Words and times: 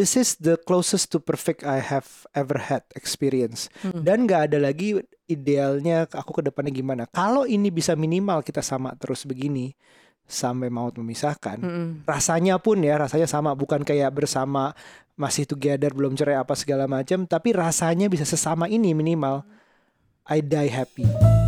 this 0.00 0.16
is 0.16 0.40
the 0.40 0.56
closest 0.64 1.12
to 1.12 1.20
perfect 1.20 1.60
I 1.60 1.84
have 1.84 2.08
ever 2.32 2.56
had 2.56 2.88
experience. 2.96 3.68
Mm. 3.84 4.00
Dan 4.00 4.18
nggak 4.24 4.48
ada 4.48 4.58
lagi 4.64 4.96
idealnya 5.28 6.08
aku 6.08 6.40
ke 6.40 6.42
depannya 6.48 6.72
gimana. 6.72 7.04
Kalau 7.12 7.44
ini 7.44 7.68
bisa 7.68 7.92
minimal 7.92 8.40
kita 8.40 8.64
sama 8.64 8.96
terus 8.96 9.28
begini 9.28 9.76
sampai 10.24 10.72
maut 10.72 10.96
memisahkan. 10.96 11.60
Mm-mm. 11.60 11.88
Rasanya 12.08 12.56
pun 12.56 12.80
ya, 12.80 12.96
rasanya 12.96 13.28
sama 13.28 13.52
bukan 13.52 13.84
kayak 13.84 14.08
bersama 14.16 14.72
masih 15.20 15.44
together 15.44 15.92
belum 15.92 16.16
cerai 16.16 16.40
apa 16.40 16.56
segala 16.56 16.88
macam, 16.88 17.28
tapi 17.28 17.52
rasanya 17.52 18.08
bisa 18.08 18.24
sesama 18.24 18.72
ini 18.72 18.96
minimal. 18.96 19.44
I 20.24 20.40
die 20.40 20.70
happy. 20.72 21.39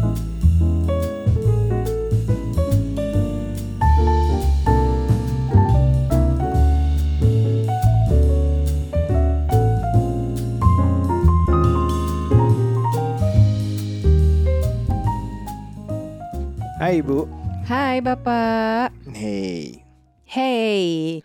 Hai 16.82 16.98
Ibu. 16.98 17.30
Hai 17.62 18.02
Bapak. 18.02 18.90
Hey. 19.14 19.86
Hey. 20.26 21.22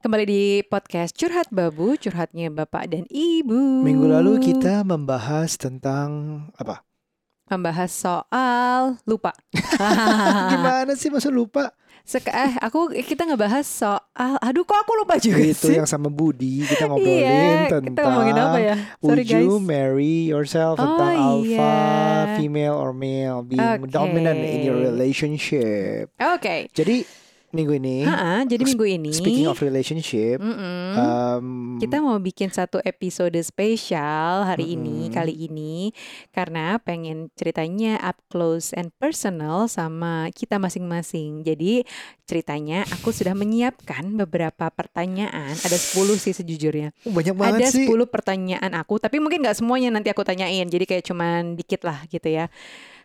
Kembali 0.00 0.24
di 0.24 0.42
podcast 0.64 1.12
Curhat 1.12 1.52
Babu, 1.52 1.92
curhatnya 2.00 2.48
Bapak 2.48 2.88
dan 2.88 3.04
Ibu. 3.12 3.84
Minggu 3.84 4.08
lalu 4.08 4.40
kita 4.40 4.80
membahas 4.80 5.60
tentang 5.60 6.08
apa? 6.56 6.88
membahas 7.44 7.92
soal 7.92 8.96
lupa. 9.04 9.36
Gimana 10.56 10.96
sih 10.96 11.12
maksud 11.12 11.36
lupa? 11.36 11.76
Sek 12.04 12.28
eh 12.28 12.52
aku 12.60 12.92
kita 12.92 13.24
ngebahas 13.24 13.64
soal 13.64 14.36
aduh 14.38 14.60
kok 14.60 14.76
aku 14.76 14.92
lupa 14.92 15.16
juga 15.16 15.40
Itu 15.40 15.72
sih. 15.72 15.80
yang 15.80 15.88
sama 15.88 16.12
Budi 16.12 16.60
kita 16.62 16.84
ngobrolin 16.92 17.16
iya, 17.16 17.64
tentang 17.64 17.96
kita 17.96 18.00
ngomongin 18.04 18.36
apa 18.36 18.58
ya? 18.60 18.76
Sorry 19.00 19.24
Would 19.24 19.32
you 19.32 19.48
guys. 19.56 19.64
marry 19.64 20.16
yourself 20.28 20.76
Oh, 20.76 20.84
tentang 20.84 21.16
alpha, 21.16 21.48
iya. 21.48 22.36
female 22.36 22.76
or 22.76 22.92
male 22.92 23.40
being 23.40 23.56
Oke. 23.80 23.88
dominant 23.88 24.36
in 24.36 24.60
your 24.62 24.76
relationship. 24.76 26.12
Oke. 26.20 26.68
Jadi 26.70 27.08
minggu 27.54 27.74
ini. 27.78 28.02
Ha-ha, 28.02 28.42
jadi 28.44 28.62
minggu 28.66 28.86
ini 28.86 29.10
speaking 29.14 29.48
of 29.48 29.58
relationship, 29.62 30.42
Mm-mm. 30.42 30.84
um, 30.98 31.46
Kita 31.78 32.02
mau 32.02 32.18
bikin 32.18 32.50
satu 32.50 32.82
episode 32.82 33.38
spesial 33.46 34.44
hari 34.44 34.74
ini, 34.74 35.08
Mm-mm. 35.08 35.14
kali 35.14 35.34
ini 35.46 35.94
Karena 36.34 36.76
pengen 36.82 37.30
ceritanya 37.38 38.02
up 38.02 38.18
close 38.26 38.74
and 38.74 38.90
personal 38.98 39.70
sama 39.70 40.28
kita 40.34 40.58
masing-masing. 40.58 41.46
Jadi 41.46 41.86
ceritanya 42.26 42.82
aku 42.90 43.14
sudah 43.14 43.32
menyiapkan 43.38 44.18
beberapa 44.18 44.68
pertanyaan. 44.74 45.54
Ada 45.54 45.78
10 45.78 46.18
sih 46.18 46.34
sejujurnya. 46.34 46.90
Oh, 47.06 47.14
banyak 47.14 47.34
banget 47.38 47.70
Ada 47.70 47.78
sih. 47.78 47.86
10 47.86 48.10
pertanyaan 48.10 48.72
aku 48.74 48.98
Tapi 48.98 49.20
mungkin 49.22 49.44
nggak 49.44 49.60
semuanya 49.60 49.94
nanti 49.94 50.10
aku 50.10 50.26
tanyain. 50.26 50.66
Jadi 50.66 50.84
kayak 50.88 51.04
cuman 51.06 51.54
dikit 51.54 51.86
lah 51.86 52.02
gitu 52.10 52.26
ya. 52.26 52.50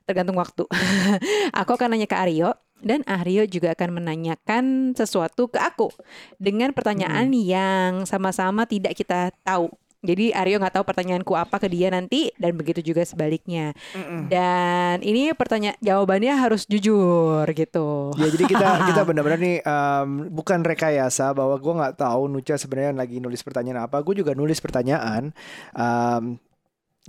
Tergantung 0.09 0.41
waktu. 0.41 0.65
Aku 1.61 1.77
akan 1.77 1.93
nanya 1.93 2.09
ke 2.09 2.17
Aryo 2.17 2.57
dan 2.79 3.03
Aryo 3.05 3.43
juga 3.45 3.75
akan 3.75 4.01
menanyakan 4.01 4.95
sesuatu 4.95 5.51
ke 5.51 5.59
aku 5.59 5.91
dengan 6.39 6.71
pertanyaan 6.71 7.31
Hmm. 7.31 7.43
yang 7.45 7.91
sama-sama 8.07 8.63
tidak 8.65 8.95
kita 8.95 9.31
tahu. 9.43 9.69
Jadi 9.99 10.31
Aryo 10.31 10.63
nggak 10.63 10.79
tahu 10.79 10.85
pertanyaanku 10.87 11.35
apa 11.35 11.59
ke 11.59 11.67
dia 11.67 11.91
nanti 11.91 12.31
dan 12.39 12.55
begitu 12.55 12.79
juga 12.79 13.03
sebaliknya. 13.03 13.75
Mm-mm. 13.91 14.31
Dan 14.31 15.03
ini 15.03 15.35
pertanyaan 15.35 15.75
jawabannya 15.83 16.39
harus 16.39 16.63
jujur 16.63 17.43
gitu. 17.51 18.15
Ya 18.15 18.31
jadi 18.31 18.45
kita 18.47 18.67
kita 18.95 19.01
benar-benar 19.03 19.39
nih 19.43 19.59
um, 19.59 20.31
bukan 20.31 20.63
rekayasa 20.63 21.35
bahwa 21.35 21.59
gue 21.59 21.73
nggak 21.83 21.99
tahu 21.99 22.31
Nucha 22.31 22.55
sebenarnya 22.55 22.95
lagi 22.95 23.19
nulis 23.19 23.43
pertanyaan 23.43 23.91
apa. 23.91 23.99
Gue 23.99 24.15
juga 24.15 24.31
nulis 24.31 24.63
pertanyaan. 24.63 25.35
Um, 25.75 26.39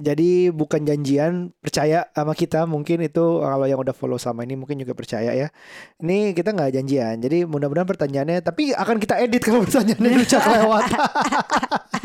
jadi 0.00 0.48
bukan 0.50 0.82
janjian 0.82 1.52
percaya 1.60 2.08
sama 2.10 2.32
kita 2.32 2.64
mungkin 2.64 3.04
itu 3.04 3.20
kalau 3.38 3.68
yang 3.68 3.78
udah 3.78 3.92
follow 3.92 4.16
sama 4.16 4.42
ini 4.42 4.56
mungkin 4.56 4.80
juga 4.80 4.96
percaya 4.96 5.30
ya. 5.30 5.48
Ini 6.00 6.32
kita 6.32 6.50
nggak 6.50 6.80
janjian. 6.80 7.20
Jadi 7.20 7.44
mudah-mudahan 7.44 7.84
pertanyaannya 7.84 8.40
tapi 8.40 8.72
akan 8.72 8.96
kita 8.96 9.20
edit 9.20 9.44
kalau 9.44 9.60
pertanyaannya 9.68 10.10
Nucha 10.16 10.40
kelewat. 10.40 10.84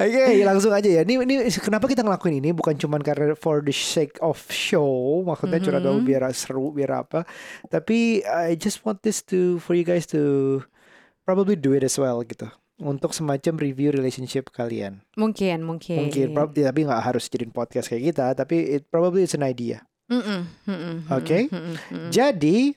Oke, 0.00 0.44
langsung 0.44 0.72
aja 0.72 0.88
ya. 0.88 1.02
Ini 1.04 1.14
ini 1.24 1.34
kenapa 1.60 1.84
kita 1.84 2.00
ngelakuin 2.00 2.40
ini 2.40 2.52
bukan 2.56 2.76
cuman 2.76 3.00
karena 3.04 3.36
for 3.36 3.60
the 3.60 3.72
sake 3.72 4.16
of 4.24 4.40
show, 4.48 5.20
maksudnya 5.24 5.60
curhat 5.60 5.84
Mhm. 5.84 6.04
biar 6.04 6.22
seru, 6.32 6.72
biar 6.72 7.04
apa. 7.04 7.24
Tapi 7.68 8.24
I 8.24 8.56
just 8.56 8.80
want 8.84 9.04
this 9.04 9.20
to 9.28 9.60
for 9.60 9.76
you 9.76 9.84
guys 9.84 10.08
to 10.12 10.60
probably 11.24 11.56
do 11.56 11.72
it 11.76 11.84
as 11.84 11.96
well 12.00 12.20
gitu. 12.24 12.48
Untuk 12.80 13.12
semacam 13.12 13.60
review 13.60 13.92
relationship 13.92 14.48
kalian. 14.48 15.04
Mungkin, 15.14 15.60
mungkin. 15.60 16.08
Mungkin 16.08 16.26
ya, 16.32 16.64
tapi 16.66 16.80
nggak 16.82 17.02
harus 17.04 17.28
jadiin 17.28 17.52
podcast 17.52 17.86
kayak 17.86 18.08
kita, 18.08 18.26
tapi 18.32 18.56
it 18.74 18.88
probably 18.88 19.22
it's 19.22 19.36
an 19.36 19.44
idea. 19.44 19.84
Mm-mm, 20.08 20.42
mm-mm, 20.66 20.96
Oke. 21.12 21.46
mm-mm, 21.46 21.76
mm-mm. 21.76 22.08
Jadi 22.08 22.74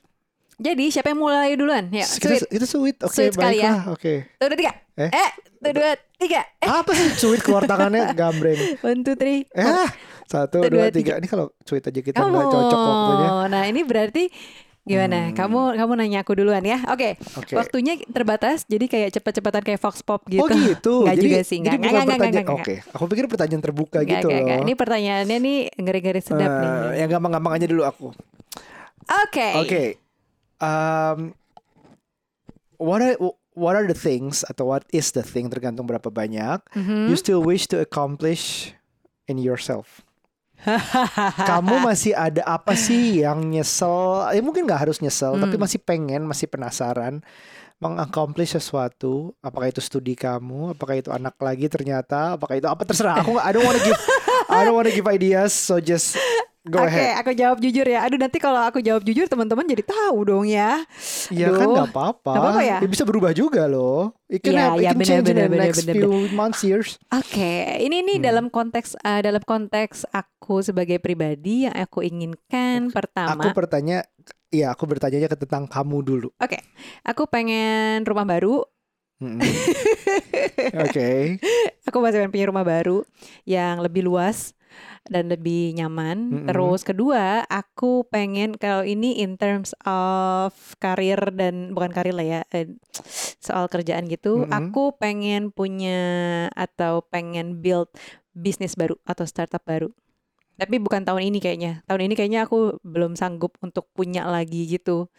Jadi 0.54 0.86
siapa 0.86 1.10
yang 1.10 1.18
mulai 1.18 1.58
duluan? 1.58 1.90
Ya, 1.90 2.06
kita 2.06 2.38
sweet. 2.38 2.46
kita 2.46 2.62
sweet, 2.64 2.96
oke 3.02 3.10
Sweet 3.10 3.34
sekali 3.34 3.58
ya. 3.58 3.74
baiklah, 3.74 3.82
oke. 3.90 4.14
Tuh, 4.38 4.46
dua, 4.46 4.54
tiga. 4.54 4.72
Eh? 4.94 5.10
Eh, 5.10 5.30
tuh, 5.58 5.72
dua, 5.74 5.90
tiga. 6.14 6.40
Eh, 6.62 6.68
Apa 6.70 6.90
sih 6.94 7.08
sweet 7.16 7.42
keluar 7.42 7.64
tangannya 7.64 8.12
gambreng? 8.20 8.78
one, 8.78 9.02
two, 9.02 9.18
three. 9.18 9.50
Eh, 9.50 9.66
satu, 10.24 10.62
Satu, 10.62 10.70
dua, 10.70 10.86
dua, 10.86 10.94
tiga. 10.94 11.18
Ini 11.18 11.26
kalau 11.26 11.50
sweet 11.60 11.82
aja 11.82 11.98
kita 11.98 12.22
nggak 12.22 12.46
cocok 12.46 12.78
waktunya. 12.78 13.30
Nah, 13.50 13.62
ini 13.66 13.80
berarti 13.82 14.24
gimana? 14.84 15.28
Hmm. 15.28 15.34
Kamu 15.34 15.60
kamu 15.74 15.92
nanya 15.96 16.18
aku 16.20 16.36
duluan 16.36 16.60
ya. 16.60 16.78
Oke. 16.86 17.16
Oke. 17.34 17.56
Waktunya 17.56 17.96
terbatas, 18.04 18.64
jadi 18.64 18.84
kayak 18.84 19.16
cepet-cepetan 19.16 19.62
kayak 19.62 19.80
Fox 19.80 20.00
Pop 20.00 20.22
gitu. 20.28 20.44
Oh 20.44 20.48
gitu. 20.48 20.94
Jadi, 21.08 21.20
juga 21.20 21.40
sih, 21.40 21.58
jadi 21.58 21.72
nggak, 21.72 21.80
bukan 21.80 21.88
nggak, 21.88 22.04
nggak, 22.04 22.18
pertanyaan. 22.20 22.44
nggak, 22.44 22.60
Oke, 22.60 22.74
aku 22.92 23.04
pikir 23.08 23.24
pertanyaan 23.26 23.62
terbuka 23.62 23.98
Nggak, 23.98 24.10
gitu 24.14 24.26
loh. 24.28 24.40
nggak. 24.44 24.58
Ini 24.60 24.72
pertanyaannya 24.74 25.36
nih 25.40 25.58
ngeri-ngeri 25.74 26.20
sedap 26.20 26.46
Eh, 26.46 26.60
nih. 26.60 26.72
Yang 27.00 27.08
gampang-gampang 27.10 27.52
aja 27.54 27.66
dulu 27.66 27.82
aku. 27.82 28.08
Oke. 29.24 29.48
Oke. 29.56 29.82
Um, 30.56 31.32
what 32.76 33.00
are 33.00 33.16
what 33.54 33.74
are 33.74 33.84
the 33.84 33.94
things 33.94 34.42
atau 34.44 34.66
what 34.66 34.84
is 34.90 35.12
the 35.12 35.22
thing 35.22 35.46
tergantung 35.46 35.84
berapa 35.84 36.08
banyak 36.08 36.58
Mhm. 36.74 37.06
you 37.08 37.16
still 37.16 37.38
wish 37.38 37.64
to 37.64 37.78
accomplish 37.78 38.72
in 39.24 39.36
yourself. 39.36 40.02
Kamu 41.40 41.82
masih 41.82 42.12
ada 42.12 42.40
apa 42.44 42.72
sih 42.72 43.20
yang 43.20 43.42
nyesel? 43.44 44.30
Ya 44.30 44.40
mungkin 44.40 44.64
nggak 44.64 44.88
harus 44.88 44.98
nyesel, 44.98 45.36
tapi 45.36 45.56
Hmm. 45.56 45.62
masih 45.62 45.78
pengen, 45.78 46.22
masih 46.24 46.46
penasaran 46.46 47.20
mengaccomplish 47.76 48.54
sesuatu. 48.54 49.34
Apakah 49.38 49.68
itu 49.68 49.82
studi 49.82 50.14
kamu? 50.14 50.72
Apakah 50.72 50.94
itu 50.96 51.10
anak 51.10 51.36
lagi 51.36 51.66
ternyata? 51.66 52.34
Apakah 52.34 52.56
itu 52.56 52.64
apa 52.64 52.82
terserah? 52.82 53.20
Aku 53.20 53.36
nggak- 53.36 53.44
I 53.44 53.52
don't 53.52 53.66
wanna 53.66 53.82
give 53.82 54.00
I 54.46 54.60
don't 54.62 54.74
wanna 54.74 54.88
give 54.88 55.04
ideas, 55.04 55.52
so 55.52 55.76
just 55.76 56.16
go 56.64 56.80
Oke, 56.80 56.88
ahead. 56.88 57.14
aku 57.20 57.30
jawab 57.36 57.58
jujur 57.60 57.84
ya. 57.84 58.04
Aduh 58.04 58.16
nanti 58.16 58.40
kalau 58.40 58.60
aku 58.60 58.80
jawab 58.80 59.04
jujur 59.04 59.28
teman-teman 59.28 59.68
jadi 59.68 59.84
tahu 59.84 60.18
dong 60.24 60.44
ya. 60.48 60.80
Ya 61.28 61.48
kan 61.52 61.68
nggak 61.70 61.88
apa-apa. 61.92 62.34
Nggak 62.34 62.42
apa-apa 62.42 62.62
ya? 62.64 62.78
bisa 62.88 63.04
berubah 63.04 63.32
juga 63.36 63.68
loh. 63.68 64.16
It 64.26 64.40
can, 64.40 64.56
Iya, 64.56 64.64
have, 64.72 64.80
it 64.80 64.80
iya, 64.82 64.90
can 64.90 64.98
benar, 64.98 65.06
change 65.06 65.28
in 65.28 65.36
benar, 65.36 65.44
the 65.44 65.48
benar, 65.52 65.64
next 65.68 65.84
benar, 65.84 65.94
few 65.96 66.10
months, 66.32 66.60
years. 66.64 66.96
Oke, 67.12 67.52
ini 67.78 68.02
nih 68.02 68.16
Hmm. 68.18 68.24
dalam 68.24 68.46
konteks 68.50 68.96
eh, 68.98 69.20
dalam 69.22 69.42
konteks 69.44 70.08
aku 70.10 70.64
sebagai 70.64 70.98
pribadi 70.98 71.68
yang 71.68 71.76
aku 71.76 72.02
inginkan 72.02 72.90
pertama. 72.90 73.32
Aku 73.38 73.54
bertanya, 73.54 74.04
ya 74.50 74.72
aku 74.74 74.84
bertanya 74.88 75.28
ke 75.30 75.36
tentang 75.38 75.64
kamu 75.68 75.98
dulu. 76.02 76.28
Oke, 76.40 76.58
aku 77.06 77.28
pengen 77.30 78.02
rumah 78.08 78.26
baru. 78.26 78.64
Mm-mm. 79.22 79.40
Oke. 80.84 81.38
Aku 81.86 81.98
masih 82.02 82.18
pengen 82.24 82.32
punya 82.34 82.46
rumah 82.50 82.64
baru 82.66 83.04
yang 83.46 83.78
lebih 83.80 84.02
luas 84.04 84.52
dan 85.08 85.28
lebih 85.28 85.76
nyaman. 85.76 86.16
Mm-mm. 86.32 86.46
Terus 86.48 86.80
kedua, 86.82 87.44
aku 87.46 88.08
pengen 88.08 88.56
kalau 88.56 88.82
ini 88.82 89.20
in 89.20 89.36
terms 89.36 89.76
of 89.84 90.52
karir 90.80 91.18
dan 91.34 91.76
bukan 91.76 91.92
karir 91.92 92.14
lah 92.16 92.26
ya, 92.26 92.40
eh, 92.50 92.72
soal 93.40 93.68
kerjaan 93.68 94.08
gitu. 94.08 94.44
Mm-mm. 94.44 94.72
Aku 94.72 94.96
pengen 94.96 95.52
punya 95.52 96.00
atau 96.56 97.04
pengen 97.06 97.60
build 97.60 97.92
bisnis 98.34 98.74
baru 98.74 98.98
atau 99.06 99.22
startup 99.28 99.62
baru. 99.62 99.92
Tapi 100.54 100.78
bukan 100.78 101.02
tahun 101.02 101.34
ini 101.34 101.42
kayaknya. 101.42 101.82
Tahun 101.90 101.98
ini 101.98 102.14
kayaknya 102.14 102.46
aku 102.46 102.78
belum 102.86 103.18
sanggup 103.18 103.58
untuk 103.58 103.90
punya 103.90 104.22
lagi 104.22 104.70
gitu. 104.70 105.10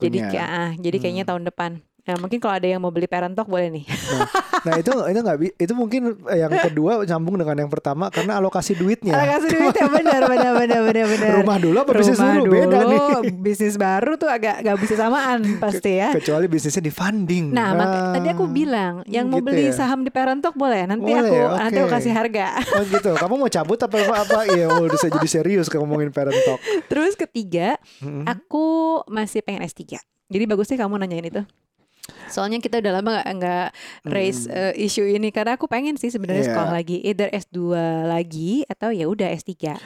Jadi 0.00 0.24
Waktunya. 0.24 0.28
kayak 0.32 0.48
ah, 0.48 0.70
jadi 0.80 0.96
kayaknya 0.96 1.24
Hmm. 1.28 1.30
tahun 1.36 1.44
depan. 1.52 1.70
Nah, 2.00 2.16
mungkin 2.16 2.38
kalau 2.38 2.54
ada 2.54 2.64
yang 2.64 2.80
mau 2.80 2.88
beli 2.88 3.04
parent 3.04 3.32
talk 3.32 3.44
boleh 3.44 3.68
nih. 3.68 3.84
Nah 4.60 4.76
itu 4.76 4.88
itu 4.88 5.20
nggak 5.20 5.36
itu 5.56 5.72
mungkin 5.72 6.00
yang 6.26 6.48
kedua 6.50 7.00
nyambung 7.02 7.36
dengan 7.36 7.56
yang 7.58 7.70
pertama 7.70 8.08
karena 8.08 8.36
alokasi 8.36 8.72
duitnya. 8.72 9.14
Alokasi 9.14 9.46
duitnya 9.48 9.86
benar 9.88 10.22
benar 10.24 10.52
benar 10.54 10.80
benar 10.84 11.06
benar. 11.06 11.30
Rumah 11.40 11.56
dulu 11.56 11.76
apa 11.78 11.92
bisnis 11.92 12.16
Rumah 12.16 12.34
dulu 12.36 12.52
beda 12.52 12.78
nih. 12.82 13.00
Bisnis 13.36 13.74
baru 13.76 14.12
tuh 14.14 14.28
agak 14.28 14.60
gak 14.60 14.76
bisa 14.78 14.94
samaan 14.96 15.40
pasti 15.56 15.96
ya. 15.96 16.08
Kecuali 16.12 16.44
bisnisnya 16.44 16.80
di 16.80 16.92
funding. 16.92 17.52
Nah, 17.52 17.68
maka, 17.72 17.96
Ah. 18.00 18.12
tadi 18.16 18.28
aku 18.28 18.44
bilang 18.46 19.04
yang 19.04 19.26
mau 19.26 19.40
gitu 19.40 19.48
beli 19.48 19.68
ya. 19.68 19.76
saham 19.76 20.00
di 20.00 20.10
parent 20.10 20.40
talk 20.40 20.54
boleh. 20.54 20.84
Nanti 20.84 21.04
Boleh, 21.06 21.20
aku 21.20 21.36
oke. 21.36 21.58
nanti 21.58 21.78
aku 21.78 21.90
kasih 21.90 22.12
harga. 22.12 22.46
Oh 22.70 22.84
gitu. 22.84 23.10
Kamu 23.12 23.34
mau 23.36 23.48
cabut 23.48 23.76
apa 23.76 23.96
apa? 23.98 24.14
apa? 24.20 24.38
Iya, 24.46 24.66
oh, 24.68 24.84
udah 24.84 24.98
jadi 24.98 25.28
serius 25.28 25.66
kalau 25.66 25.84
ngomongin 25.84 26.10
parent 26.10 26.36
talk. 26.42 26.60
Terus 26.86 27.14
ketiga, 27.14 27.76
Mm-mm. 27.98 28.24
aku 28.24 28.66
masih 29.06 29.40
pengen 29.40 29.62
S3. 29.62 29.96
Jadi 30.28 30.44
bagus 30.46 30.66
sih 30.66 30.76
kamu 30.76 30.96
nanyain 30.96 31.24
itu. 31.24 31.42
Soalnya 32.28 32.58
kita 32.58 32.78
udah 32.78 32.92
lama 32.98 33.10
nggak 33.16 33.28
nggak 33.36 33.66
raise 34.06 34.46
Hmm. 34.46 34.54
uh, 34.54 34.72
isu 34.76 35.06
ini 35.06 35.28
karena 35.30 35.54
aku 35.54 35.66
pengen 35.66 35.96
sih 35.96 36.08
sebenarnya 36.08 36.44
Iya. 36.44 36.50
sekolah 36.52 36.72
lagi 36.72 36.96
either 37.02 37.28
S2 37.28 37.58
lagi 38.06 38.62
atau 38.64 38.90
ya 38.90 39.06
udah 39.06 39.28
S3. 39.30 39.76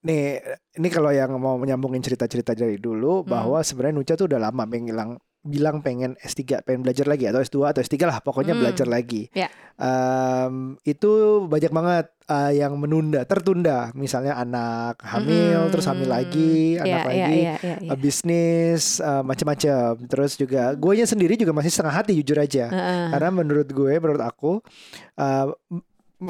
Nih, 0.00 0.40
ini 0.74 0.88
kalau 0.88 1.12
yang 1.12 1.36
mau 1.36 1.60
menyambungin 1.60 2.00
cerita-cerita 2.00 2.56
dari 2.56 2.80
dulu 2.80 3.20
Hmm. 3.20 3.28
bahwa 3.28 3.60
sebenarnya 3.60 3.94
Nucha 3.94 4.14
tuh 4.16 4.32
udah 4.32 4.40
lama 4.40 4.64
bilang 4.64 5.20
bilang 5.44 5.84
pengen 5.84 6.16
S3, 6.24 6.64
pengen 6.64 6.80
belajar 6.80 7.04
lagi 7.04 7.28
atau 7.28 7.44
S2 7.44 7.68
atau 7.68 7.80
S3 7.84 8.08
lah, 8.08 8.18
pokoknya 8.24 8.56
Hmm. 8.56 8.62
belajar 8.64 8.88
lagi. 8.88 9.28
Ya. 9.36 9.52
Em, 9.76 10.80
itu 10.88 11.44
banyak 11.44 11.68
banget 11.68 12.06
uh, 12.32 12.48
yang 12.48 12.72
menunda, 12.80 13.28
tertunda. 13.28 13.92
Misalnya 13.92 14.40
anak 14.40 15.04
hamil, 15.04 15.68
terus 15.68 15.84
hamil 15.84 16.08
lagi, 16.08 16.80
anak 16.80 16.88
Iya, 16.88 16.96
iya, 16.96 17.04
lagi, 17.04 17.36
iya, 17.36 17.54
iya, 17.60 17.76
iya. 17.84 17.90
uh, 17.92 17.98
bisnis, 18.00 19.04
uh, 19.04 19.20
macam-macam. 19.20 20.00
Terus 20.08 20.32
juga 20.40 20.72
gue 20.72 20.92
sendiri 21.04 21.36
juga 21.36 21.52
masih 21.52 21.68
setengah 21.68 21.94
hati 22.00 22.16
jujur 22.16 22.40
aja. 22.40 22.72
Heeh. 22.72 23.06
Karena 23.12 23.30
menurut 23.30 23.68
gue, 23.68 23.92
menurut 24.00 24.22
aku, 24.24 24.64
uh, 25.20 25.46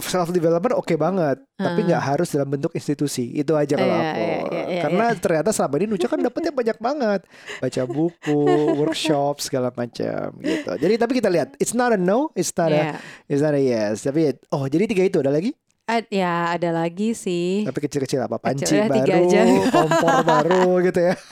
self 0.00 0.28
development 0.28 0.74
oke 0.74 0.94
banget, 0.94 1.38
tapi 1.54 1.80
Ah. 1.80 1.86
nggak 1.86 2.02
harus 2.04 2.28
dalam 2.28 2.48
bentuk 2.48 2.72
institusi. 2.72 3.30
Itu 3.30 3.52
aja 3.52 3.72
kalau 3.72 3.92
Iya, 3.92 4.02
aku. 4.06 4.18
iya, 4.18 4.36
iya, 4.50 4.64
iya, 4.66 4.82
Karena 4.82 5.04
ternyata 5.14 5.50
selama 5.50 5.74
ini 5.76 5.86
Nucha 5.86 6.06
kan 6.06 6.18
dapetnya 6.18 6.50
banyak 6.50 6.78
banget, 6.78 7.20
baca 7.58 7.82
buku, 7.84 8.40
workshop 8.80 9.38
segala 9.38 9.68
macam 9.70 10.34
gitu. 10.38 10.70
Jadi 10.74 10.94
tapi 10.94 11.12
kita 11.14 11.28
lihat, 11.28 11.54
it's 11.56 11.72
not 11.72 11.90
a 11.90 11.98
no, 11.98 12.32
it's 12.32 12.50
not 12.52 12.68
a, 12.68 12.74
Iya. 12.74 12.92
it's 13.28 13.40
not 13.40 13.52
a 13.52 13.60
yes. 13.60 14.02
Tapi 14.02 14.34
oh 14.50 14.64
jadi 14.64 14.84
tiga 14.84 15.04
itu 15.04 15.20
ada 15.20 15.28
lagi? 15.28 15.52
Ad- 15.84 16.08
ya 16.08 16.48
ada 16.50 16.72
lagi 16.72 17.12
sih. 17.12 17.62
Tapi 17.62 17.78
kecil-kecil 17.78 18.24
apa? 18.24 18.40
Panci 18.40 18.64
Kecil, 18.64 18.88
tiga 18.88 19.04
baru, 19.14 19.28
aja. 19.28 19.40
kompor 19.76 20.16
baru 20.22 20.68
gitu 20.82 21.00
ya. 21.02 21.14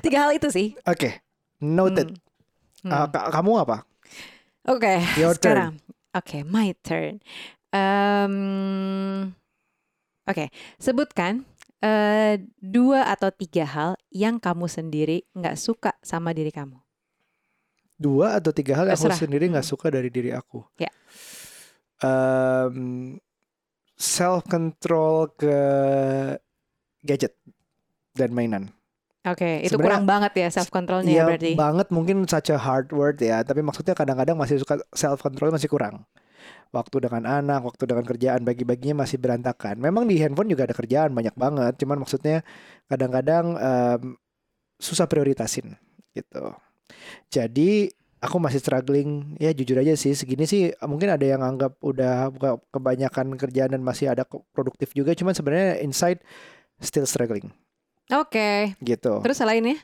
Tiga 0.00 0.24
hal 0.24 0.32
itu 0.32 0.48
sih. 0.48 0.72
Oke, 0.84 1.20
noted. 1.58 2.16
Hmm. 2.80 2.92
Ah, 2.92 3.06
ka- 3.08 3.28
kamu 3.30 3.60
apa? 3.60 3.84
Oke, 4.64 5.00
Your 5.16 5.36
sekarang. 5.36 5.76
Oke, 6.10 6.42
my 6.42 6.74
turn. 6.82 7.22
Em, 7.70 8.34
Oke, 10.26 10.50
sebutkan 10.78 11.46
eh, 11.82 12.38
dua 12.60 13.08
atau 13.08 13.30
tiga 13.34 13.64
hal 13.66 13.90
yang 14.12 14.38
kamu 14.38 14.66
sendiri 14.70 15.26
nggak 15.34 15.56
suka 15.58 15.94
sama 16.02 16.30
diri 16.34 16.50
kamu. 16.50 16.76
Dua 18.00 18.38
atau 18.38 18.50
tiga 18.54 18.78
hal 18.80 18.90
yang 18.90 18.98
aku 18.98 19.12
sendiri 19.12 19.48
nggak 19.50 19.64
Hmm. 19.64 19.72
suka 19.76 19.86
dari 19.92 20.10
diri 20.10 20.30
aku. 20.34 20.62
Ya. 20.78 20.90
self 24.00 24.48
control 24.48 25.28
ke 25.36 25.56
gadget 27.04 27.36
dan 28.16 28.32
mainan. 28.32 28.72
Oke, 29.20 29.60
itu 29.60 29.76
Sebenarnya- 29.76 29.84
kurang 29.84 30.04
banget 30.08 30.32
ya 30.32 30.48
self 30.48 30.72
controlnya 30.72 31.12
ya 31.12 31.12
Iya 31.12 31.24
berarti. 31.28 31.50
banget 31.52 31.88
mungkin 31.92 32.24
such 32.24 32.48
a 32.48 32.56
hard 32.56 32.88
word 32.88 33.20
ya, 33.20 33.44
tapi 33.44 33.60
maksudnya 33.60 33.92
kadang-kadang 33.92 34.32
masih 34.32 34.56
suka 34.56 34.80
self 34.96 35.20
control 35.20 35.52
masih 35.52 35.68
kurang. 35.68 36.08
Waktu 36.72 37.04
dengan 37.04 37.28
anak, 37.28 37.60
waktu 37.68 37.84
dengan 37.84 38.04
kerjaan 38.08 38.40
bagi-baginya 38.48 39.04
masih 39.04 39.20
berantakan. 39.20 39.76
Memang 39.76 40.08
di 40.08 40.16
handphone 40.16 40.48
juga 40.48 40.64
ada 40.64 40.72
kerjaan 40.72 41.12
banyak 41.12 41.36
banget, 41.36 41.76
cuman 41.84 42.00
maksudnya 42.00 42.40
kadang-kadang 42.88 43.60
em, 43.60 44.16
susah 44.80 45.04
prioritasin 45.04 45.76
gitu. 46.16 46.56
Jadi 47.28 47.92
aku 48.20 48.36
masih 48.40 48.60
struggling 48.60 49.36
ya 49.36 49.52
jujur 49.52 49.80
aja 49.80 49.96
sih 49.96 50.12
segini 50.12 50.44
sih 50.44 50.72
mungkin 50.84 51.08
ada 51.12 51.24
yang 51.24 51.40
anggap 51.40 51.76
udah 51.80 52.28
kebanyakan 52.68 53.36
kerjaan 53.36 53.72
dan 53.72 53.80
masih 53.80 54.12
ada 54.12 54.28
produktif 54.52 54.92
juga 54.92 55.16
cuman 55.16 55.32
sebenarnya 55.32 55.80
inside 55.80 56.20
still 56.84 57.08
struggling 57.08 57.48
Oke, 58.10 58.74
gitu. 58.82 59.22
terus 59.22 59.38
selainnya? 59.38 59.78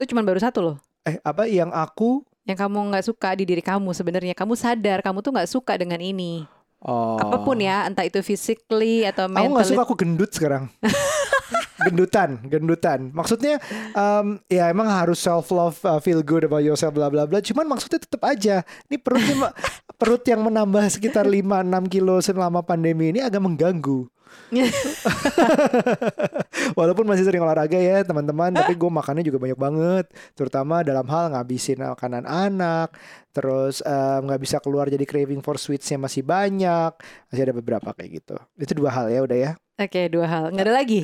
Itu 0.00 0.10
cuma 0.10 0.26
baru 0.26 0.42
satu 0.42 0.58
loh. 0.58 0.76
Eh 1.06 1.22
apa 1.22 1.46
yang 1.46 1.70
aku 1.70 2.26
Yang 2.48 2.66
kamu 2.66 2.78
nggak 2.90 3.04
suka 3.06 3.28
di 3.38 3.44
diri 3.46 3.62
kamu 3.62 3.94
sebenarnya 3.94 4.34
kamu 4.34 4.58
sadar 4.58 5.04
kamu 5.06 5.22
tuh 5.22 5.30
nggak 5.30 5.50
suka 5.50 5.78
dengan 5.78 6.02
ini. 6.02 6.42
oh 6.82 7.20
Apa 7.20 7.46
pun 7.46 7.60
ya, 7.60 7.86
entah 7.86 8.02
itu 8.02 8.18
physically 8.24 9.06
atau 9.06 9.30
Aku 9.30 9.54
nggak 9.54 9.70
suka 9.70 9.82
aku 9.86 9.94
gendut 9.94 10.32
sekarang. 10.34 10.66
gendutan, 11.86 12.40
gendutan. 12.44 13.00
Maksudnya 13.12 13.56
em, 13.96 14.40
ya 14.50 14.68
emang 14.68 14.88
harus 14.88 15.20
self 15.20 15.48
love, 15.52 15.78
feel 16.04 16.20
good 16.20 16.44
about 16.44 16.64
yourself 16.64 16.92
bla 16.92 17.08
bla 17.08 17.24
bla. 17.24 17.40
Cuman 17.40 17.64
maksudnya 17.68 18.00
tetap 18.00 18.22
aja. 18.24 18.66
Ini 18.88 18.96
perutnya 19.00 19.52
perut 20.00 20.24
yang 20.24 20.44
menambah 20.44 20.84
sekitar 20.92 21.28
5 21.28 21.38
6 21.40 21.92
kilo 21.92 22.20
selama 22.20 22.60
pandemi 22.64 23.12
ini 23.12 23.20
agak 23.24 23.40
mengganggu. 23.40 24.08
Walaupun 26.78 27.06
masih 27.06 27.22
sering 27.22 27.42
olahraga 27.42 27.78
ya 27.78 28.02
teman-teman, 28.02 28.50
tapi 28.50 28.74
gue 28.74 28.90
makannya 28.90 29.22
juga 29.22 29.38
banyak 29.38 29.58
banget. 29.58 30.06
Terutama 30.34 30.82
dalam 30.82 31.06
hal 31.06 31.30
ngabisin 31.30 31.82
makanan 31.82 32.26
anak, 32.26 32.94
terus 33.30 33.78
em, 33.86 34.26
nggak 34.26 34.42
bisa 34.42 34.56
keluar 34.58 34.90
jadi 34.90 35.06
craving 35.06 35.42
for 35.42 35.56
sweetsnya 35.56 36.02
masih 36.02 36.26
banyak. 36.26 36.92
Masih 37.30 37.42
ada 37.46 37.54
beberapa 37.54 37.90
kayak 37.94 38.10
gitu. 38.22 38.36
Itu 38.58 38.72
dua 38.74 38.90
hal 38.90 39.06
ya 39.08 39.22
udah 39.22 39.38
ya. 39.38 39.50
Oke, 39.78 40.10
dua 40.10 40.26
hal. 40.26 40.44
Nggak 40.50 40.66
ada 40.66 40.74
lagi. 40.74 41.02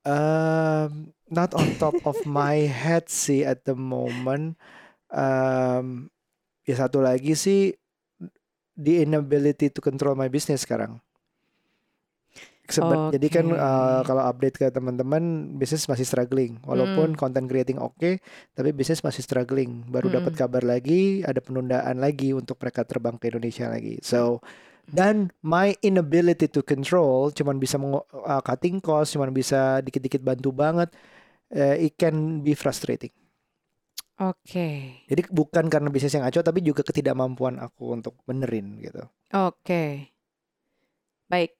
Um, 0.00 1.12
not 1.30 1.54
on 1.54 1.76
top 1.78 1.94
of 2.08 2.18
my 2.26 2.66
head 2.66 3.06
sih 3.06 3.46
at 3.46 3.62
the 3.68 3.78
moment. 3.78 4.58
Um, 5.10 6.10
ya 6.66 6.86
satu 6.86 7.02
lagi 7.02 7.34
sih 7.34 7.74
the 8.78 9.04
inability 9.04 9.68
to 9.68 9.84
control 9.84 10.16
my 10.16 10.32
business 10.32 10.64
sekarang. 10.64 10.98
Seben- 12.70 13.10
Jadi 13.10 13.26
kan 13.28 13.46
uh, 13.52 14.00
kalau 14.06 14.22
update 14.30 14.56
ke 14.60 14.66
teman-teman 14.70 15.54
bisnis 15.58 15.86
masih 15.90 16.06
struggling. 16.06 16.58
Walaupun 16.64 17.18
content 17.18 17.46
creating 17.50 17.78
oke, 17.82 18.22
tapi 18.54 18.70
bisnis 18.70 19.02
masih 19.02 19.22
struggling. 19.26 19.84
Baru 19.90 20.08
dapat 20.08 20.32
Mm-mm. 20.34 20.40
kabar 20.40 20.62
lagi 20.62 21.22
ada 21.26 21.40
penundaan 21.42 21.98
lagi 21.98 22.30
untuk 22.36 22.56
mereka 22.62 22.86
terbang 22.86 23.16
ke 23.18 23.30
Indonesia 23.32 23.66
lagi. 23.70 23.98
So 24.02 24.40
dan 24.90 25.30
my 25.46 25.74
inability 25.86 26.50
to 26.50 26.62
control 26.66 27.30
cuman 27.30 27.56
bisa 27.62 27.78
uh, 27.78 28.42
cutting 28.42 28.82
cost, 28.82 29.14
cuman 29.14 29.30
bisa 29.34 29.82
dikit-dikit 29.86 30.22
bantu 30.22 30.50
banget. 30.54 30.90
uh, 31.54 31.76
it 31.78 31.94
can 31.98 32.42
be 32.46 32.54
frustrating. 32.54 33.12
Oke. 34.20 34.68
Jadi 35.10 35.22
bukan 35.32 35.66
karena 35.72 35.88
bisnis 35.90 36.12
yang 36.14 36.24
ngaco 36.24 36.40
tapi 36.44 36.60
juga 36.62 36.82
ketidakmampuan 36.86 37.56
aku 37.58 37.84
untuk 37.96 38.14
benerin 38.28 38.76
gitu. 38.84 39.02
Oke. 39.34 40.12
Baik. 41.30 41.59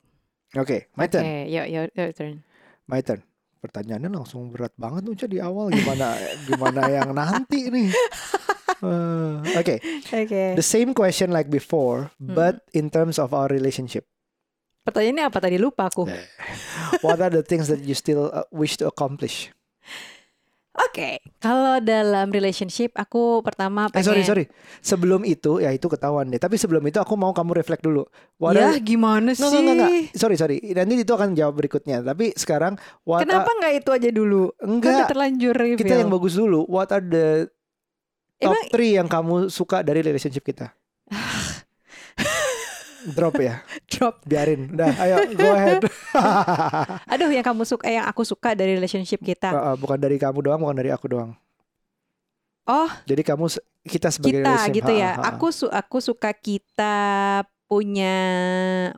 Oke, 0.58 0.90
my 0.98 1.06
Oke, 1.06 1.12
turn. 1.14 1.24
yuk, 1.46 1.66
your 1.70 2.10
turn. 2.10 2.42
My 2.90 2.98
turn. 3.06 3.22
Pertanyaannya 3.60 4.10
langsung 4.10 4.48
berat 4.50 4.72
banget 4.74 5.04
Uca 5.04 5.26
di 5.28 5.36
awal 5.36 5.68
gimana 5.68 6.16
gimana 6.48 6.82
yang 6.88 7.12
nanti 7.12 7.68
nih. 7.68 7.92
Uh, 8.80 9.44
Oke, 9.60 9.78
Oke. 10.10 10.42
the 10.56 10.64
same 10.64 10.96
question 10.96 11.28
like 11.30 11.52
before, 11.52 12.08
but 12.16 12.64
in 12.72 12.88
terms 12.88 13.20
of 13.20 13.36
our 13.36 13.46
relationship. 13.52 14.08
Pertanyaannya 14.80 15.24
apa 15.28 15.38
tadi 15.44 15.60
lupa 15.60 15.92
aku. 15.92 16.08
What 17.04 17.20
are 17.20 17.28
the 17.30 17.44
things 17.44 17.68
that 17.68 17.84
you 17.84 17.92
still 17.92 18.32
uh, 18.32 18.48
wish 18.48 18.80
to 18.80 18.88
accomplish? 18.88 19.52
Oke, 20.82 21.10
kalau 21.36 21.76
dalam 21.78 22.28
relationship 22.28 22.94
aku 22.94 23.40
pertama 23.40 23.86
Eh 23.86 23.92
pengen 23.92 24.06
sorry 24.06 24.22
sorry. 24.22 24.44
Sebelum 24.80 25.22
itu 25.22 25.58
ya 25.58 25.68
itu 25.68 25.84
ketahuan 25.84 26.26
deh. 26.26 26.36
Tapi 26.36 26.54
sebelum 26.54 26.80
itu 26.82 26.96
aku 26.96 27.14
mau 27.14 27.30
kamu 27.30 27.52
reflect 27.54 27.82
dulu. 27.82 28.06
What 28.36 28.54
Ya, 28.54 28.70
are- 28.70 28.78
gimana 28.78 29.30
sih? 29.30 29.42
Nggak, 29.42 29.50
nggak, 29.52 29.74
nggak, 29.74 29.76
nggak. 29.76 30.14
Sorry 30.14 30.36
sorry. 30.36 30.56
Nanti 30.70 30.94
itu 30.98 31.10
akan 31.10 31.34
jawab 31.34 31.54
berikutnya. 31.54 32.00
Tapi 32.00 32.32
sekarang 32.32 32.74
what 33.02 33.20
Kenapa 33.20 33.50
nggak 33.52 33.74
itu 33.76 33.90
aja 33.90 34.10
dulu? 34.10 34.48
are- 34.48 34.56
Kan 34.56 34.68
enggak 34.78 35.08
terlanjur 35.08 35.54
reveal. 35.54 35.78
kita 35.78 35.94
yang 35.96 36.08
bagus 36.08 36.34
dulu. 36.34 36.64
What 36.64 36.88
are 36.90 37.02
the 37.02 37.50
top 38.38 38.54
Emang- 38.54 38.70
three 38.70 38.92
yang 38.94 39.06
kamu 39.06 39.48
suka 39.48 39.82
dari 39.82 40.00
relationship 40.00 40.42
kita? 40.42 40.72
Drop 43.10 43.32
ya. 43.36 43.64
drop. 43.88 44.20
Biarin. 44.22 44.76
Udah, 44.76 44.92
ayo 44.98 45.24
go 45.32 45.48
ahead. 45.50 45.80
Aduh, 47.12 47.30
yang 47.30 47.44
kamu 47.44 47.62
suka, 47.66 47.86
yang 47.86 48.06
aku 48.06 48.22
suka 48.26 48.54
dari 48.54 48.76
relationship 48.76 49.20
kita. 49.22 49.50
Uh, 49.50 49.58
uh, 49.72 49.74
bukan 49.78 49.98
dari 49.98 50.16
kamu 50.18 50.38
doang, 50.42 50.60
bukan 50.60 50.76
dari 50.76 50.90
aku 50.90 51.06
doang. 51.10 51.32
Oh, 52.70 52.90
Jadi 53.08 53.22
kamu 53.26 53.50
kita 53.82 54.08
sebagai 54.14 54.46
kita 54.46 54.54
gitu 54.70 54.92
ya. 54.94 55.18
ha, 55.18 55.22
ha. 55.22 55.28
Aku 55.34 55.50
su 55.50 55.66
aku 55.66 55.98
suka 55.98 56.30
kita 56.30 56.94
punya 57.66 58.18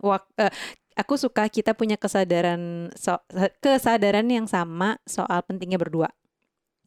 wak 0.05 0.29
eh, 0.37 0.53
aku 0.93 1.17
suka 1.17 1.49
kita 1.49 1.73
punya 1.73 1.97
kesadaran 1.97 2.93
so- 2.93 3.25
kesadaran 3.65 4.29
yang 4.29 4.45
sama 4.45 5.01
soal 5.09 5.41
pentingnya 5.47 5.81
berdua. 5.81 6.13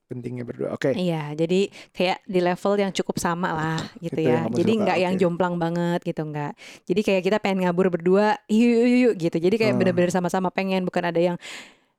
Pentingnya 0.06 0.46
berdua. 0.46 0.70
Oke. 0.72 0.94
Iya, 0.94 1.34
jadi 1.34 1.68
kayak 1.92 2.18
di 2.24 2.40
level 2.40 2.74
yang 2.78 2.92
cukup 2.94 3.18
sama 3.18 3.50
lah 3.52 3.80
gitu 3.98 4.16
Itu 4.16 4.30
ya. 4.30 4.46
Jadi 4.48 4.72
nggak 4.78 4.98
yang 5.02 5.14
jomplang 5.18 5.58
banget 5.58 6.06
gitu 6.06 6.22
nggak. 6.24 6.54
Jadi 6.86 7.02
kayak 7.02 7.22
kita 7.26 7.38
pengen 7.42 7.66
ngabur 7.66 7.90
berdua, 7.90 8.38
yuk 8.46 8.70
yuk 8.70 8.90
yuk, 9.02 9.14
gitu. 9.18 9.38
Jadi 9.42 9.56
kayak 9.58 9.74
Hmm. 9.74 9.82
bener-bener 9.82 10.10
sama-sama 10.10 10.50
pengen, 10.50 10.86
bukan 10.86 11.04
ada 11.06 11.18
yang 11.18 11.38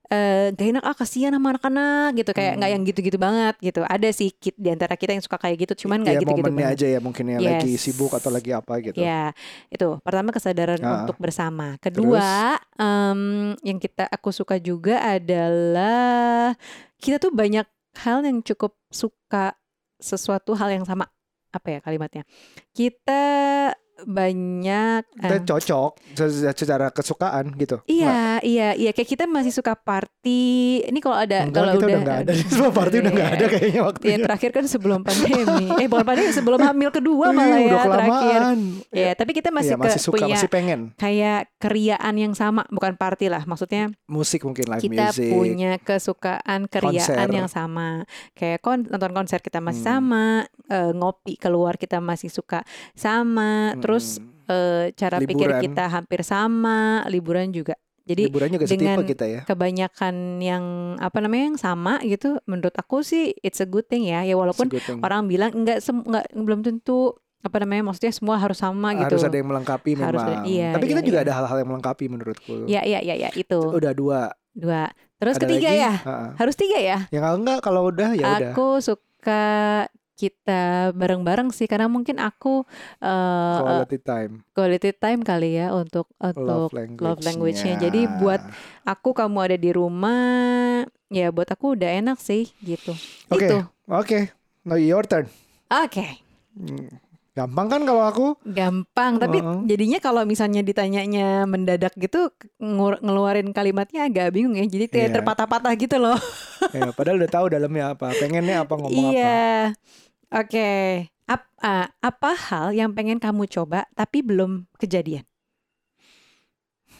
eh 0.07 0.55
gak 0.55 0.67
enak 0.71 0.83
ah 0.87 0.95
kasihan 0.95 1.35
sama 1.35 1.51
anak-anak 1.51 2.15
gitu 2.15 2.31
kayak 2.31 2.55
nggak 2.55 2.69
Hmm. 2.71 2.75
yang 2.79 2.83
gitu-gitu 2.87 3.17
banget 3.19 3.59
gitu. 3.59 3.83
Ada 3.83 4.07
sih 4.15 4.31
kit 4.31 4.55
di 4.55 4.71
antara 4.71 4.95
kita 4.95 5.11
yang 5.11 5.19
suka 5.19 5.35
kayak 5.35 5.67
gitu, 5.67 5.83
cuman 5.83 5.99
nggak 5.99 6.15
ya, 6.15 6.19
gitu-gitu 6.23 6.47
momennya 6.47 6.63
banget. 6.71 6.79
aja 6.79 6.87
ya 6.95 6.99
mungkin 7.03 7.25
yang 7.27 7.41
lagi 7.43 7.75
Yes. 7.75 7.83
sibuk 7.83 8.15
atau 8.15 8.31
lagi 8.31 8.55
apa 8.55 8.71
gitu. 8.79 8.95
Ya, 8.95 9.35
itu 9.67 9.99
pertama 9.99 10.31
kesadaran 10.31 10.79
Ah. 10.79 11.03
untuk 11.03 11.19
bersama. 11.19 11.75
Kedua, 11.83 12.55
em, 12.79 13.19
yang 13.67 13.83
kita 13.83 14.07
aku 14.07 14.31
suka 14.31 14.55
juga 14.55 14.95
adalah 15.03 16.55
kita 16.97 17.19
tuh 17.19 17.29
banyak 17.29 17.67
hal 18.05 18.21
yang 18.25 18.43
cukup 18.45 18.77
suka 18.91 19.57
sesuatu 19.97 20.53
hal 20.53 20.69
yang 20.73 20.85
sama. 20.85 21.09
Apa 21.49 21.77
ya 21.77 21.79
kalimatnya? 21.81 22.23
Kita 22.75 23.23
banyak 24.03 25.01
Kita 25.09 25.33
eh, 25.33 25.43
cocok 25.43 25.91
se- 26.13 26.53
secara 26.53 26.89
kesukaan 26.89 27.49
gitu. 27.55 27.81
Iya, 27.83 28.37
iya, 28.41 28.69
iya. 28.73 28.91
Kayak 28.91 29.09
kita 29.09 29.23
masih 29.25 29.49
suka 29.49 29.73
party. 29.73 30.43
Ini 30.83 30.99
kalau 30.99 31.17
ada, 31.17 31.41
Enggak, 31.41 31.57
kalau 31.57 31.71
kita 31.73 31.85
udah 31.87 31.99
nggak 31.99 32.19
ada. 32.21 32.31
Semua 32.51 32.71
party 32.71 32.95
udah 32.99 33.11
nggak 33.11 33.31
ada 33.31 33.45
kayaknya 33.47 33.73
Ya 33.73 33.83
waktunya. 33.83 34.17
terakhir 34.21 34.49
kan 34.51 34.65
sebelum 34.65 34.99
pandemi. 35.01 35.65
eh 35.81 35.87
bukan 35.87 36.05
pandemi, 36.05 36.29
sebelum 36.29 36.59
hamil 36.59 36.89
kedua 36.89 37.25
Ih, 37.25 37.33
malah 37.33 37.47
ya 37.55 37.65
udah 37.67 37.81
terakhir. 37.87 38.39
kelamaan. 38.43 38.57
Ya, 38.91 39.11
tapi 39.13 39.31
kita 39.31 39.49
masih, 39.49 39.73
Iya, 39.73 39.79
masih 39.79 39.93
ke, 39.93 40.03
suka, 40.03 40.15
punya 40.17 40.35
masih 40.35 40.49
pengen. 40.49 40.79
kayak 40.95 41.41
keriaan 41.57 42.15
yang 42.15 42.33
sama, 42.33 42.61
bukan 42.67 42.93
party 42.93 43.27
lah. 43.27 43.43
Maksudnya 43.43 43.89
Musik 44.05 44.43
mungkin 44.43 44.65
live 44.67 44.81
kita 44.83 45.05
music. 45.09 45.29
punya 45.31 45.71
kesukaan 45.77 46.61
keriaan 46.65 47.17
Konser. 47.23 47.33
yang 47.33 47.47
sama. 47.47 48.03
Kayak 48.33 48.59
kon 48.59 48.83
nonton 48.83 49.11
konser 49.11 49.39
kita 49.39 49.57
masih 49.57 49.79
Hmm. 49.79 49.89
sama, 49.99 50.25
eh, 50.67 50.91
ngopi 50.91 51.35
keluar 51.35 51.75
kita 51.75 51.97
masih 51.97 52.27
suka 52.27 52.65
sama, 52.93 53.77
terus 53.87 54.19
Mm-mm. 54.19 54.51
eh, 54.51 54.85
cara 54.93 55.17
pikir 55.17 55.47
Liburan. 55.47 55.63
kita 55.63 55.83
hampir 55.87 56.19
sama, 56.21 57.07
liburan 57.07 57.47
juga. 57.49 57.79
Jadi 58.03 58.27
liburan 58.27 58.51
juga 58.51 58.65
dengan 58.67 59.03
kita 59.03 59.25
ya. 59.25 59.41
kebanyakan 59.43 60.39
yang 60.39 60.63
apa 60.95 61.19
namanya 61.19 61.51
yang 61.51 61.59
sama 61.59 61.99
gitu, 62.03 62.39
menurut 62.43 62.71
aku 62.75 63.03
sih 63.03 63.31
it's 63.39 63.59
a 63.59 63.67
good 63.67 63.83
thing 63.83 64.03
ya. 64.03 64.23
Ya 64.23 64.35
walaupun 64.35 64.71
orang 64.99 65.27
bilang 65.27 65.51
enggak 65.51 65.83
enggak 65.83 66.27
belum 66.31 66.63
tentu 66.63 67.15
apa 67.37 67.63
namanya 67.63 67.91
maksudnya 67.91 68.11
semua 68.11 68.35
harus 68.35 68.59
sama 68.59 68.95
gitu. 68.95 69.07
harus 69.11 69.23
ada 69.23 69.35
yang 69.35 69.47
melengkapi 69.47 69.91
Harus 69.95 70.19
memang. 70.19 70.39
ada- 70.39 70.47
iya, 70.47 70.71
Tapi 70.71 70.85
kita 70.87 70.99
iya, 70.99 71.07
juga 71.07 71.19
iya. 71.19 71.25
ada 71.27 71.33
hal-hal 71.35 71.57
yang 71.59 71.69
melengkapi 71.69 72.05
menurutku. 72.07 72.53
Ya 72.67 72.81
ya 72.87 72.99
ya 72.99 73.15
ya 73.15 73.29
itu. 73.35 73.59
Udah 73.59 73.91
dua. 73.91 74.31
Dua. 74.51 74.87
Terus 75.19 75.35
Ada 75.35 75.43
ketiga 75.43 75.69
lagi? 75.69 75.83
ya. 75.83 75.93
Ha-ha. 75.99 76.27
Harus 76.39 76.55
tiga 76.55 76.77
ya. 76.79 76.97
Ya 77.11 77.19
kalau 77.19 77.37
enggak 77.37 77.59
kalau 77.59 77.81
udah 77.87 78.09
ya 78.15 78.25
udah. 78.25 78.51
aku 78.55 78.67
suka 78.79 79.43
kita 80.17 80.63
bareng-bareng 80.91 81.53
sih 81.53 81.63
karena 81.63 81.85
mungkin 81.85 82.17
aku 82.17 82.65
eh, 82.97 83.59
Quality 83.61 83.97
time. 84.01 84.33
quality 84.51 84.91
time 84.91 85.21
kali 85.21 85.55
ya 85.55 85.69
untuk 85.71 86.09
Love 86.17 86.33
untuk 86.33 86.71
language. 86.73 87.03
love 87.05 87.21
language-nya. 87.21 87.77
Jadi 87.77 88.09
buat 88.17 88.41
aku 88.83 89.13
kamu 89.13 89.37
ada 89.39 89.57
di 89.57 89.69
rumah 89.69 90.81
ya 91.07 91.29
buat 91.29 91.47
aku 91.47 91.77
udah 91.77 91.93
enak 91.95 92.17
sih 92.17 92.49
gitu. 92.59 92.97
Oke. 93.29 93.45
Itu. 93.45 93.57
Oke. 93.87 94.19
Now 94.65 94.75
your 94.75 95.05
turn. 95.05 95.29
Oke. 95.69 96.19
Hmm. 96.51 96.89
Gampang 97.31 97.69
kan 97.69 97.85
kalau 97.85 98.01
aku? 98.01 98.27
Gampang, 98.43 99.21
tapi 99.21 99.37
Heeh. 99.37 99.69
jadinya 99.69 100.01
kalau 100.01 100.25
misalnya 100.25 100.59
ditanyanya 100.59 101.45
mendadak 101.45 101.93
gitu 101.93 102.33
ngeluarin 102.57 103.53
kalimatnya 103.53 104.09
agak 104.09 104.33
bingung 104.33 104.57
ya. 104.57 104.65
Jadi 104.65 104.89
kayak 104.89 105.07
Iya. 105.07 105.15
terpatah-patah 105.21 105.69
gitu 105.77 106.01
loh. 106.01 106.17
ya, 106.73 106.89
padahal 106.89 107.21
udah 107.21 107.29
tahu 107.29 107.45
dalamnya 107.47 107.93
apa. 107.93 108.09
Pengennya 108.11 108.65
apa 108.65 108.73
ngomong 108.73 108.89
apa. 108.89 109.13
iya. 109.13 109.69
Oke. 110.31 110.67
Ap- 111.27 111.51
ah, 111.59 111.91
apa 111.99 112.31
hal 112.35 112.71
yang 112.75 112.91
pengen 112.95 113.19
kamu 113.19 113.47
coba 113.51 113.83
tapi 113.95 114.23
belum 114.23 114.67
kejadian? 114.79 115.23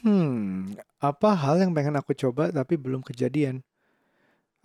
Hmm, 0.03 0.75
apa 0.99 1.29
hal 1.41 1.55
yang 1.63 1.71
pengen 1.75 1.95
aku 1.99 2.11
coba 2.15 2.43
tapi 2.53 2.75
belum 2.79 3.01
kejadian? 3.03 3.63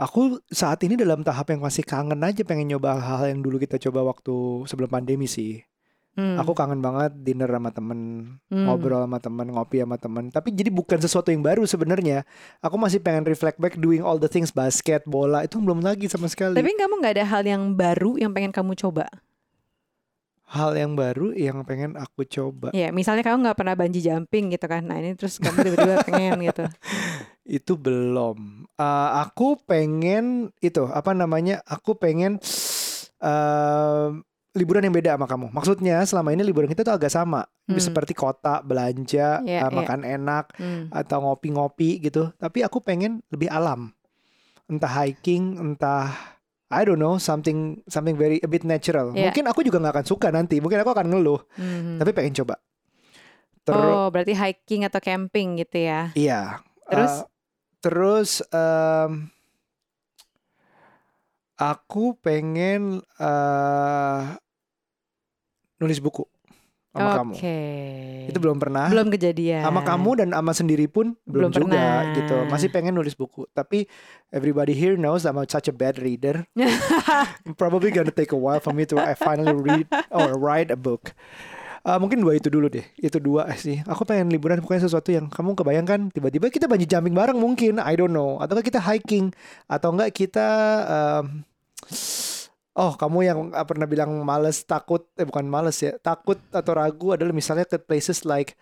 Aku 0.04 0.42
saat 0.50 0.82
ini 0.86 0.94
dalam 0.98 1.20
tahap 1.22 1.46
yang 1.54 1.62
masih 1.62 1.84
kangen 1.86 2.20
aja 2.28 2.42
pengen 2.42 2.66
nyoba 2.74 2.98
hal-hal 2.98 3.28
yang 3.32 3.40
dulu 3.44 3.56
kita 3.62 3.76
coba 3.88 4.00
waktu 4.10 4.34
sebelum 4.68 4.90
pandemi 4.90 5.26
sih. 5.30 5.62
Hmm, 6.12 6.36
Aku 6.36 6.52
kangen 6.52 6.84
banget 6.84 7.16
dinner 7.24 7.48
sama 7.48 7.72
temen, 7.72 7.98
hmm. 8.52 8.68
ngobrol 8.68 9.00
sama 9.00 9.16
temen, 9.16 9.46
ngopi 9.48 9.80
sama 9.80 9.96
temen. 9.96 10.24
Tapi 10.28 10.52
jadi 10.52 10.68
bukan 10.68 11.00
sesuatu 11.00 11.32
yang 11.32 11.40
baru 11.40 11.64
sebenarnya. 11.64 12.28
Aku 12.60 12.76
masih 12.76 13.00
pengen 13.00 13.24
reflect 13.24 13.56
back 13.56 13.80
doing 13.80 14.04
all 14.04 14.20
the 14.20 14.28
things 14.28 14.52
basket, 14.52 15.00
bola 15.08 15.48
itu 15.48 15.56
belum 15.56 15.80
lagi 15.80 16.12
sama 16.12 16.28
sekali. 16.28 16.52
Tapi 16.52 16.76
kamu 16.76 17.00
nggak 17.00 17.14
ada 17.16 17.24
hal 17.24 17.42
yang 17.48 17.72
baru 17.72 18.20
yang 18.20 18.36
pengen 18.36 18.52
kamu 18.52 18.76
coba? 18.76 19.08
hal 20.52 20.76
yang 20.76 20.92
baru 20.92 21.32
yang 21.32 21.64
pengen 21.64 21.96
aku 21.96 22.28
coba 22.28 22.68
Ya, 22.76 22.92
misalnya 22.92 23.24
kamu 23.24 23.48
nggak 23.48 23.56
pernah 23.56 23.72
bungee 23.72 24.04
jumping 24.04 24.52
gitu 24.52 24.68
kan. 24.68 24.84
Nah, 24.84 25.00
ini 25.00 25.16
terus 25.16 25.40
kamu 25.40 25.64
tiba-tiba 25.64 26.04
pengen 26.04 26.44
gitu. 26.44 26.64
itu 27.58 27.72
belum. 27.74 28.68
Eh, 28.76 29.10
aku 29.24 29.56
pengen 29.64 30.52
itu 30.60 30.84
apa 30.92 31.16
namanya? 31.16 31.64
Aku 31.64 31.96
pengen 31.96 32.36
eh 33.22 34.08
liburan 34.52 34.84
yang 34.84 34.92
beda 34.92 35.16
sama 35.16 35.24
kamu. 35.24 35.46
Maksudnya 35.50 35.96
selama 36.04 36.36
ini 36.36 36.44
liburan 36.44 36.68
kita 36.68 36.84
tuh 36.84 36.92
agak 36.92 37.08
sama, 37.08 37.48
Hmm. 37.64 37.80
seperti 37.80 38.12
kota, 38.12 38.60
belanja, 38.60 39.40
Iya, 39.40 39.58
eh, 39.58 39.60
iya. 39.64 39.72
makan 39.72 40.00
enak, 40.04 40.44
Hmm. 40.60 40.92
atau 40.92 41.18
ngopi-ngopi 41.24 42.04
gitu. 42.04 42.28
Tapi 42.36 42.60
aku 42.60 42.84
pengen 42.84 43.24
lebih 43.32 43.48
alam, 43.48 43.96
entah 44.68 44.92
hiking, 44.92 45.56
entah 45.56 46.12
I 46.72 46.88
don't 46.88 46.96
know 46.96 47.20
something 47.20 47.84
something 47.84 48.16
very 48.16 48.40
a 48.40 48.48
bit 48.48 48.64
natural. 48.64 49.12
Iya. 49.12 49.28
Mungkin 49.28 49.44
aku 49.44 49.60
juga 49.60 49.76
nggak 49.76 49.92
akan 50.00 50.06
suka 50.08 50.32
nanti. 50.32 50.56
Mungkin 50.56 50.80
aku 50.80 50.88
akan 50.96 51.04
ngeluh. 51.12 51.40
Mhm. 51.60 52.00
Tapi 52.00 52.10
pengen 52.16 52.32
coba. 52.32 52.56
Terus 53.62 53.92
Oh, 53.92 54.08
berarti 54.08 54.32
hiking 54.32 54.88
atau 54.88 54.96
camping 54.98 55.60
gitu 55.60 55.84
ya. 55.84 56.10
Iya. 56.16 56.64
Terus? 56.88 57.12
Eh, 57.12 57.24
terus 57.78 58.30
em, 58.48 59.28
aku 61.54 62.16
pengen 62.18 63.00
eh 63.16 64.22
nulis 65.78 65.98
buku 65.98 66.22
sama 66.92 67.24
kamu. 67.24 67.32
Oke. 67.32 67.60
Itu 68.28 68.36
belum 68.36 68.60
pernah. 68.60 68.92
belum 68.92 69.08
kejadian. 69.08 69.64
Sama 69.64 69.80
kamu 69.80 70.10
dan 70.20 70.28
sama 70.36 70.52
sendiri 70.52 70.84
pun 70.92 71.16
belum, 71.24 71.48
Belum 71.48 71.64
juga 71.64 71.80
pernah. 71.80 72.12
gitu. 72.20 72.36
Masih 72.52 72.68
pengen 72.68 72.92
nulis 72.92 73.16
buku. 73.16 73.48
Tapi 73.56 73.88
everybody 74.28 74.76
here 74.76 75.00
knows 75.00 75.24
I'm 75.24 75.40
such 75.48 75.72
a 75.72 75.74
bad 75.74 75.96
reader. 75.96 76.44
Probably 77.56 77.96
gonna 77.96 78.12
take 78.12 78.36
a 78.36 78.38
while 78.38 78.60
for 78.60 78.76
me 78.76 78.84
to 78.92 79.00
I 79.00 79.16
finally 79.16 79.56
read 79.56 79.88
or 80.12 80.36
write 80.36 80.68
a 80.68 80.76
book. 80.76 81.16
Eh, 81.82 81.98
mungkin 81.98 82.22
dua 82.22 82.38
itu 82.38 82.46
dulu 82.46 82.70
deh. 82.70 82.86
Itu 82.94 83.18
dua 83.18 83.50
sih. 83.58 83.82
Aku 83.90 84.06
pengen 84.06 84.30
liburan 84.30 84.62
pokoknya 84.62 84.86
sesuatu 84.86 85.10
yang 85.10 85.26
kamu 85.26 85.58
kebayangkan 85.58 86.14
tiba-tiba 86.14 86.46
kita 86.46 86.70
bungee 86.70 86.86
jumping 86.86 87.10
bareng 87.10 87.34
mungkin. 87.34 87.82
I 87.82 87.98
don't 87.98 88.14
know. 88.14 88.38
Atau 88.38 88.62
kita 88.62 88.78
hiking 88.78 89.34
atau 89.66 89.90
enggak 89.90 90.14
kita 90.14 90.46
em, 90.86 91.42
Oh, 92.72 92.96
kamu 92.96 93.18
yang 93.26 93.38
eh, 93.52 93.66
pernah 93.68 93.84
bilang 93.84 94.14
males, 94.24 94.64
takut, 94.64 95.04
eh 95.20 95.28
bukan 95.28 95.44
males 95.44 95.76
ya, 95.82 95.92
takut 96.00 96.40
atau 96.48 96.72
ragu 96.72 97.12
adalah 97.12 97.34
misalnya 97.34 97.68
ke 97.68 97.76
places 97.76 98.24
like 98.24 98.56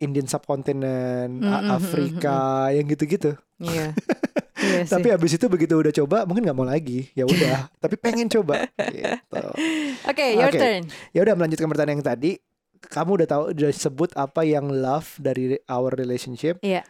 Indian 0.00 0.24
subcontinent, 0.24 1.36
Mm, 1.36 1.46
mm, 1.46 1.68
Afrika, 1.68 2.72
yang 2.72 2.86
gitu-gitu. 2.88 3.34
Iya. 3.58 3.92
Iya 4.62 4.86
sih. 4.86 4.94
Tapi 4.94 5.10
abis 5.10 5.34
itu 5.34 5.46
begitu 5.50 5.74
udah 5.74 5.90
coba, 5.90 6.22
mungkin 6.22 6.46
nggak 6.46 6.54
mau 6.54 6.62
lagi. 6.62 7.10
Ya 7.18 7.26
udah, 7.26 7.66
tapi 7.82 7.98
pengen 7.98 8.30
coba. 8.30 8.70
Gitu. 8.78 9.42
Oke, 10.10 10.26
your 10.38 10.54
Oke. 10.54 10.60
turn. 10.62 10.86
Ya 11.10 11.26
udah 11.26 11.34
melanjutkan 11.34 11.66
pertanyaan 11.66 11.98
yang 11.98 12.06
tadi. 12.06 12.38
Kamu 12.84 13.10
udah 13.14 13.28
tahu, 13.28 13.42
udah 13.50 13.70
sebut 13.70 14.10
apa 14.12 14.42
yang 14.42 14.66
love 14.66 15.14
dari 15.16 15.58
our 15.64 15.92
relationship. 15.92 16.58
Iya. 16.60 16.82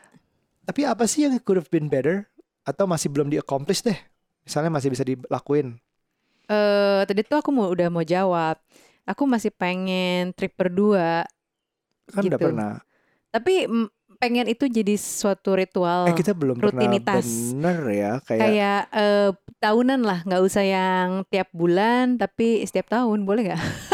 Tapi 0.63 0.83
apa 0.83 1.05
sih 1.05 1.25
yang 1.25 1.37
could 1.39 1.57
have 1.57 1.69
been 1.69 1.87
better? 1.87 2.25
Atau 2.63 2.87
masih 2.87 3.09
belum 3.09 3.27
di 3.27 3.37
accomplish 3.37 3.83
deh? 3.83 3.99
Misalnya 4.43 4.71
masih 4.71 4.89
bisa 4.89 5.03
dilakuin. 5.03 5.77
Eh, 6.45 7.01
tadi 7.05 7.23
tuh 7.23 7.39
aku 7.39 7.51
mau 7.51 7.69
udah 7.69 7.89
mau 7.89 8.03
jawab. 8.03 8.59
Aku 9.03 9.25
masih 9.25 9.51
pengen 9.51 10.31
trip 10.33 10.55
berdua, 10.55 11.27
Kan 12.07 12.23
udah 12.23 12.31
Gitu. 12.31 12.47
pernah. 12.47 12.73
tapi 13.29 13.65
pengen 14.19 14.47
itu 14.47 14.69
jadi 14.69 14.95
suatu 14.95 15.57
ritual. 15.57 16.05
Eh 16.05 16.13
kita 16.13 16.31
belum 16.31 16.61
Rutinitas. 16.61 17.25
bener 17.51 17.79
ya 17.89 18.13
kayak 18.23 18.41
kayak 18.45 18.81
eh, 18.93 19.31
tahunan 19.59 20.01
lah, 20.03 20.21
nggak 20.23 20.43
usah 20.43 20.61
yang 20.61 21.07
tiap 21.27 21.49
bulan, 21.51 22.15
tapi 22.15 22.61
setiap 22.63 22.93
tahun 22.93 23.25
boleh 23.25 23.51
nggak? 23.51 23.63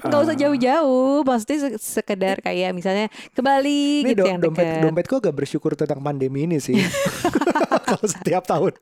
Nggak 0.00 0.20
usah 0.20 0.32
Ah. 0.32 0.40
jauh-jauh, 0.40 1.16
maksudnya 1.22 1.58
se- 1.58 1.78
sekedar 1.78 2.36
kayak 2.38 2.70
misalnya 2.70 3.06
ke 3.28 3.40
Bali 3.40 4.02
Ini 4.02 4.10
gitu 4.10 4.22
do- 4.22 4.28
yang 4.28 4.40
dompet 4.40 4.62
dekat. 4.62 4.82
dompetku 4.82 5.14
agak 5.18 5.34
bersyukur 5.34 5.72
tentang 5.74 6.00
pandemi 6.00 6.44
ini 6.44 6.56
sih. 6.56 6.74
Kalau 7.88 8.06
setiap 8.06 8.44
tahun. 8.44 8.74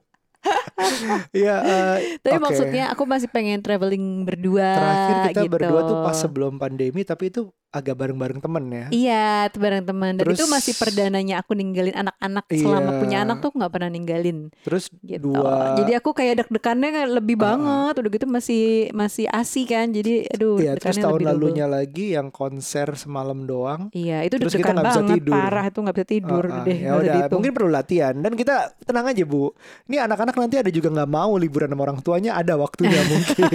Iya. 1.33 1.57
eh, 1.59 1.97
Tapi 2.21 2.37
oke. 2.37 2.45
maksudnya 2.45 2.85
aku 2.91 3.03
masih 3.05 3.29
pengen 3.29 3.61
traveling 3.61 4.25
berdua. 4.25 4.71
terakhir 4.75 5.17
kita 5.29 5.41
gitu. 5.43 5.53
berdua 5.53 5.81
tuh 5.83 5.97
pas 6.03 6.17
sebelum 6.17 6.57
pandemi, 6.57 7.03
tapi 7.03 7.29
itu 7.29 7.43
agak 7.71 7.99
bareng-bareng 7.99 8.39
temen 8.39 8.65
ya. 8.71 8.87
Iya, 8.89 9.27
itu 9.51 9.59
bareng 9.59 9.83
teman. 9.83 10.15
Dan 10.15 10.23
Terus- 10.25 10.39
itu 10.39 10.47
masih 10.47 10.75
perdananya 10.77 11.43
aku 11.43 11.59
ninggalin 11.59 11.91
anak-anak 11.93 12.47
selama 12.49 12.87
Iya. 12.89 13.01
punya 13.03 13.17
anak 13.21 13.37
tuh 13.41 13.51
nggak 13.51 13.67
pernah 13.69 13.91
ninggalin 13.91 14.39
Terus 14.63 14.85
gitu. 15.03 15.35
dua. 15.35 15.75
Jadi 15.75 15.93
aku 15.93 16.15
kayak 16.15 16.35
deg-degannya 16.41 16.91
lebih 17.11 17.35
Ah. 17.35 17.43
banget. 17.51 17.95
Udah 17.99 18.11
gitu 18.13 18.27
masih 18.29 18.65
masih 18.95 19.27
asik 19.27 19.75
kan. 19.75 19.91
Jadi 19.91 20.23
aduh, 20.31 20.55
Iya, 20.57 20.79
terus 20.79 20.97
tahun 20.97 21.19
lebih 21.19 21.27
lalunya 21.27 21.67
lagi 21.67 22.15
yang 22.15 22.31
konser 22.31 22.95
semalam 22.95 23.43
doang. 23.43 23.91
Iya, 23.91 24.23
itu 24.23 24.39
Terus 24.39 24.55
kita 24.55 24.71
deg-degan 24.71 24.75
nggak 24.77 24.87
bisa 24.87 25.01
banget, 25.03 25.15
tidur. 25.19 25.35
parah 25.35 25.65
itu 25.67 25.79
nggak 25.83 25.97
bisa 25.99 26.07
tidur 26.09 26.45
Ah, 26.45 26.55
ah, 26.55 26.63
deh. 26.63 26.79
ya 26.79 26.93
udah, 26.95 27.19
mungkin 27.29 27.53
perlu 27.53 27.71
latihan 27.71 28.15
dan 28.15 28.33
kita 28.35 28.55
tenang 28.81 29.07
aja 29.11 29.25
bu. 29.27 29.51
Ini 29.91 29.97
anak-anak 30.07 30.34
nanti 30.39 30.57
ada 30.59 30.71
juga 30.71 30.89
nggak 30.91 31.11
mau 31.11 31.35
liburan 31.39 31.71
sama 31.71 31.83
orang 31.87 31.99
tuanya, 32.03 32.35
ada 32.35 32.59
waktunya 32.59 33.01
mungkin. 33.07 33.47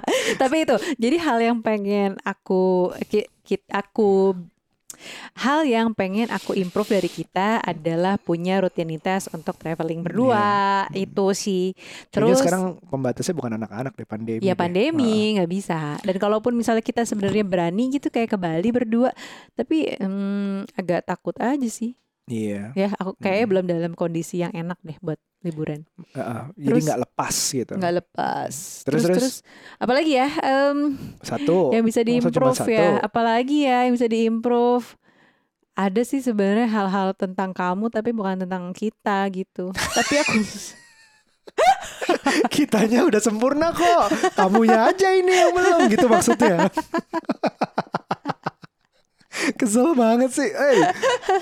Tapi 0.42 0.56
itu, 0.66 0.76
jadi 0.98 1.16
hal 1.22 1.38
yang 1.42 1.58
pengen 1.62 2.18
aku 2.22 2.90
ki- 3.10 3.30
ki- 3.44 3.70
aku 3.70 4.34
Hal 5.34 5.66
yang 5.66 5.92
pengen 5.92 6.30
aku 6.30 6.56
improve 6.56 6.96
dari 6.96 7.10
kita 7.10 7.60
adalah 7.60 8.16
punya 8.16 8.62
rutinitas 8.62 9.28
untuk 9.34 9.58
traveling 9.58 10.00
berdua. 10.00 10.86
Itu 10.94 11.34
sih. 11.36 11.74
Terus 12.08 12.40
sekarang 12.40 12.78
pembatasnya 12.88 13.34
bukan 13.36 13.58
anak-anak 13.60 13.92
deh 13.98 14.08
pandemi. 14.08 14.40
Ya 14.44 14.54
pandemi 14.56 15.36
nggak 15.36 15.50
bisa. 15.50 15.98
Dan 16.00 16.16
kalaupun 16.16 16.54
misalnya 16.56 16.84
kita 16.84 17.02
sebenarnya 17.04 17.44
berani 17.44 17.92
gitu 17.92 18.08
kayak 18.08 18.34
ke 18.34 18.38
Bali 18.38 18.70
berdua, 18.70 19.10
tapi 19.58 19.92
hmm, 19.98 20.78
agak 20.78 21.04
takut 21.04 21.36
aja 21.42 21.68
sih. 21.68 21.98
Iya. 22.24 22.72
Ya, 22.72 22.88
aku 22.96 23.12
kayaknya 23.18 23.40
Hmm. 23.40 23.50
belum 23.52 23.64
dalam 23.68 23.92
kondisi 23.92 24.40
yang 24.40 24.50
enak 24.50 24.76
deh 24.80 24.96
buat 24.98 25.16
liburan. 25.40 25.84
Heeh. 26.12 26.40
jadi 26.56 26.68
Terus- 26.72 26.84
nggak 26.88 27.00
lepas 27.04 27.34
gitu. 27.52 27.72
Nggak 27.76 27.94
lepas. 28.00 28.52
Terus, 28.82 29.00
terus? 29.04 29.34
apalagi 29.76 30.16
ya 30.16 30.28
em, 30.40 30.96
Satu. 31.20 31.68
yang 31.76 31.82
bisa 31.82 32.00
diimprove 32.00 32.56
satu? 32.56 32.70
ya? 32.70 32.96
Apalagi 32.98 33.64
ya 33.64 33.84
yang 33.84 33.92
bisa 33.92 34.06
diimprove? 34.06 34.96
Ada 35.74 36.00
sih 36.00 36.18
sebenarnya 36.18 36.64
hal-hal 36.64 37.12
tentang 37.12 37.50
kamu 37.50 37.88
tapi 37.88 38.10
bukan 38.10 38.40
tentang 38.40 38.72
kita 38.72 39.28
gitu. 39.28 39.68
tapi 39.74 40.14
aku 40.16 40.32
Kitanya 42.48 43.04
udah 43.04 43.20
sempurna 43.20 43.70
kok. 43.70 44.08
Kamunya 44.32 44.88
aja 44.88 45.12
ini 45.12 45.30
yang 45.30 45.52
belum 45.52 45.78
gitu 45.88 46.06
maksudnya. 46.06 46.66
Kesel 49.58 49.92
banget 49.98 50.30
sih. 50.30 50.46
Eh. 50.46 50.78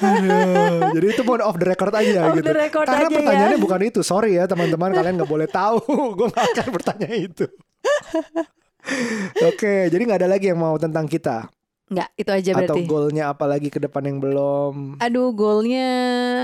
Aduh. 0.01 0.97
Jadi 0.97 1.07
itu 1.13 1.23
mau 1.23 1.37
off 1.45 1.57
the 1.61 1.67
record 1.69 1.93
aja 1.93 2.33
Off 2.33 2.37
gitu. 2.41 2.49
the 2.49 2.57
record 2.57 2.87
Karena 2.89 3.07
aja 3.07 3.13
ya. 3.13 3.19
pertanyaannya 3.21 3.59
bukan 3.61 3.81
itu. 3.85 4.01
Sorry 4.01 4.41
ya 4.41 4.45
teman-teman 4.49 4.91
kalian 4.97 5.15
nggak 5.21 5.31
boleh 5.31 5.49
tahu. 5.49 5.81
Gue 6.19 6.29
gak 6.33 6.47
akan 6.57 6.67
bertanya 6.73 7.09
itu. 7.13 7.45
Oke, 9.49 9.87
jadi 9.93 10.03
nggak 10.03 10.21
ada 10.27 10.31
lagi 10.31 10.51
yang 10.51 10.59
mau 10.59 10.75
tentang 10.75 11.07
kita 11.07 11.47
nggak 11.93 12.09
itu 12.15 12.31
aja 12.31 12.51
atau 12.55 12.75
berarti. 12.75 12.83
goalnya 12.85 13.25
apa 13.29 13.45
lagi 13.45 13.69
ke 13.69 13.79
depan 13.79 14.03
yang 14.03 14.19
belum 14.19 14.97
Aduh, 14.99 15.31
goalnya 15.31 15.89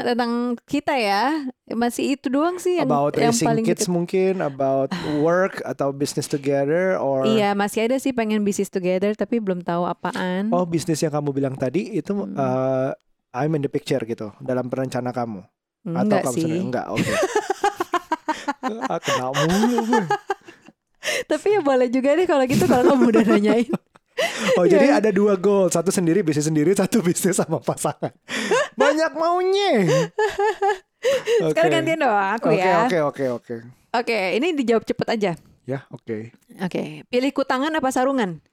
tentang 0.04 0.32
kita 0.62 0.92
ya 0.92 1.42
masih 1.68 2.14
itu 2.14 2.28
doang 2.28 2.56
sih 2.56 2.76
yang 2.76 2.86
about 2.86 3.14
yang 3.14 3.32
paling 3.34 3.62
kids 3.62 3.82
deket. 3.82 3.90
mungkin 3.90 4.32
about 4.38 4.92
work 5.20 5.58
atau 5.62 5.90
business 5.90 6.24
together 6.24 6.94
or 6.96 7.24
Iya, 7.24 7.52
masih 7.52 7.84
ada 7.84 7.96
sih 7.96 8.10
pengen 8.10 8.40
bisnis 8.40 8.68
together 8.68 9.12
tapi 9.12 9.38
belum 9.38 9.60
tahu 9.60 9.84
apaan. 9.84 10.48
oh 10.48 10.62
bisnis 10.62 10.98
yang 10.98 11.10
kamu 11.10 11.32
bilang 11.32 11.54
tadi 11.54 11.94
itu 11.94 12.10
Hmm. 12.10 12.34
uh, 12.34 12.90
I'm 13.30 13.52
in 13.52 13.60
the 13.60 13.68
picture 13.68 14.00
gitu 14.00 14.32
dalam 14.38 14.66
perencana 14.66 15.10
kamu 15.10 15.44
Enggak 15.84 16.02
atau 16.02 16.18
kamu 16.22 16.34
sih. 16.34 16.42
sendiri 16.42 16.60
enggak 16.62 16.86
oke 16.94 17.12
Ah, 18.84 18.98
kena 18.98 19.28
mulu. 19.30 19.80
Tapi 21.24 21.46
ya 21.50 21.60
boleh 21.60 21.88
juga 21.88 22.12
deh 22.12 22.24
kalau 22.24 22.44
gitu 22.44 22.64
kalau 22.64 22.84
kamu 22.86 23.04
udah 23.10 23.24
nanyain. 23.26 23.70
Oh 24.54 24.62
Iya. 24.62 24.72
jadi 24.74 24.86
ada 24.96 25.10
dua 25.10 25.34
goal 25.34 25.66
Satu 25.66 25.88
sendiri 25.88 26.20
bisnis 26.20 26.44
sendiri 26.44 26.70
Satu 26.72 27.00
bisnis 27.00 27.34
sama 27.34 27.58
pasangan 27.58 28.12
Banyak 28.74 29.12
maunya 29.12 29.72
Oke 31.40 31.50
Sekarang 31.52 31.72
gantian 31.74 31.98
dong 31.98 32.12
aku 32.12 32.48
Oke 32.48 32.58
ya. 32.58 32.76
oke 32.82 32.98
oke 33.04 33.24
oke 33.32 33.56
Oke, 33.88 34.36
ini 34.36 34.52
dijawab 34.52 34.84
cepet 34.84 35.08
aja. 35.08 35.32
Ya 35.64 35.88
oke 35.88 36.30
Oke, 36.60 37.02
pilih 37.06 37.30
kutangan 37.30 37.72
apa 37.72 37.88
sarungan? 37.88 38.44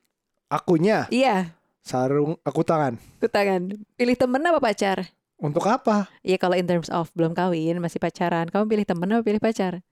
Akunya 0.48 1.10
Iya, 1.10 1.52
Sarung 1.80 2.40
Aku 2.42 2.62
tangan 2.62 2.96
kutangan. 3.20 3.76
Pilih 3.94 4.16
temen 4.16 4.42
apa 4.42 4.58
pacar? 4.60 5.12
Untuk 5.36 5.66
apa? 5.66 6.08
Iya 6.22 6.38
kalau 6.38 6.56
in 6.56 6.64
terms 6.64 6.88
of 6.88 7.12
belum 7.12 7.32
kawin 7.32 7.76
masih 7.78 8.00
pacaran, 8.00 8.48
kamu 8.48 8.64
pilih 8.66 8.86
temen 8.86 9.10
apa 9.10 9.22
pilih 9.22 9.38
pacar? 9.38 9.84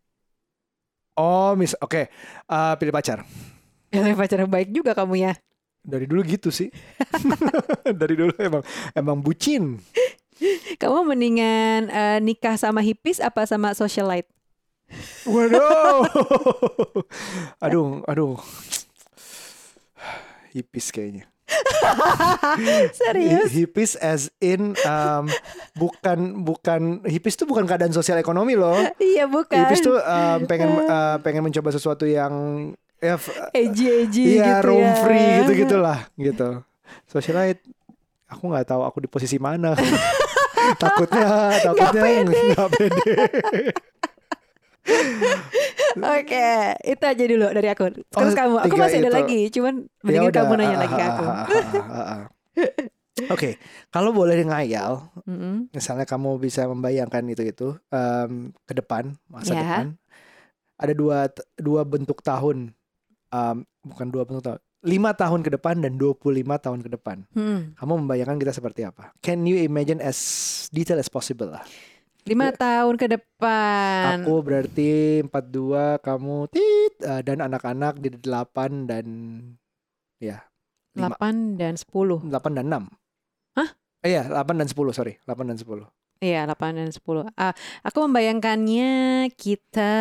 Oh 1.13 1.53
mis 1.53 1.75
Oke 1.77 2.07
Eh, 2.43 2.73
Pilih 2.75 2.89
pacar 2.91 3.27
Pilih 3.87 4.15
pacar 4.15 4.37
yang 4.39 4.49
baik 4.49 4.71
juga 4.71 4.95
kamu 4.95 5.19
ya. 5.19 5.33
Dari 5.83 6.07
dulu 6.07 6.23
gitu 6.23 6.47
sih 6.47 6.71
Dari 8.01 8.15
dulu 8.15 8.31
emang 8.39 8.63
Emang 8.95 9.19
bucin 9.19 9.83
Kamu 10.79 11.03
mendingan 11.05 11.91
eh, 11.91 12.17
nikah 12.19 12.55
sama 12.55 12.79
hippies 12.79 13.19
apa 13.19 13.43
sama 13.43 13.75
socialite? 13.75 14.31
Waduh 15.27 16.07
Aduh 17.65 18.01
Aduh 18.07 18.39
Hipis 20.51 20.89
kayaknya 20.89 21.27
Serius? 22.97 23.51
Hi- 23.51 23.61
Hipis 23.61 23.93
as 23.99 24.31
in 24.39 24.73
um, 24.81 25.29
bukan 25.75 26.41
bukan 26.41 26.81
hipis 27.05 27.35
tuh 27.35 27.45
bukan 27.45 27.67
keadaan 27.67 27.93
sosial 27.93 28.17
ekonomi 28.17 28.57
loh. 28.57 28.73
iya 28.97 29.29
bukan. 29.29 29.67
Hipis 29.67 29.83
tuh 29.83 29.97
um, 29.97 30.39
pengen 30.47 30.69
uh, 30.81 31.17
pengen 31.21 31.45
mencoba 31.45 31.69
sesuatu 31.69 32.07
yang 32.07 32.33
ya 33.03 33.15
f- 33.19 33.35
edgy 33.59 33.85
edgy 33.91 34.23
iya 34.39 34.57
gitu 34.57 34.67
roam 34.71 34.79
ya. 34.81 34.93
free 34.95 35.27
gitu 35.43 35.51
gitulah 35.59 35.99
gitu. 36.15 36.49
Socialite 37.05 37.59
aku 38.25 38.43
nggak 38.47 38.65
tahu 38.65 38.81
aku 38.81 38.97
di 39.03 39.09
posisi 39.11 39.35
mana. 39.37 39.75
takutnya 40.79 41.27
takutnya 41.65 42.03
nggak 42.23 42.69
pede. 42.71 43.15
Oke, 45.93 46.47
itu 46.83 47.03
aja 47.03 47.23
dulu 47.23 47.47
dari 47.53 47.69
aku. 47.71 47.83
Terus 47.93 48.33
Oh, 48.33 48.35
kamu, 48.35 48.55
aku 48.59 48.75
masih 48.75 48.99
ada 48.99 49.07
itu. 49.07 49.15
lagi, 49.15 49.39
cuman 49.53 49.73
Ya 50.03 50.03
mendingan 50.03 50.27
udah, 50.27 50.41
kamu 50.43 50.53
nanya 50.59 50.75
ah, 50.75 50.81
lagi 50.83 50.95
ke 50.95 51.05
aku. 51.05 51.23
ah, 51.23 51.47
ah. 51.95 52.21
Oke, 53.29 53.49
kalau 53.87 54.09
boleh 54.11 54.41
ngayal, 54.41 55.07
Mm-mm. 55.23 55.69
misalnya 55.71 56.03
kamu 56.03 56.35
bisa 56.35 56.65
membayangkan 56.65 57.23
itu 57.29 57.43
itu 57.45 57.67
em, 57.87 58.51
ke 58.65 58.73
depan 58.73 59.13
masa 59.29 59.53
Ya. 59.53 59.61
depan 59.61 59.87
ada 60.75 60.91
dua 60.91 61.29
dua 61.55 61.85
bentuk 61.85 62.19
tahun 62.19 62.73
em, 63.33 63.57
bukan 63.81 64.07
dua 64.07 64.23
bentuk 64.23 64.45
tahun 64.45 64.59
lima 64.83 65.15
tahun 65.15 65.41
ke 65.41 65.55
depan 65.55 65.79
dan 65.79 65.95
25 65.95 66.19
tahun 66.59 66.79
ke 66.79 66.89
depan 66.91 67.17
Hmm. 67.31 67.71
kamu 67.73 67.93
membayangkan 68.03 68.37
kita 68.37 68.53
seperti 68.53 68.83
apa 68.83 69.15
can 69.19 69.41
you 69.43 69.57
imagine 69.57 69.97
as 69.97 70.19
detail 70.69 70.99
as 70.99 71.09
possible 71.09 71.49
lah 71.49 71.63
Lima 72.23 72.55
tahun 72.55 72.95
ke 72.95 73.11
depan. 73.11 74.23
aku 74.23 74.39
berarti 74.39 75.19
42 75.27 75.99
kamu 75.99 76.47
tit 76.47 76.95
eh, 77.03 77.19
dan 77.19 77.43
anak-anak 77.43 77.99
di 77.99 78.15
8 78.15 78.87
dan 78.87 79.05
ya. 80.23 80.39
8 80.95 81.59
dan 81.59 81.75
10. 81.75 82.23
8 82.31 82.31
dan 82.55 82.65
6 82.71 82.87
Hah? 83.59 83.69
Eh, 84.07 84.15
Iya, 84.15 84.31
8 84.31 84.55
dan 84.55 84.71
10, 84.71 84.95
sorry. 84.95 85.19
8 85.27 85.51
dan 85.51 85.59
10. 85.59 85.83
Iya, 86.23 86.47
8 86.47 86.79
dan 86.79 86.95
10. 86.95 87.27
Ah, 87.35 87.51
aku 87.83 88.07
membayangkannya 88.07 88.91
kita 89.35 89.91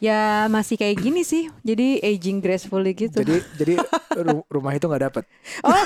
ya 0.00 0.20
masih 0.48 0.74
kayak 0.74 0.96
gini 0.98 1.22
sih. 1.22 1.52
Jadi 1.60 2.00
aging 2.00 2.40
gracefully 2.40 2.92
gitu. 2.92 3.20
Jadi 3.20 3.36
jadi 3.60 3.74
ru- 4.18 4.48
rumah 4.48 4.72
itu 4.72 4.84
nggak 4.84 5.04
dapet. 5.06 5.24
Oh, 5.60 5.76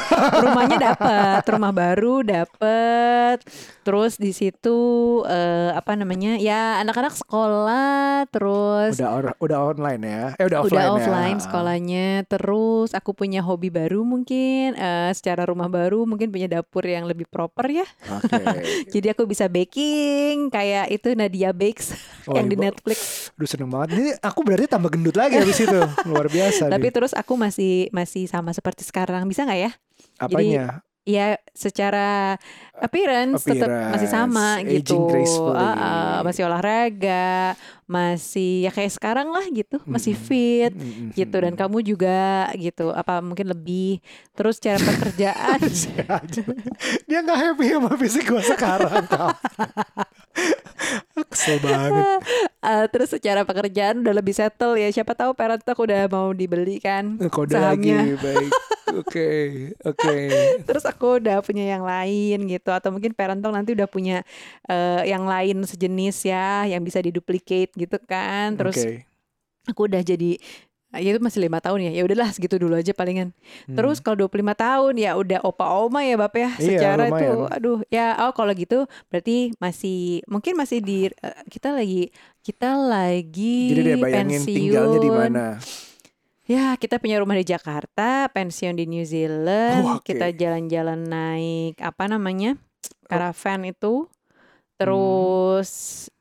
rumahnya 0.40 0.94
dapat, 0.94 1.42
rumah 1.44 1.70
baru 1.70 2.22
dapat. 2.22 3.42
Terus 3.82 4.16
di 4.16 4.30
situ 4.30 4.78
eh, 5.24 5.70
apa 5.70 5.92
namanya? 5.92 6.38
Ya 6.38 6.78
anak-anak 6.78 7.14
sekolah, 7.16 8.24
terus 8.30 8.96
Udah 8.96 9.10
or- 9.12 9.36
udah 9.38 9.58
online 9.68 10.02
ya. 10.02 10.24
Eh 10.38 10.46
udah 10.46 10.58
udah 10.62 10.80
offline, 10.80 10.94
offline 10.96 11.36
ya. 11.36 11.42
sekolahnya. 11.42 12.08
Terus 12.24 12.90
aku 12.92 13.10
punya 13.12 13.42
hobi 13.42 13.68
baru 13.68 14.00
mungkin, 14.00 14.72
eh, 14.72 15.10
secara 15.12 15.44
rumah 15.44 15.66
baru 15.66 16.04
mungkin 16.04 16.30
punya 16.30 16.46
dapur 16.48 16.82
yang 16.82 17.04
lebih 17.04 17.26
proper 17.26 17.66
ya. 17.68 17.86
Oke. 18.08 18.40
Jadi 18.94 19.06
aku 19.10 19.26
bisa 19.26 19.50
baking 19.50 20.48
kayak 20.48 20.88
itu 20.88 21.12
Nadia 21.12 21.50
Bakes 21.50 21.96
Oh, 22.24 22.32
yang 22.32 22.48
di 22.48 22.56
Netflix. 22.56 23.28
Aduh 23.36 23.44
seneng 23.44 23.68
banget. 23.68 24.00
Ini 24.04 24.20
aku 24.20 24.44
berarti 24.44 24.68
tambah 24.68 24.92
gendut 24.92 25.16
lagi 25.16 25.40
habis 25.40 25.56
itu. 25.56 25.80
Luar 26.12 26.28
biasa 26.28 26.68
Tapi 26.68 26.92
nih. 26.92 26.92
terus 26.92 27.16
aku 27.16 27.40
masih 27.40 27.88
masih 27.88 28.28
sama 28.28 28.52
seperti 28.52 28.84
sekarang. 28.84 29.24
Bisa 29.24 29.48
nggak 29.48 29.60
ya? 29.64 29.70
Apanya? 30.20 30.84
Ya 31.04 31.36
secara 31.52 32.40
appearance, 32.80 33.44
tetap 33.44 33.68
masih 33.68 34.08
sama 34.08 34.60
Appearance, 34.60 34.88
gitu. 34.88 35.52
Ah, 35.52 35.72
ah, 35.76 36.16
masih 36.24 36.48
olahraga, 36.48 37.56
masih 37.84 38.64
ya 38.64 38.70
kayak 38.72 38.92
sekarang 38.96 39.28
lah 39.28 39.44
gitu, 39.52 39.76
masih 39.84 40.16
Mm-mm. 40.16 40.26
fit 40.28 40.72
Mm-mm. 40.72 41.12
gitu 41.12 41.36
dan 41.36 41.54
kamu 41.54 41.78
juga 41.84 42.48
gitu 42.56 42.90
apa 42.92 43.20
mungkin 43.20 43.52
lebih 43.52 44.00
terus 44.32 44.56
cara 44.56 44.80
pekerjaan 44.90 45.60
Dia 47.04 47.18
nggak 47.20 47.38
happy 47.38 47.64
sama 47.70 47.92
fisik 48.00 48.24
gue 48.28 48.42
sekarang. 48.44 49.04
Kesel 51.30 51.58
banget. 51.62 52.04
Eh, 52.64 52.86
terus 52.90 53.08
secara 53.14 53.42
pekerjaan 53.46 54.02
udah 54.02 54.14
lebih 54.14 54.34
settle 54.34 54.78
ya 54.78 54.88
siapa 54.90 55.14
tahu 55.14 55.36
parent 55.36 55.62
talk 55.62 55.78
udah 55.78 56.08
mau 56.10 56.32
dibeli 56.32 56.78
kan 56.80 57.18
Kode 57.28 57.54
lagi 57.54 57.90
sahamnya 57.90 58.18
baik. 58.18 58.52
Oke, 58.94 59.30
oke. 59.82 60.14
terus 60.68 60.84
aku 60.86 61.18
udah 61.18 61.42
punya 61.42 61.66
yang 61.76 61.82
lain 61.82 62.46
gitu 62.46 62.70
atau 62.70 62.94
mungkin 62.94 63.10
parent 63.10 63.42
talk 63.42 63.50
nanti 63.50 63.74
udah 63.74 63.90
punya 63.90 64.22
eh, 64.70 65.02
yang 65.10 65.26
lain 65.26 65.66
sejenis 65.66 66.30
ya 66.30 66.68
yang 66.70 66.80
bisa 66.86 67.02
diduplicate 67.02 67.73
gitu 67.76 67.98
kan 68.00 68.54
terus 68.54 68.78
Oke. 68.78 69.04
aku 69.66 69.80
udah 69.86 70.00
jadi 70.00 70.38
ya 70.94 71.10
itu 71.10 71.18
masih 71.18 71.42
lima 71.42 71.58
tahun 71.58 71.90
ya 71.90 71.92
ya 71.92 72.02
udahlah 72.02 72.30
segitu 72.30 72.54
dulu 72.54 72.78
aja 72.78 72.94
palingan 72.94 73.34
Hmm. 73.66 73.74
terus 73.74 73.98
kalau 73.98 74.14
25 74.24 74.54
tahun 74.54 74.94
ya 74.94 75.10
udah 75.14 75.42
opa 75.42 75.66
oma 75.80 76.00
ya 76.00 76.14
bapak 76.14 76.38
ya 76.38 76.50
Iya, 76.54 76.58
secara 76.70 77.02
itu 77.10 77.26
lumayan. 77.26 77.50
aduh 77.50 77.78
ya 77.88 78.06
oh 78.22 78.30
kalau 78.30 78.54
gitu 78.54 78.86
berarti 79.08 79.50
masih 79.58 80.22
mungkin 80.24 80.54
masih 80.54 80.78
di 80.78 81.10
eh, 81.10 81.38
kita 81.48 81.74
lagi 81.74 82.14
kita 82.40 82.78
lagi 82.78 83.58
Jadi 83.70 83.80
deh 83.82 83.94
bayangin 83.98 84.38
pensiun 84.38 84.46
tinggalnya 84.46 84.98
di 84.98 85.10
mana. 85.10 85.46
Ya, 86.44 86.76
kita 86.76 87.00
punya 87.00 87.16
rumah 87.16 87.34
di 87.34 87.46
Jakarta, 87.48 88.28
pensiun 88.28 88.76
di 88.76 88.84
New 88.84 89.00
Zealand, 89.02 89.80
Wah, 89.80 89.96
oke. 89.96 90.04
kita 90.04 90.28
jalan-jalan 90.28 91.00
naik 91.00 91.80
apa 91.80 92.04
namanya? 92.04 92.60
Caravan 93.08 93.64
itu. 93.64 94.04
Terus 94.74 95.70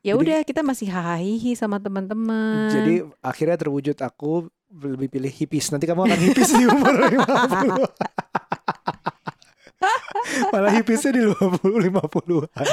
ya 0.04 0.14
Jadi- 0.14 0.20
udah 0.22 0.38
kita 0.46 0.60
masih 0.62 0.88
hahihi 0.90 1.58
sama 1.58 1.82
teman-teman. 1.82 2.70
Jadi 2.70 3.02
akhirnya 3.18 3.58
terwujud 3.58 3.98
aku 3.98 4.46
lebih 4.70 5.10
pilih 5.10 5.30
hippies. 5.30 5.70
Nanti 5.74 5.90
kamu 5.90 6.06
akan 6.06 6.20
hippies 6.22 6.50
di 6.54 6.64
umur 6.66 6.94
50. 6.94 7.74
Malah 10.54 10.72
hippiesnya 10.80 11.12
di 11.12 11.22
50 11.22 11.92
50-an. 11.92 12.66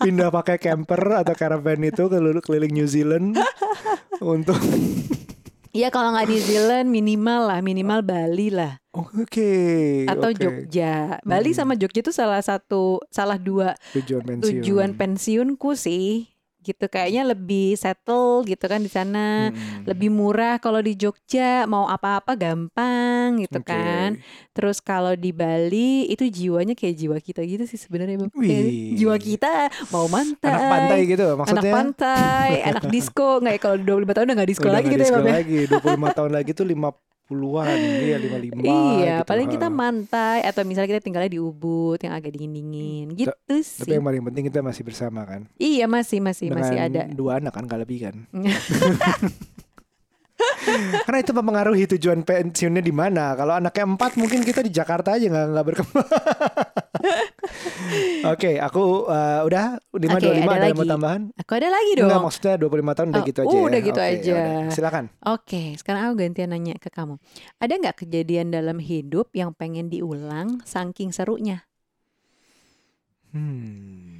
Pindah 0.00 0.28
pakai 0.28 0.60
camper 0.60 1.24
atau 1.24 1.34
caravan 1.34 1.80
itu 1.82 2.04
keliling 2.06 2.44
keliling 2.44 2.72
New 2.74 2.88
Zealand 2.88 3.38
untuk 4.20 4.58
Iya 5.74 5.90
kalau 5.90 6.14
nggak 6.14 6.30
New 6.30 6.42
Zealand 6.44 6.86
minimal 6.92 7.50
lah, 7.50 7.58
minimal 7.58 8.06
Bali 8.06 8.46
lah 8.52 8.78
Oke. 8.94 9.52
atau 10.06 10.30
oke. 10.30 10.38
Jogja. 10.38 11.18
Bali 11.20 11.50
Hmm. 11.50 11.58
sama 11.58 11.74
Jogja 11.74 12.00
itu 12.00 12.10
salah 12.10 12.38
satu 12.38 13.02
salah 13.08 13.36
dua 13.36 13.74
Tujuan 13.92 14.22
pensiun. 14.24 14.62
tujuan 14.62 14.90
pensiunku 14.94 15.74
sih. 15.74 16.30
Gitu 16.60 16.80
kayaknya 16.80 17.28
lebih 17.28 17.74
settle 17.74 18.40
gitu 18.42 18.64
kan 18.64 18.80
di 18.80 18.88
sana. 18.88 19.52
Hmm. 19.52 19.84
Lebih 19.84 20.08
murah 20.08 20.56
kalau 20.56 20.80
di 20.80 20.94
Jogja, 20.94 21.66
mau 21.66 21.84
apa-apa 21.84 22.32
gampang 22.34 23.36
gitu 23.38 23.60
Oke. 23.60 23.68
kan. 23.68 24.16
Terus 24.50 24.78
kalau 24.78 25.12
di 25.12 25.28
Bali 25.28 26.06
itu 26.06 26.24
jiwanya 26.24 26.72
kayak 26.72 26.96
jiwa 26.96 27.18
kita 27.18 27.42
gitu 27.42 27.66
sih 27.66 27.76
sebenarnya 27.76 28.16
Bang. 28.18 28.32
Jiwa 28.94 29.16
kita 29.18 29.52
mau 29.90 30.08
mantai. 30.08 30.48
Anak 30.48 30.64
pantai 30.70 30.98
gitu 31.04 31.24
Anak 31.26 31.36
maksudnya. 31.36 31.72
pantai, 31.74 32.50
anak 32.70 32.84
disco 32.88 33.28
nggak 33.38 33.52
ya 33.52 33.60
kalau 33.60 33.76
25 33.76 33.84
tahun 34.08 34.24
udah 34.24 34.36
nggak 34.38 34.48
disco 34.48 34.64
Udah 34.64 34.72
lagi 34.72 34.86
nggak 34.86 34.94
gitu 34.94 35.02
ya 35.02 35.04
disco 35.04 35.18
Bang 35.18 35.26
ya? 35.26 35.34
lagi 35.36 35.58
25 35.68 36.16
tahun 36.16 36.32
lagi 36.32 36.50
tuh 36.54 36.64
50-an 37.24 37.76
iya 38.04 38.16
55 38.18 38.52
Iya, 38.60 39.16
gitu. 39.16 39.24
paling 39.24 39.48
kita 39.48 39.68
mantai 39.68 40.44
atau 40.44 40.60
misalnya 40.62 40.90
kita 40.92 41.00
tinggalnya 41.00 41.28
di 41.28 41.40
Ubud 41.40 41.96
yang 41.96 42.12
agak 42.12 42.30
dingin-dingin 42.30 43.16
gitu 43.16 43.32
Tapi 43.32 43.62
sih. 43.62 43.88
yang 43.88 44.04
paling 44.04 44.22
penting 44.22 44.44
kita 44.46 44.60
masih 44.60 44.82
bersama 44.82 45.24
kan. 45.24 45.48
Iya 45.56 45.86
masih 45.86 46.20
masih 46.20 46.52
masih 46.52 46.76
Dengan 46.76 46.90
ada. 46.90 47.02
dua 47.10 47.40
anak 47.40 47.52
kan 47.52 47.64
gak 47.64 47.80
lebih 47.80 47.98
kan. 48.04 48.16
Karena 51.04 51.18
itu 51.20 51.30
mempengaruhi 51.30 51.84
tujuan 51.96 52.24
pensiunnya 52.24 52.80
di 52.80 52.90
mana. 52.90 53.34
Kalau 53.34 53.54
anaknya 53.54 53.84
empat 53.86 54.16
mungkin 54.16 54.42
kita 54.42 54.60
di 54.60 54.72
Jakarta 54.72 55.14
aja 55.14 55.24
nggak 55.24 55.46
nggak 55.52 55.66
berkembang. 55.66 56.08
Oke, 58.32 58.56
aku 58.56 59.04
uh, 59.06 59.44
udah 59.44 59.76
5 59.92 59.94
Oke, 59.94 60.00
25 60.00 60.08
ada 60.08 60.24
ada, 60.24 60.32
yang 60.32 60.48
mau 60.48 60.56
lagi. 60.82 60.88
tambahan? 60.88 61.22
Aku 61.36 61.52
ada 61.52 61.68
lagi 61.68 61.90
dong. 61.94 62.08
Enggak 62.08 62.22
maksudnya 62.24 62.54
25 62.56 62.96
tahun 62.96 63.08
udah 63.12 63.20
Oh, 63.20 63.28
gitu 63.28 63.38
aja. 63.40 63.46
uh, 63.46 63.54
ya? 63.54 63.62
udah 63.62 63.80
gitu 63.84 64.00
Oke, 64.00 64.08
aja. 64.08 64.32
yaudah. 64.32 64.72
Silakan. 64.72 65.04
Oke, 65.28 65.62
sekarang 65.76 66.00
aku 66.08 66.14
gantian 66.18 66.48
nanya 66.50 66.74
ke 66.80 66.88
kamu. 66.88 67.20
Ada 67.60 67.74
nggak 67.76 67.96
kejadian 68.00 68.46
dalam 68.50 68.78
hidup 68.80 69.28
yang 69.36 69.52
pengen 69.52 69.92
diulang 69.92 70.64
saking 70.64 71.12
serunya? 71.12 71.68
Hmm. 73.34 74.13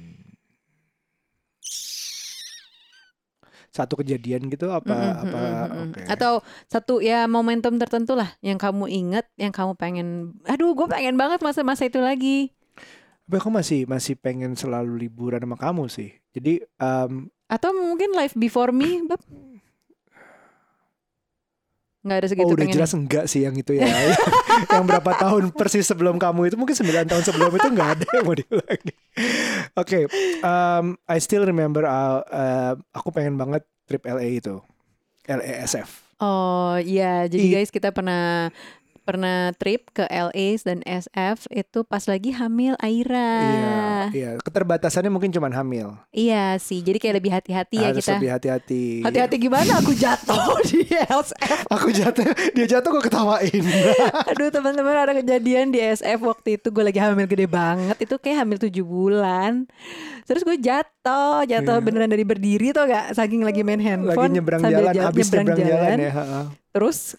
Satu 3.75 3.99
kejadian 3.99 4.47
gitu 4.47 4.71
apa 4.71 4.87
Mm-mm, 4.87 5.21
apa 5.27 5.35
mm-mm, 5.35 5.51
mm-mm. 5.67 5.83
oke. 5.91 6.01
Atau 6.07 6.33
satu 6.71 7.03
ya 7.03 7.27
momentum 7.27 7.75
tertentu 7.75 8.15
lah 8.15 8.31
yang 8.39 8.55
kamu 8.55 8.87
inget, 8.87 9.27
yang 9.35 9.51
kamu 9.51 9.75
pengen. 9.75 10.07
Aduh, 10.47 10.71
gue 10.71 10.87
pengen 10.87 11.19
banget 11.19 11.43
masa-masa 11.43 11.83
itu 11.83 11.99
lagi. 11.99 12.55
Tapi 13.27 13.35
aku 13.35 13.51
masih 13.51 13.83
masih 13.83 14.15
pengen 14.15 14.55
selalu 14.55 14.95
liburan 14.95 15.43
sama 15.43 15.59
kamu 15.59 15.91
sih. 15.91 16.15
Jadi 16.31 16.63
em, 16.79 17.27
Atau 17.51 17.75
mungkin 17.75 18.15
life 18.15 18.33
before 18.39 18.71
me, 18.71 19.03
bab. 19.03 19.19
Nggak 22.05 22.17
ada 22.21 22.27
segitu 22.29 22.45
oh 22.45 22.53
udah 22.53 22.65
pengen. 22.69 22.75
jelas 22.77 22.91
enggak 22.93 23.25
sih 23.25 23.41
yang 23.41 23.57
itu 23.57 23.73
ya. 23.73 23.89
yang 24.77 24.85
berapa 24.85 25.09
tahun 25.17 25.49
persis 25.49 25.89
sebelum 25.89 26.21
kamu 26.21 26.53
itu 26.53 26.55
mungkin 26.55 26.77
9 26.77 26.85
tahun 27.09 27.23
sebelum 27.25 27.49
itu 27.49 27.67
enggak 27.73 27.89
ada 27.97 28.05
yang 28.13 28.25
mau 28.29 28.37
diulangi. 28.37 28.93
Oke, 29.73 29.99
em, 30.39 30.85
I 31.09 31.17
still 31.17 31.41
remember 31.43 31.81
uh, 31.83 32.21
uh, 32.21 32.73
aku 32.93 33.09
pengen 33.09 33.41
banget 33.41 33.65
trip 33.89 34.05
LA 34.05 34.37
itu. 34.37 34.61
LASF. 35.25 36.05
Oh 36.21 36.77
iya, 36.77 37.25
jadi 37.25 37.41
I- 37.41 37.53
guys 37.57 37.73
kita 37.73 37.89
pernah 37.89 38.53
pernah 39.05 39.53
trip 39.53 39.93
ke 39.93 40.03
LA 40.03 40.57
dan 40.59 40.81
SF 40.81 41.45
itu 41.49 41.79
pas 41.81 42.01
lagi 42.03 42.33
hamil 42.33 42.73
Aira. 42.77 43.37
Iya, 43.39 43.77
iya. 44.11 44.29
Keterbatasannya 44.37 45.07
mungkin 45.07 45.29
cuman 45.29 45.53
hamil. 45.53 45.93
Iya 46.09 46.57
sih, 46.57 46.81
jadi 46.81 46.97
kayak 46.97 47.15
lebih 47.15 47.31
hati-hati 47.31 47.77
ya 47.77 47.89
Harus 47.89 48.01
kita. 48.01 48.17
lebih 48.17 48.31
hati-hati. 48.33 48.85
Hati-hati 49.01 49.35
gimana? 49.37 49.77
Aku 49.77 49.93
jatuh 49.93 50.57
di 50.67 50.81
SF. 50.89 51.69
Aku 51.69 51.87
jatuh, 51.89 52.25
dia 52.51 52.65
jatuh 52.67 52.89
gue 52.91 53.03
ketawain. 53.03 53.63
Aduh 54.33 54.49
teman-teman 54.49 54.97
ada 54.97 55.13
kejadian 55.13 55.69
di 55.69 55.79
SF 55.79 56.25
waktu 56.25 56.57
itu 56.57 56.67
gue 56.67 56.83
lagi 56.83 56.97
hamil 56.97 57.29
gede 57.29 57.45
banget. 57.45 58.01
Itu 58.01 58.17
kayak 58.17 58.41
hamil 58.41 58.57
7 58.57 58.73
bulan. 58.81 59.69
Terus 60.25 60.41
gue 60.41 60.57
jatuh, 60.57 61.45
jatuh 61.45 61.77
Iya. 61.77 61.85
beneran 61.85 62.09
dari 62.09 62.25
berdiri 62.25 62.73
tuh 62.73 62.89
gak? 62.89 63.13
Saking 63.13 63.45
lagi 63.45 63.61
main 63.61 63.77
handphone. 63.77 64.17
Lagi 64.25 64.33
nyebrang 64.33 64.61
sambil 64.65 64.81
jalan, 64.81 64.93
ja- 64.97 65.05
habis 65.05 65.25
nyebrang, 65.29 65.47
jalan, 65.53 65.97
ya. 66.01 66.13
Terus 66.75 67.15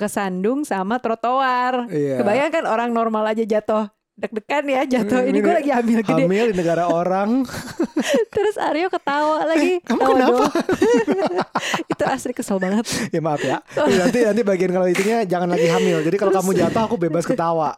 kesandung 0.00 0.64
sama 0.64 0.96
trotoar. 0.96 1.92
Iya. 1.92 2.24
Kebayang 2.24 2.48
kan 2.48 2.64
orang 2.64 2.88
normal 2.96 3.36
aja 3.36 3.44
jatuh 3.44 3.92
deg-degan 4.14 4.64
ya 4.64 4.82
jatuh. 4.86 5.20
Hmm, 5.20 5.30
Ini 5.30 5.38
gue 5.38 5.50
ini 5.50 5.58
lagi 5.58 5.70
hamil 5.70 5.98
gede. 6.00 6.24
Hamil 6.24 6.44
di 6.50 6.56
negara 6.56 6.84
orang. 6.86 7.42
Terus 8.34 8.54
Aryo 8.56 8.86
ketawa 8.86 9.42
lagi. 9.44 9.82
kamu 9.82 9.98
Tawa 9.98 10.10
kenapa? 10.14 10.44
itu 11.92 12.04
asli 12.06 12.32
kesel 12.32 12.58
banget. 12.58 12.86
ya 13.10 13.18
maaf 13.18 13.42
ya. 13.42 13.58
Nanti 13.74 14.22
nanti 14.22 14.40
bagian 14.40 14.70
kalau 14.70 14.86
itunya 14.86 15.26
jangan 15.26 15.50
lagi 15.50 15.66
hamil. 15.66 15.98
Jadi 16.00 16.16
kalau 16.16 16.32
kamu 16.32 16.50
jatuh 16.56 16.82
aku 16.86 16.96
bebas 16.96 17.26
ketawa. 17.26 17.74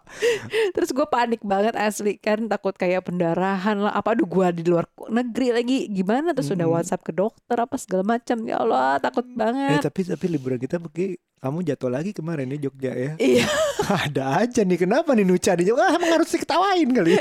Terus 0.72 0.92
gue 0.92 1.06
panik 1.06 1.40
banget 1.40 1.72
asli 1.72 2.16
kan 2.16 2.44
takut 2.46 2.76
kayak 2.76 3.02
pendarahan 3.02 3.80
lah. 3.80 3.96
Apa 3.96 4.12
aduh 4.12 4.28
gue 4.28 4.46
di 4.54 4.64
luar 4.66 4.84
negeri 5.08 5.52
lagi 5.52 5.78
gimana 5.88 6.36
terus 6.36 6.48
udah 6.48 6.62
Mm-mm. 6.62 6.76
WhatsApp 6.76 7.00
ke 7.00 7.12
dokter 7.12 7.56
apa 7.56 7.76
segala 7.76 8.18
macam. 8.18 8.36
Ya 8.44 8.60
Allah 8.60 9.00
takut 9.00 9.24
Eh 9.24 9.34
banget. 9.34 9.80
tapi 9.82 10.04
tapi 10.04 10.26
liburan 10.28 10.58
kita 10.58 10.76
pergi 10.76 11.16
kamu 11.36 11.58
jatuh 11.62 11.90
lagi 11.92 12.10
kemarin 12.16 12.48
di 12.48 12.58
Jogja 12.58 12.92
ya. 12.96 13.12
Iya. 13.36 13.48
Ada 14.08 14.42
aja 14.42 14.60
nih 14.64 14.78
kenapa 14.80 15.12
nih 15.12 15.26
Nuca 15.28 15.52
di 15.54 15.68
Jogja? 15.68 15.84
Ah, 15.86 15.94
emang 15.94 16.10
harus 16.20 16.32
diketawain 16.32 16.88
kali. 16.90 17.12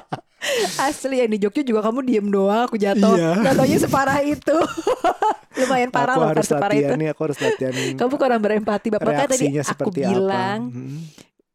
Asli 0.88 1.22
yang 1.22 1.30
di 1.30 1.38
Jogja 1.42 1.62
juga 1.62 1.86
kamu 1.86 2.06
diem 2.06 2.26
doang 2.30 2.66
aku 2.66 2.78
jatuh. 2.78 3.14
Iya. 3.14 3.52
Jatuhnya 3.52 3.78
separah 3.82 4.18
itu. 4.22 4.56
Lumayan 5.52 5.90
parah 5.92 6.16
aku 6.16 6.22
loh 6.22 6.28
harus 6.32 6.48
kan 6.48 6.58
separah 6.58 6.76
itu. 6.80 6.94
nih, 6.96 7.08
aku 7.12 7.20
harus 7.28 7.38
latihan. 7.38 7.72
Kamu 7.98 8.14
kurang 8.16 8.40
berempati 8.40 8.88
Bapak 8.88 9.04
kan 9.04 9.28
tadi 9.28 9.46
reaksinya 9.46 9.62
aku 9.62 9.70
seperti 9.70 10.00
bilang 10.08 10.60
apa. 10.70 10.74
Hmm. 10.74 10.98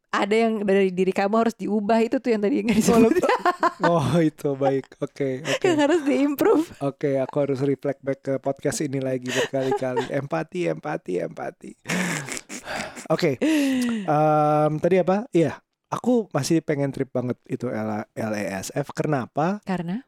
Ada 0.08 0.32
yang 0.32 0.64
dari 0.64 0.88
diri 0.88 1.12
kamu 1.12 1.34
harus 1.36 1.52
diubah 1.52 2.00
itu 2.00 2.16
tuh 2.16 2.32
yang 2.32 2.40
tadi 2.40 2.64
nggak 2.64 2.76
Oh, 2.76 2.80
disebut 2.80 3.12
Oh 3.92 4.08
itu 4.18 4.48
baik. 4.56 4.84
Oke 5.04 5.44
oke. 5.44 5.64
yang 5.68 5.78
harus 5.78 6.00
diimprove. 6.02 6.64
Oke, 6.80 7.20
aku 7.20 7.36
harus 7.44 7.60
reflect 7.60 8.00
back 8.00 8.20
ke 8.24 8.34
podcast 8.40 8.80
ini 8.80 8.98
lagi 8.98 9.28
berkali-kali. 9.28 10.08
Empati, 10.18 10.66
empati, 10.66 11.12
empati. 11.20 11.70
Oke, 13.14 13.40
em, 13.40 14.72
tadi 14.80 14.96
apa? 15.00 15.24
Iya, 15.32 15.56
aku 15.88 16.28
masih 16.28 16.60
pengen 16.60 16.92
trip 16.92 17.08
banget 17.08 17.40
itu 17.48 17.68
LA 17.68 18.04
LASF. 18.12 18.92
Kenapa? 18.92 19.64
Karena 19.64 20.04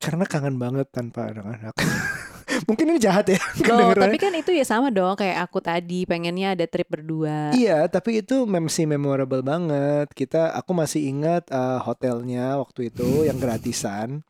Karena 0.00 0.24
kangen 0.24 0.56
banget 0.56 0.88
tanpa 0.88 1.28
anak-anak. 1.28 1.74
Mungkin 2.68 2.84
ini 2.90 3.00
jahat 3.00 3.30
ya. 3.30 3.38
Loh, 3.40 3.92
kedengerannya. 3.92 4.04
tapi 4.04 4.16
kan 4.18 4.32
itu 4.34 4.50
ya 4.52 4.64
sama 4.64 4.88
dong 4.90 5.14
kayak 5.16 5.44
aku 5.44 5.58
tadi 5.60 6.04
pengennya 6.04 6.58
ada 6.58 6.66
trip 6.66 6.88
berdua. 6.90 7.54
Iya, 7.54 7.86
tapi 7.86 8.24
itu 8.24 8.44
masih 8.44 8.88
memorable 8.90 9.44
banget. 9.44 10.10
Kita, 10.12 10.52
aku 10.56 10.72
masih 10.74 11.06
ingat 11.08 11.48
eh, 11.48 11.78
hotelnya 11.80 12.58
waktu 12.58 12.92
itu 12.92 13.24
yang 13.28 13.38
gratisan. 13.38 14.24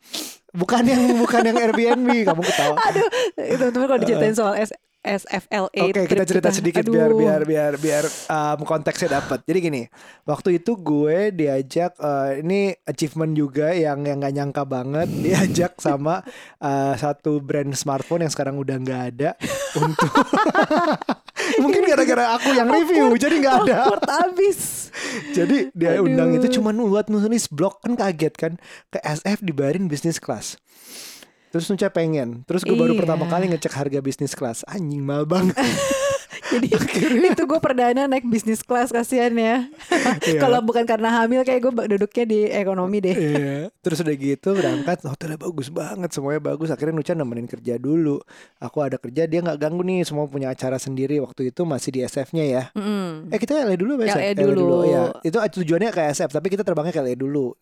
Bukan 0.51 0.83
yang 0.83 1.03
bukan 1.23 1.47
yang 1.47 1.59
Airbnb. 1.59 2.11
Kamu 2.27 2.43
ketawa. 2.43 2.77
Aduh, 2.91 3.07
itu 3.39 3.65
teman 3.71 3.87
kalau 3.87 4.01
diceritain 4.03 4.35
soal 4.35 4.59
S 4.59 4.75
SFLA 5.01 5.73
Oke, 5.73 5.97
trip 5.97 6.13
kita 6.13 6.25
cerita 6.29 6.51
sedikit 6.53 6.85
biar 6.85 7.09
Aduh. 7.09 7.25
biar 7.25 7.41
biar 7.49 7.73
biar 7.81 8.05
um, 8.05 8.69
konteksnya 8.69 9.17
dapat. 9.17 9.41
Jadi 9.49 9.59
gini, 9.65 9.83
waktu 10.29 10.61
itu 10.61 10.77
gue 10.77 11.33
diajak 11.33 11.97
eh, 11.97 12.45
ini 12.45 12.77
achievement 12.85 13.33
juga 13.33 13.73
yang 13.73 14.05
yang 14.05 14.21
gak 14.21 14.35
nyangka 14.37 14.63
banget 14.69 15.09
diajak 15.25 15.81
sama 15.81 16.21
eh, 16.61 16.95
satu 17.01 17.41
brand 17.41 17.73
smartphone 17.73 18.29
yang 18.29 18.33
sekarang 18.33 18.61
udah 18.61 18.77
nggak 18.77 19.03
ada 19.17 19.31
untuk 19.89 20.13
mungkin 21.65 21.83
gara-gara 21.89 22.37
aku 22.37 22.53
yang 22.53 22.69
review 22.69 23.17
jadi 23.17 23.35
nggak 23.41 23.57
ada. 23.65 23.77
Awkward 23.89 24.05
abis. 24.05 24.93
Jadi 25.33 25.73
dia 25.73 25.97
Aduh. 25.97 26.13
undang 26.13 26.37
itu 26.37 26.61
cuma 26.61 26.77
buat 26.77 27.09
nulis 27.09 27.49
blog 27.49 27.81
kan 27.81 27.97
kaget 27.97 28.35
kan 28.37 28.53
ke 28.93 29.01
SF 29.01 29.41
dibayarin 29.49 29.89
bisnis 29.89 30.21
kelas. 30.21 30.61
Terus 31.51 31.67
Nuca 31.67 31.91
pengen. 31.91 32.47
Terus 32.47 32.63
gue 32.63 32.73
baru 32.73 32.95
Iya. 32.95 33.01
pertama 33.03 33.27
kali 33.27 33.51
ngecek 33.51 33.75
harga 33.75 33.99
bisnis 33.99 34.33
kelas. 34.33 34.63
Anjing 34.65 35.03
mahal 35.03 35.27
banget 35.27 35.59
Jadi 36.51 36.67
itu 37.35 37.43
gue 37.47 37.61
perdana 37.63 38.11
naik 38.11 38.27
bisnis 38.27 38.61
kelas 38.67 38.91
kasihan 38.91 39.33
ya. 39.35 39.67
Iya. 40.21 40.41
Kalau 40.43 40.61
bukan 40.63 40.85
karena 40.85 41.23
hamil 41.23 41.47
kayak 41.47 41.61
gue 41.63 41.73
duduknya 41.97 42.25
di 42.27 42.41
ekonomi 42.51 42.99
deh. 43.03 43.17
Iya. 43.17 43.59
Terus 43.81 44.03
udah 44.03 44.15
gitu 44.15 44.49
berangkat 44.55 45.07
hotelnya 45.07 45.39
bagus 45.39 45.69
banget 45.71 46.11
semuanya 46.11 46.43
bagus. 46.43 46.69
Akhirnya 46.71 46.95
Nucha 46.99 47.15
nemenin 47.15 47.47
kerja 47.47 47.79
dulu. 47.79 48.21
Aku 48.59 48.83
ada 48.83 48.99
kerja 48.99 49.25
dia 49.27 49.41
nggak 49.41 49.59
ganggu 49.59 49.83
nih 49.87 50.03
semua 50.07 50.27
punya 50.27 50.51
acara 50.51 50.77
sendiri 50.77 51.23
waktu 51.23 51.55
itu 51.55 51.63
masih 51.63 51.91
di 51.95 52.01
SF-nya 52.05 52.45
ya. 52.47 52.65
Mm-mm. 52.75 53.31
Eh 53.31 53.39
kita 53.39 53.63
LA 53.63 53.77
dulu 53.79 54.01
apa 54.01 54.05
LA 54.19 54.35
SF? 54.35 54.39
dulu. 54.43 54.79
ya. 54.87 55.03
Itu 55.23 55.39
tujuannya 55.41 55.91
ke 55.95 56.01
SF 56.15 56.31
tapi 56.35 56.47
kita 56.51 56.63
terbangnya 56.67 56.95
ke 56.95 57.01
LA 57.03 57.15
dulu. 57.17 57.55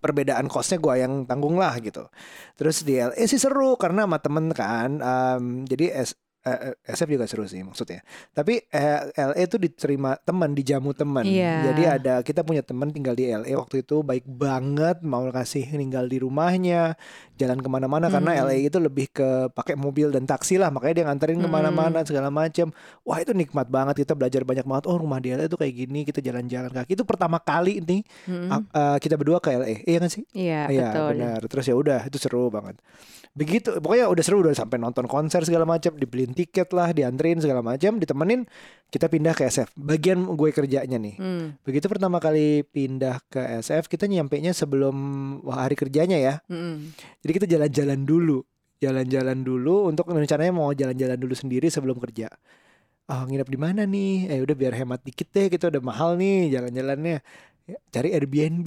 Perbedaan 0.00 0.48
kosnya 0.48 0.80
gua 0.80 0.96
yang 0.96 1.24
tanggung 1.28 1.56
lah 1.60 1.76
gitu. 1.80 2.08
Terus 2.56 2.82
di 2.84 3.00
LA 3.00 3.24
sih 3.24 3.40
seru 3.40 3.76
karena 3.76 4.04
sama 4.04 4.18
temen 4.20 4.46
kan. 4.52 4.90
Em, 5.00 5.44
jadi 5.64 6.04
S, 6.04 6.16
eh, 6.46 6.72
eh, 6.72 6.94
SF 6.96 7.08
juga 7.16 7.26
seru 7.28 7.44
sih 7.44 7.60
maksudnya. 7.60 8.00
Tapi 8.32 8.64
eh, 8.72 9.00
LA 9.12 9.44
itu 9.44 9.56
diterima 9.60 10.16
teman, 10.20 10.56
dijamu 10.56 10.96
teman. 10.96 11.24
Iya. 11.28 11.72
Jadi 11.72 11.82
ada 11.84 12.14
kita 12.24 12.40
punya 12.40 12.64
teman 12.64 12.88
tinggal 12.90 13.12
di 13.12 13.28
LA 13.28 13.52
waktu 13.56 13.84
itu 13.84 14.00
baik 14.00 14.24
banget 14.24 15.04
mau 15.04 15.28
kasih 15.28 15.68
tinggal 15.68 16.08
di 16.08 16.18
rumahnya, 16.22 16.96
jalan 17.40 17.56
ke 17.56 17.66
mana-mana 17.66 18.06
karena 18.06 18.36
Hmm. 18.36 18.44
LA 18.44 18.68
itu 18.68 18.76
lebih 18.76 19.08
ke 19.08 19.28
pakai 19.50 19.72
mobil 19.74 20.12
dan 20.12 20.22
taksi 20.22 20.54
lah, 20.54 20.68
makanya 20.68 20.94
dia 20.94 21.04
nganterin 21.08 21.40
Hmm. 21.40 21.44
ke 21.44 21.50
mana-mana 21.50 22.04
segala 22.04 22.28
macam. 22.28 22.68
Wah 23.00 23.16
itu 23.16 23.32
nikmat 23.32 23.66
banget 23.66 24.04
kita 24.04 24.12
belajar 24.12 24.44
banyak 24.44 24.62
banget. 24.62 24.84
Oh 24.84 24.94
rumah 24.94 25.16
di 25.16 25.32
LA 25.32 25.48
itu 25.48 25.56
kayak 25.56 25.74
gini, 25.74 26.04
kita 26.04 26.20
jalan-jalan 26.20 26.68
kaki 26.68 26.92
itu 26.92 27.02
pertama 27.02 27.40
kali 27.40 27.80
ini 27.80 28.04
a- 28.46 28.60
eh, 28.60 28.96
kita 29.00 29.16
berdua 29.16 29.40
ke 29.40 29.50
LA. 29.50 29.80
Iya 29.82 29.98
kan 29.98 30.10
sih? 30.10 30.22
Iya 30.30 30.68
betul. 30.68 31.08
benar. 31.16 31.40
Terus 31.42 31.64
ya 31.64 31.74
udah 31.74 32.00
itu 32.04 32.18
seru 32.20 32.52
banget. 32.52 32.76
Begitu 33.30 33.78
pokoknya 33.78 34.10
udah 34.10 34.24
seru 34.26 34.42
udah 34.42 34.50
sampai 34.52 34.76
nonton 34.76 35.06
konser 35.06 35.46
segala 35.46 35.62
macam, 35.62 35.94
dibeliin 35.94 36.34
tiket 36.34 36.66
lah, 36.70 36.90
dianterin 36.90 37.38
segala 37.38 37.62
macam, 37.62 37.96
ditemenin 37.96 38.42
kita 38.90 39.06
pindah 39.06 39.32
ke 39.32 39.46
SF. 39.46 39.70
Bagian 39.78 40.26
gue 40.26 40.50
kerjanya 40.50 40.98
nih. 40.98 41.14
Hmm. 41.14 41.54
Begitu 41.62 41.86
pertama 41.86 42.18
kali 42.18 42.66
pindah 42.66 43.22
ke 43.24 43.38
SF, 43.62 43.86
kita 43.86 44.10
nyampe 44.10 44.34
nya 44.36 44.50
sebelum 44.50 44.96
hari 45.46 45.78
kerjanya 45.78 46.18
ya. 46.18 46.34
Jadi 47.22 47.29
kita 47.34 47.46
jalan-jalan 47.46 48.00
dulu. 48.04 48.42
Jalan-jalan 48.80 49.44
dulu 49.44 49.92
untuk 49.92 50.08
rencananya 50.08 50.52
mau 50.56 50.72
jalan-jalan 50.72 51.20
dulu 51.20 51.34
sendiri 51.36 51.68
sebelum 51.68 52.00
kerja. 52.00 52.32
Oh, 53.10 53.26
nginep 53.26 53.48
di 53.50 53.58
mana 53.58 53.82
nih? 53.84 54.30
Eh 54.30 54.38
udah 54.40 54.56
biar 54.56 54.72
hemat 54.72 55.02
dikit 55.02 55.28
deh, 55.34 55.50
kita 55.50 55.68
udah 55.68 55.82
mahal 55.82 56.16
nih 56.16 56.54
jalan-jalannya. 56.54 57.18
Ya, 57.68 57.78
Cari 57.90 58.14
Airbnb. 58.14 58.66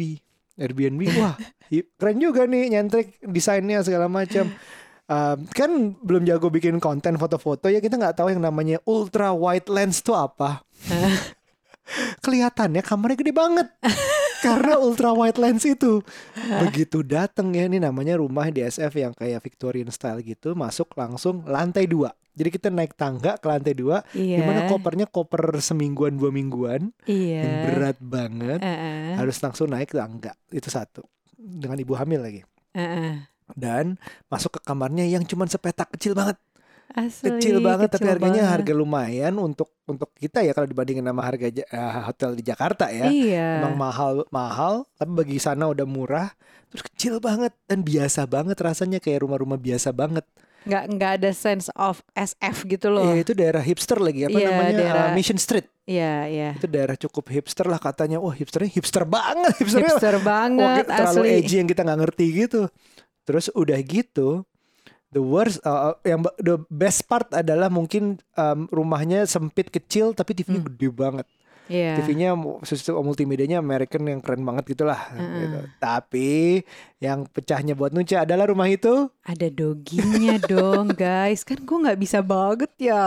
Airbnb, 0.54 1.02
wah 1.18 1.34
keren 1.98 2.18
juga 2.22 2.46
nih 2.46 2.78
nyentrik 2.78 3.18
desainnya 3.26 3.82
segala 3.82 4.06
macam. 4.06 4.54
Um, 5.04 5.38
kan 5.52 5.98
belum 6.00 6.24
jago 6.24 6.48
bikin 6.48 6.80
konten 6.80 7.20
foto-foto 7.20 7.68
ya 7.68 7.84
kita 7.84 8.00
nggak 8.00 8.24
tahu 8.24 8.32
yang 8.32 8.40
namanya 8.40 8.80
ultra 8.86 9.34
wide 9.34 9.68
lens 9.68 10.00
tuh 10.06 10.14
apa. 10.16 10.62
Kelihatannya 12.24 12.80
kamarnya 12.86 13.18
gede 13.20 13.34
banget 13.36 13.68
karena 14.46 14.73
ultra 14.94 15.10
wide 15.12 15.42
lens 15.42 15.66
itu. 15.66 16.06
Begitu 16.64 17.02
dateng 17.02 17.50
ya 17.58 17.66
ini 17.66 17.82
namanya 17.82 18.22
rumah 18.22 18.54
di 18.54 18.62
SF 18.62 18.94
yang 18.94 19.14
kayak 19.18 19.42
Victorian 19.42 19.90
style 19.90 20.22
gitu, 20.22 20.54
masuk 20.54 20.94
langsung 20.94 21.42
lantai 21.50 21.90
dua. 21.90 22.14
Jadi 22.34 22.50
kita 22.50 22.74
naik 22.74 22.98
tangga 22.98 23.38
ke 23.38 23.46
lantai 23.46 23.78
dua, 23.78 24.02
Iya. 24.14 24.42
di 24.42 24.44
mana 24.46 24.66
kopernya 24.66 25.06
koper 25.06 25.54
semingguan 25.62 26.18
dua 26.18 26.34
mingguan, 26.34 26.90
Iya. 27.06 27.42
yang 27.46 27.58
berat 27.70 27.98
banget, 28.02 28.60
Heeh. 28.62 29.18
harus 29.22 29.38
langsung 29.38 29.70
naik 29.70 29.94
tangga. 29.94 30.34
Itu 30.50 30.70
satu. 30.70 31.06
Dengan 31.38 31.78
ibu 31.78 31.94
hamil 31.94 32.22
lagi. 32.26 32.42
Heeh. 32.74 33.30
Dan 33.54 34.02
masuk 34.34 34.58
ke 34.58 34.60
kamarnya 34.66 35.06
yang 35.06 35.22
cuman 35.30 35.46
sepetak 35.46 35.94
kecil 35.94 36.18
banget, 36.18 36.42
Asli, 36.94 37.26
kecil 37.32 37.58
banget 37.60 37.90
tapi 37.90 38.00
kecil 38.00 38.12
harganya 38.12 38.42
banget. 38.42 38.54
harga 38.54 38.74
lumayan 38.74 39.34
untuk 39.36 39.70
untuk 39.84 40.14
kita 40.14 40.40
ya 40.40 40.52
kalau 40.52 40.66
dibandingin 40.66 41.02
sama 41.02 41.22
harga 41.22 41.46
eh, 41.50 41.64
hotel 42.04 42.30
di 42.34 42.44
Jakarta 42.44 42.86
ya. 42.88 43.08
Iya. 43.08 43.48
Emang 43.60 43.76
mahal 43.76 44.14
mahal, 44.30 44.86
tapi 44.94 45.12
bagi 45.12 45.38
sana 45.38 45.66
udah 45.66 45.84
murah, 45.84 46.30
terus 46.68 46.86
kecil 46.86 47.18
banget 47.18 47.50
dan 47.64 47.82
biasa 47.82 48.24
banget 48.24 48.56
rasanya 48.56 48.98
kayak 48.98 49.22
rumah-rumah 49.22 49.58
biasa 49.58 49.90
banget. 49.92 50.22
nggak 50.64 50.84
nggak 50.92 51.12
ada 51.18 51.32
sense 51.34 51.68
of 51.74 52.00
SF 52.10 52.64
gitu 52.70 52.88
loh. 52.88 53.04
Eh, 53.10 53.20
itu 53.20 53.34
daerah 53.34 53.60
hipster 53.60 54.00
lagi 54.00 54.24
apa 54.24 54.32
Iya, 54.34 54.48
namanya 54.48 54.74
daerah- 54.74 55.08
Uh, 55.10 55.14
Mission 55.14 55.36
Street. 55.36 55.68
Iya 55.84 56.14
iya. 56.26 56.50
Itu 56.54 56.68
daerah 56.68 56.96
cukup 56.96 57.28
hipster 57.28 57.68
lah 57.68 57.76
katanya. 57.76 58.16
Wah 58.16 58.32
hipsternya 58.32 58.72
hipster 58.72 59.04
banget, 59.04 59.60
hipsternya 59.60 59.92
Hipster 59.92 60.16
wah, 60.18 60.24
banget 60.24 60.86
terlalu 60.88 61.20
asli. 61.22 61.36
edgy 61.36 61.56
yang 61.58 61.68
kita 61.68 61.84
nggak 61.84 62.00
ngerti 62.00 62.26
gitu. 62.40 62.62
Terus 63.24 63.52
udah 63.52 63.76
gitu, 63.78 64.48
the 65.14 65.22
worst, 65.22 65.62
uh, 65.62 65.94
yang 66.02 66.20
ba- 66.20 66.36
the 66.36 66.58
best 66.68 67.06
part 67.06 67.30
adalah 67.32 67.70
mungkin 67.70 68.18
um, 68.34 68.66
rumahnya 68.68 69.24
sempit 69.24 69.70
kecil 69.70 70.12
tapi 70.12 70.34
TV-nya 70.34 70.60
Hmm. 70.60 70.70
gede 70.70 70.90
banget. 70.90 71.28
Iya. 71.64 71.96
TV-nya 71.96 72.36
sistem 72.68 73.00
multimedianya 73.00 73.56
American 73.56 74.04
yang 74.04 74.20
keren 74.20 74.44
banget 74.44 74.76
gitulah. 74.76 75.00
Heeh. 75.16 75.48
Gitu. 75.48 75.60
Tapi 75.80 76.32
yang 77.00 77.24
pecahnya 77.24 77.72
buat 77.72 77.96
Nucha 77.96 78.28
adalah 78.28 78.52
rumah 78.52 78.68
itu 78.68 79.08
Ada 79.24 79.48
doginya 79.48 80.36
dong 80.52 80.92
guys 80.92 81.44
Kan 81.44 81.64
gue 81.64 81.78
gak 81.84 81.96
bisa 81.96 82.20
banget 82.20 82.68
ya 82.78 83.04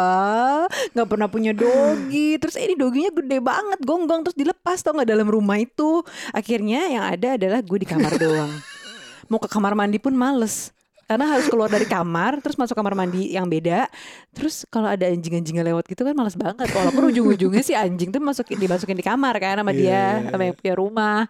Gak 0.93 1.05
pernah 1.05 1.29
punya 1.29 1.53
dogi 1.53 2.37
Terus 2.37 2.57
ini 2.57 2.73
doginya 2.73 3.13
gede 3.13 3.41
banget 3.41 3.81
Gonggong 3.81 4.25
terus 4.25 4.37
dilepas 4.37 4.81
tau 4.81 4.93
gak 4.95 5.09
dalam 5.09 5.29
rumah 5.29 5.57
itu 5.57 6.01
Akhirnya 6.33 6.89
yang 6.89 7.05
ada 7.05 7.37
adalah 7.37 7.61
gue 7.61 7.79
di 7.79 7.89
kamar 7.89 8.17
doang 8.17 8.53
Mau 9.29 9.37
ke 9.37 9.49
kamar 9.49 9.73
mandi 9.73 9.97
pun 9.97 10.13
males 10.13 10.73
karena 11.07 11.25
harus 11.31 11.47
keluar 11.47 11.71
dari 11.71 11.87
kamar 11.87 12.43
terus 12.43 12.59
masuk 12.59 12.75
kamar 12.75 12.99
mandi 12.99 13.31
yang 13.31 13.47
beda. 13.47 13.87
Terus 14.35 14.67
kalau 14.67 14.91
ada 14.91 15.07
anjing-anjingnya 15.07 15.63
lewat 15.63 15.87
gitu 15.87 16.03
kan 16.03 16.13
males 16.13 16.35
banget. 16.35 16.67
Walaupun 16.75 17.15
ujung-ujungnya 17.15 17.63
si 17.63 17.73
anjing 17.79 18.11
tuh 18.11 18.19
masukin 18.19 18.59
dimasukin 18.59 18.99
di 18.99 19.07
kamar 19.07 19.39
kan 19.39 19.63
sama 19.63 19.71
Iya, 19.71 19.79
dia 19.79 19.95
iya, 19.95 20.31
sama 20.35 20.43
yang 20.51 20.57
punya 20.59 20.75
rumah. 20.75 21.21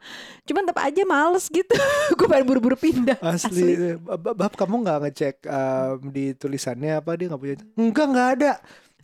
Cuman 0.48 0.62
tetap 0.64 0.80
aja 0.80 1.02
males 1.04 1.44
gitu. 1.52 1.76
Gue 2.18 2.26
pengen 2.26 2.46
buru-buru 2.48 2.76
pindah. 2.80 3.20
Asli. 3.20 4.00
Bab, 4.00 4.32
bab 4.32 4.52
kamu 4.56 4.74
nggak 4.80 4.98
ngecek 5.06 5.36
um, 5.44 5.96
di 6.08 6.32
tulisannya 6.32 6.96
apa 6.96 7.12
dia 7.20 7.28
nggak 7.28 7.40
punya? 7.40 7.56
Enggak 7.76 8.06
nggak 8.08 8.28
ada. 8.40 8.52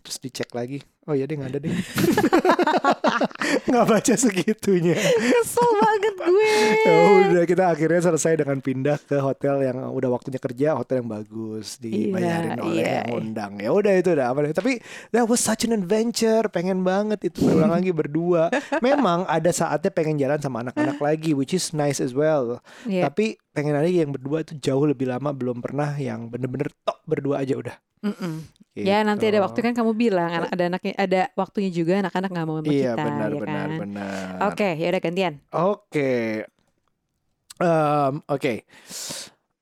Terus 0.02 0.18
dicek 0.18 0.50
lagi. 0.50 0.82
Oh 1.02 1.14
iya 1.18 1.26
dia 1.26 1.34
nggak 1.34 1.50
ada 1.50 1.58
deh. 1.58 1.74
nggak 3.70 3.86
baca 3.90 4.14
segitunya. 4.14 4.94
Kesel 4.98 5.70
banget 5.82 6.14
gue. 6.14 6.54
Ya 6.86 6.94
udah 7.26 7.44
kita 7.46 7.64
akhirnya 7.74 8.00
selesai 8.06 8.38
dengan 8.38 8.58
pindah 8.62 8.98
ke 9.02 9.18
hotel 9.18 9.66
yang 9.66 9.78
udah 9.90 10.08
waktunya 10.14 10.38
kerja, 10.38 10.78
hotel 10.78 11.02
yang 11.02 11.10
bagus 11.10 11.78
dibayarin 11.82 12.54
Iya, 12.54 12.62
oleh 12.62 12.74
iya. 12.78 12.92
yang 13.02 13.10
undang. 13.18 13.52
Ya 13.58 13.70
udah 13.74 13.92
itu 13.98 14.10
udah 14.14 14.26
apa 14.30 14.38
deh. 14.46 14.54
Tapi 14.54 14.72
that 15.10 15.26
was 15.26 15.42
such 15.42 15.66
an 15.66 15.74
adventure, 15.74 16.46
pengen 16.50 16.86
banget 16.86 17.18
itu 17.30 17.46
berulang 17.46 17.74
lagi 17.74 17.90
berdua. 17.90 18.50
Memang 18.78 19.26
ada 19.26 19.50
saatnya 19.50 19.90
pengen 19.90 20.18
jalan 20.22 20.38
sama 20.38 20.62
anak-anak 20.62 21.02
lagi, 21.02 21.34
which 21.34 21.50
is 21.50 21.74
nice 21.74 21.98
as 21.98 22.14
well. 22.14 22.62
Iya. 22.86 23.10
Tapi 23.10 23.42
pengen 23.50 23.74
lagi 23.74 24.02
yang 24.02 24.14
berdua 24.14 24.46
itu 24.46 24.54
jauh 24.58 24.86
lebih 24.86 25.10
lama 25.10 25.34
belum 25.34 25.58
pernah 25.58 25.98
yang 25.98 26.30
bener-bener 26.30 26.70
tok 26.86 27.02
berdua 27.06 27.42
aja 27.42 27.58
udah. 27.58 27.76
Mm-mm. 28.02 28.34
Ya 28.74 29.04
nanti 29.06 29.28
Gitu. 29.28 29.36
ada 29.36 29.40
waktu 29.46 29.58
kan 29.62 29.72
kamu 29.78 29.92
bilang 29.94 30.30
anak- 30.32 30.52
ada 30.54 30.64
anaknya 30.72 30.92
ada 30.98 31.20
waktunya 31.36 31.70
juga 31.70 31.92
anak-anak 32.02 32.28
nggak 32.32 32.46
mau 32.48 32.56
sama 32.58 32.72
Iya 32.72 32.90
kita 32.96 33.02
benar 33.06 33.28
ya 33.30 33.40
benar 33.42 33.66
kan. 33.68 33.78
benar. 33.78 34.34
Oke, 34.48 34.68
ya 34.80 34.86
udah 34.90 35.02
gantian. 35.04 35.34
Oke. 35.54 36.08
Em, 37.60 38.14
Oke. 38.28 38.64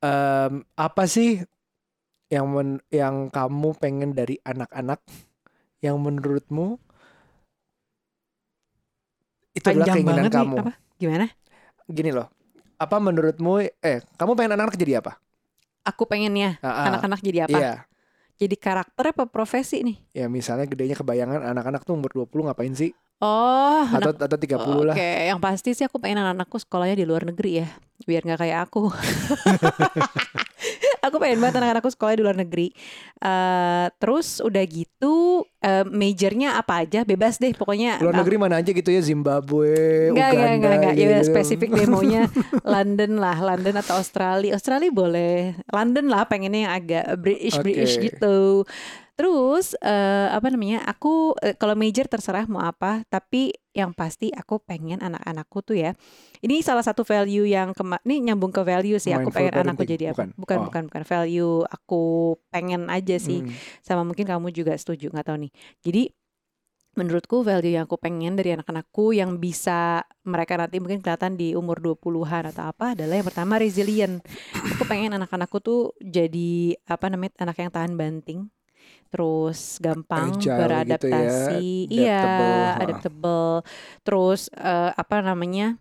Em, 0.00 0.52
apa 0.76 1.04
sih 1.04 1.44
yang 2.30 2.46
men- 2.48 2.84
yang 2.88 3.28
kamu 3.28 3.68
pengen 3.82 4.10
dari 4.16 4.38
anak-anak 4.46 5.00
yang 5.84 5.96
menurutmu 6.00 6.78
itu 9.50 9.66
adalah 9.66 9.86
Panjang 9.86 9.96
keinginan 9.98 10.16
banget 10.24 10.32
kamu? 10.32 10.56
nih. 10.56 10.62
Apa? 10.62 10.72
Gimana? 11.00 11.26
Gini 11.90 12.10
loh. 12.14 12.26
Apa 12.80 12.96
menurutmu 13.02 13.52
eh 13.84 13.98
kamu 14.16 14.32
pengen 14.38 14.52
anak-anak 14.56 14.78
jadi 14.80 14.92
apa? 15.04 15.12
Aku 15.84 16.04
pengennya 16.08 16.60
Ah, 16.62 16.68
ah, 16.68 16.86
anak-anak 16.88 17.20
jadi 17.24 17.38
apa? 17.48 17.58
Iya. 17.58 17.72
Jadi 18.40 18.56
karakter 18.56 19.12
apa 19.12 19.28
profesi 19.28 19.84
nih? 19.84 20.00
Ya 20.16 20.24
misalnya 20.24 20.64
gedenya 20.64 20.96
kebayangan 20.96 21.44
anak-anak 21.44 21.84
tuh 21.84 21.92
umur 21.92 22.08
20 22.08 22.48
ngapain 22.48 22.72
sih? 22.72 22.96
Oh, 23.20 23.84
Atau 23.84 24.16
anak 24.16 24.32
atau 24.32 24.40
30 24.40 24.88
lah. 24.88 24.96
Oke, 24.96 25.28
yang 25.28 25.36
pasti 25.36 25.76
sih 25.76 25.84
aku 25.84 26.00
pengen 26.00 26.24
anak-anakku 26.24 26.56
sekolahnya 26.56 26.96
di 26.96 27.04
luar 27.04 27.28
negeri 27.28 27.60
ya, 27.60 27.68
biar 28.08 28.24
nggak 28.24 28.40
kayak 28.40 28.58
aku. 28.64 28.88
aku 31.02 31.16
pengen 31.18 31.40
banget 31.40 31.60
anak-anakku 31.60 31.90
sekolah 31.90 32.14
di 32.16 32.22
luar 32.22 32.36
negeri. 32.36 32.72
Eh, 33.20 33.86
terus 34.00 34.40
udah 34.40 34.64
gitu, 34.64 35.44
eh, 35.60 35.84
majornya 35.84 36.56
apa 36.56 36.84
aja, 36.86 37.04
bebas 37.04 37.36
deh 37.36 37.52
pokoknya. 37.52 38.00
Luar 38.00 38.16
negeri 38.20 38.36
mana 38.40 38.64
aja 38.64 38.70
gitu 38.72 38.88
ya 38.88 39.02
Zimbabwe, 39.04 40.08
Enggak, 40.12 40.28
Uganda. 40.32 40.32
enggak, 40.32 40.50
enggak, 40.56 40.92
enggak. 40.94 40.94
Ya 40.96 41.20
spesifik 41.24 41.70
demonya 41.76 42.22
London 42.72 43.20
lah, 43.20 43.36
London 43.36 43.76
atau 43.76 44.00
Australia. 44.00 44.56
Australia 44.56 44.88
boleh. 44.88 45.58
London 45.68 46.06
lah 46.08 46.24
pengennya 46.24 46.60
yang 46.68 46.74
agak 46.74 47.04
British 47.20 47.56
British 47.60 47.94
Oke. 48.00 48.02
gitu. 48.08 48.64
Terus 49.20 49.76
eh, 49.84 50.28
apa 50.32 50.48
namanya? 50.48 50.80
Aku 50.88 51.36
eh, 51.44 51.52
kalau 51.52 51.76
major 51.76 52.08
terserah 52.08 52.48
mau 52.48 52.64
apa, 52.64 53.04
tapi 53.12 53.52
yang 53.70 53.94
pasti 53.94 54.34
aku 54.34 54.58
pengen 54.58 54.98
anak-anakku 54.98 55.62
tuh 55.62 55.78
ya. 55.78 55.90
Ini 56.42 56.58
salah 56.60 56.82
satu 56.82 57.06
value 57.06 57.46
yang 57.46 57.70
kema 57.70 58.02
ini 58.02 58.18
nyambung 58.26 58.50
ke 58.50 58.62
value 58.62 58.98
sih. 58.98 59.14
Aku 59.14 59.30
pengen 59.30 59.54
anakku 59.54 59.86
parenting, 59.86 59.90
jadi 59.94 60.04
apa? 60.10 60.14
bukan? 60.14 60.28
Bukan, 60.34 60.56
Oh. 60.58 60.64
bukan, 60.66 60.82
bukan 60.90 61.02
value. 61.04 61.56
Aku 61.70 62.02
pengen 62.50 62.90
aja 62.90 63.16
sih 63.16 63.46
Hmm. 63.46 63.54
sama 63.80 64.02
mungkin 64.02 64.26
kamu 64.26 64.50
juga 64.50 64.74
setuju 64.74 65.08
nggak 65.08 65.26
tahu 65.26 65.46
nih 65.46 65.52
jadi 65.80 66.02
menurutku 66.90 67.46
value 67.46 67.78
yang 67.78 67.86
aku 67.86 67.94
pengen 67.96 68.34
dari 68.34 68.50
anak-anakku 68.50 69.14
yang 69.14 69.38
bisa 69.38 70.02
mereka 70.26 70.58
nanti 70.58 70.82
mungkin 70.82 70.98
kelihatan 70.98 71.38
di 71.38 71.54
umur 71.54 71.78
20-an 71.78 72.50
atau 72.50 72.66
apa 72.66 72.98
adalah 72.98 73.14
yang 73.14 73.28
pertama 73.30 73.62
resilient. 73.62 74.18
Aku 74.74 74.82
pengen 74.84 75.14
anak-anakku 75.14 75.62
tuh 75.62 75.94
jadi 76.02 76.74
apa 76.84 77.06
namanya 77.06 77.38
anak 77.38 77.56
yang 77.62 77.70
tahan 77.70 77.94
banting. 77.94 78.50
Terus 79.10 79.82
gampang 79.82 80.38
Agile 80.38 80.46
gitu 80.46 80.54
ya, 80.54 80.58
beradaptasi, 80.58 81.66
iya, 81.90 82.22
adaptable, 82.22 82.54
ha. 82.54 82.78
adaptable. 82.78 83.54
Terus 84.06 84.40
eh, 84.54 84.90
apa 84.94 85.16
namanya? 85.18 85.76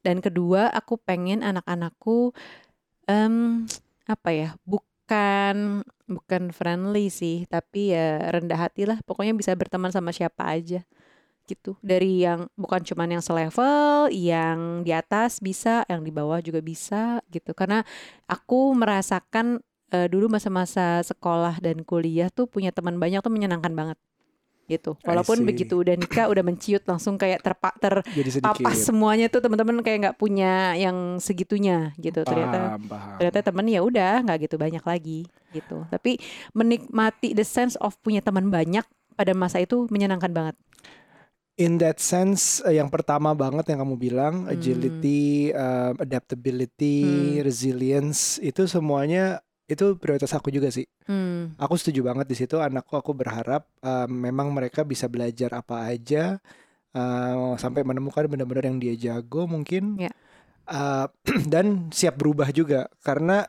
Dan 0.00 0.22
kedua, 0.24 0.70
aku 0.72 0.96
pengen 0.96 1.42
anak-anakku 1.42 2.32
em 3.10 3.66
apa 4.06 4.30
ya? 4.30 4.48
Bukan 4.62 5.82
bukan 6.06 6.42
friendly 6.54 7.10
sih, 7.10 7.44
tapi 7.50 7.90
ya 7.92 8.30
rendah 8.30 8.56
hati 8.70 8.86
lah. 8.86 9.02
Pokoknya 9.02 9.34
bisa 9.34 9.50
berteman 9.58 9.90
sama 9.90 10.14
siapa 10.14 10.46
aja 10.46 10.86
gitu. 11.50 11.74
Dari 11.82 12.22
yang 12.22 12.46
bukan 12.54 12.86
cuman 12.86 13.18
yang 13.18 13.24
selevel, 13.24 14.06
yang 14.14 14.86
di 14.86 14.94
atas 14.94 15.42
bisa, 15.42 15.82
yang 15.90 16.06
di 16.06 16.14
bawah 16.14 16.38
juga 16.38 16.62
bisa 16.62 17.18
gitu. 17.34 17.50
Karena 17.58 17.82
aku 18.30 18.70
merasakan 18.78 19.58
eh, 19.90 20.06
dulu 20.06 20.30
masa-masa 20.30 21.02
sekolah 21.02 21.58
dan 21.58 21.82
kuliah 21.82 22.30
tuh 22.30 22.46
punya 22.46 22.70
teman 22.70 22.96
banyak 22.96 23.20
tuh 23.20 23.32
menyenangkan 23.32 23.74
banget 23.74 23.98
gitu. 24.70 24.94
Walaupun 25.02 25.42
begitu 25.42 25.82
udah 25.82 25.98
nikah 25.98 26.30
udah 26.30 26.46
menciut 26.46 26.86
langsung 26.86 27.18
kayak 27.18 27.42
terpa 27.42 27.74
ter 27.82 28.06
papas 28.38 28.78
semuanya 28.78 29.26
tuh 29.26 29.42
teman-teman 29.42 29.82
kayak 29.82 29.98
nggak 30.06 30.18
punya 30.22 30.78
yang 30.78 31.18
segitunya 31.18 31.90
gitu 31.98 32.22
ternyata 32.22 32.78
Paham, 32.78 32.86
paham. 32.86 33.16
ternyata 33.18 33.40
temen 33.50 33.66
ya 33.66 33.82
udah 33.82 34.22
nggak 34.22 34.46
gitu 34.46 34.56
banyak 34.62 34.84
lagi 34.86 35.26
gitu 35.50 35.82
tapi 35.90 36.22
menikmati 36.54 37.34
the 37.34 37.42
sense 37.42 37.74
of 37.82 37.98
punya 37.98 38.22
teman 38.22 38.46
banyak 38.46 38.86
pada 39.18 39.34
masa 39.34 39.58
itu 39.58 39.90
menyenangkan 39.90 40.30
banget 40.30 40.54
In 41.58 41.76
that 41.76 42.00
sense, 42.00 42.64
eh, 42.64 42.80
yang 42.80 42.88
pertama 42.88 43.36
banget 43.36 43.68
yang 43.68 43.84
kamu 43.84 44.00
bilang, 44.00 44.34
Hmm. 44.48 44.56
agility, 44.56 45.52
um, 45.52 45.92
adaptability, 46.00 47.36
Hmm. 47.36 47.44
resilience, 47.44 48.40
itu 48.40 48.64
semuanya 48.64 49.44
itu 49.70 49.94
prioritas 49.94 50.34
aku 50.34 50.50
juga 50.50 50.68
sih. 50.74 50.84
hmm. 51.06 51.56
Aku 51.62 51.78
setuju 51.78 52.02
banget 52.02 52.26
di 52.26 52.36
situ. 52.36 52.58
Anakku 52.58 52.98
aku 52.98 53.14
berharap 53.14 53.70
um, 53.80 54.10
memang 54.10 54.50
mereka 54.50 54.82
bisa 54.82 55.06
belajar 55.06 55.54
apa 55.54 55.86
aja 55.86 56.42
uh, 56.94 57.54
sampai 57.54 57.86
menemukan 57.86 58.26
benar-benar 58.26 58.66
yang 58.66 58.78
dia 58.82 58.94
jago 58.98 59.46
mungkin. 59.46 59.96
Ya. 59.98 60.12
Uh, 60.66 61.06
dan 61.52 61.90
siap 61.94 62.18
berubah 62.18 62.50
juga 62.50 62.90
karena 63.06 63.46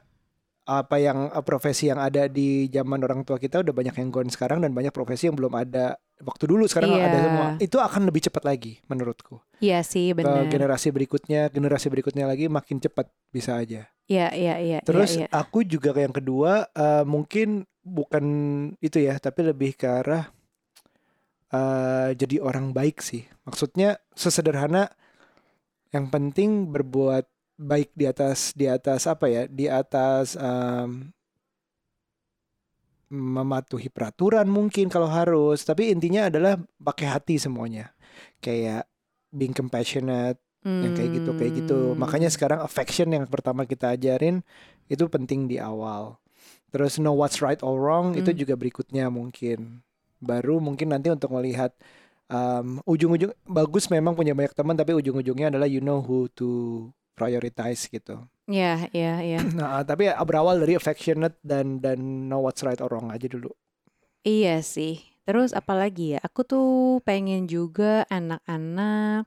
apa 0.61 1.01
yang 1.01 1.33
uh, 1.33 1.41
profesi 1.41 1.89
yang 1.89 1.97
ada 1.97 2.29
di 2.29 2.69
zaman 2.69 3.01
orang 3.01 3.25
tua 3.25 3.41
kita 3.41 3.65
udah 3.65 3.73
banyak 3.73 3.97
yang 3.97 4.09
gone 4.13 4.29
sekarang 4.29 4.61
dan 4.61 4.71
banyak 4.71 4.93
profesi 4.93 5.25
yang 5.25 5.33
belum 5.33 5.51
ada 5.57 5.97
waktu 6.21 6.45
dulu 6.45 6.69
sekarang 6.69 6.93
Iya. 6.93 7.05
ada 7.09 7.17
semua. 7.17 7.47
Itu 7.57 7.77
akan 7.81 8.01
lebih 8.05 8.21
cepat 8.29 8.43
lagi 8.45 8.77
menurutku. 8.85 9.41
iya 9.57 9.81
sih 9.81 10.13
Ke 10.13 10.21
benar 10.21 10.45
generasi 10.47 10.93
berikutnya, 10.93 11.49
generasi 11.49 11.89
berikutnya 11.89 12.25
lagi 12.25 12.45
makin 12.45 12.77
cepat 12.77 13.09
bisa 13.29 13.57
aja. 13.57 13.89
iya 14.05 14.27
iya 14.33 14.55
iya 14.59 14.79
Terus 14.85 15.17
iya, 15.17 15.25
iya. 15.25 15.33
aku 15.33 15.65
juga 15.65 15.93
yang 15.97 16.13
kedua 16.13 16.69
eh, 16.71 17.03
mungkin 17.05 17.65
bukan 17.81 18.25
itu 18.77 19.01
ya, 19.01 19.17
tapi 19.17 19.41
lebih 19.41 19.73
ke 19.73 19.89
arah 19.89 20.29
eh, 21.51 22.09
jadi 22.15 22.37
orang 22.37 22.71
baik 22.71 23.01
sih. 23.01 23.25
Maksudnya 23.43 23.97
sesederhana 24.13 24.93
yang 25.91 26.07
penting 26.07 26.71
berbuat 26.71 27.25
baik 27.61 27.93
di 27.93 28.05
atas 28.09 28.51
di 28.57 28.65
atas 28.65 29.05
apa 29.05 29.29
ya? 29.29 29.43
Di 29.45 29.69
atas 29.69 30.33
em, 30.35 31.13
mematuhi 33.11 33.91
peraturan 33.91 34.47
mungkin 34.47 34.87
kalau 34.87 35.07
harus, 35.11 35.67
tapi 35.67 35.91
intinya 35.91 36.31
adalah 36.31 36.55
pakai 36.79 37.07
hati 37.11 37.35
semuanya. 37.35 37.91
Kayak 38.39 38.87
being 39.31 39.55
compassionate 39.55 40.39
yang 40.81 40.93
kayak 40.97 41.21
gitu 41.21 41.31
kayak 41.37 41.53
gitu 41.63 41.93
Hmm. 41.93 41.99
makanya 42.01 42.29
sekarang 42.33 42.59
affection 42.61 43.09
yang 43.13 43.25
pertama 43.29 43.65
kita 43.69 43.93
ajarin 43.93 44.41
itu 44.89 45.05
penting 45.09 45.45
di 45.49 45.57
awal 45.61 46.17
terus 46.73 46.97
know 46.97 47.13
what's 47.13 47.39
right 47.41 47.61
or 47.61 47.77
wrong 47.77 48.17
itu 48.17 48.33
Hmm. 48.33 48.39
juga 48.45 48.53
berikutnya 48.57 49.07
mungkin 49.13 49.85
baru 50.21 50.57
mungkin 50.61 50.93
nanti 50.93 51.09
untuk 51.13 51.33
melihat 51.37 51.73
um, 52.29 52.81
ujung-ujung 52.85 53.33
bagus 53.45 53.89
memang 53.93 54.13
punya 54.17 54.33
banyak 54.37 54.53
teman 54.57 54.75
tapi 54.77 54.93
ujung-ujungnya 54.97 55.53
adalah 55.53 55.69
you 55.69 55.81
know 55.81 56.01
who 56.01 56.29
to 56.33 56.89
prioritize 57.21 57.85
gitu 57.85 58.17
iya 58.49 58.89
iya 58.89 59.13
iya 59.21 59.39
nah 59.59 59.85
tapi 59.85 60.09
ya 60.09 60.17
berawal 60.25 60.57
dari 60.57 60.73
affectionate 60.73 61.37
dan 61.45 61.77
dan 61.77 62.01
know 62.25 62.41
what's 62.41 62.65
right 62.65 62.81
or 62.81 62.89
wrong 62.89 63.13
aja 63.13 63.29
dulu 63.29 63.53
Iya 64.21 64.61
sih. 64.61 65.01
Terus 65.21 65.49
apalagi 65.49 66.13
ya? 66.13 66.19
Aku 66.21 66.45
tuh 66.45 66.69
pengen 67.01 67.49
juga 67.49 68.05
anak-anak 68.05 69.25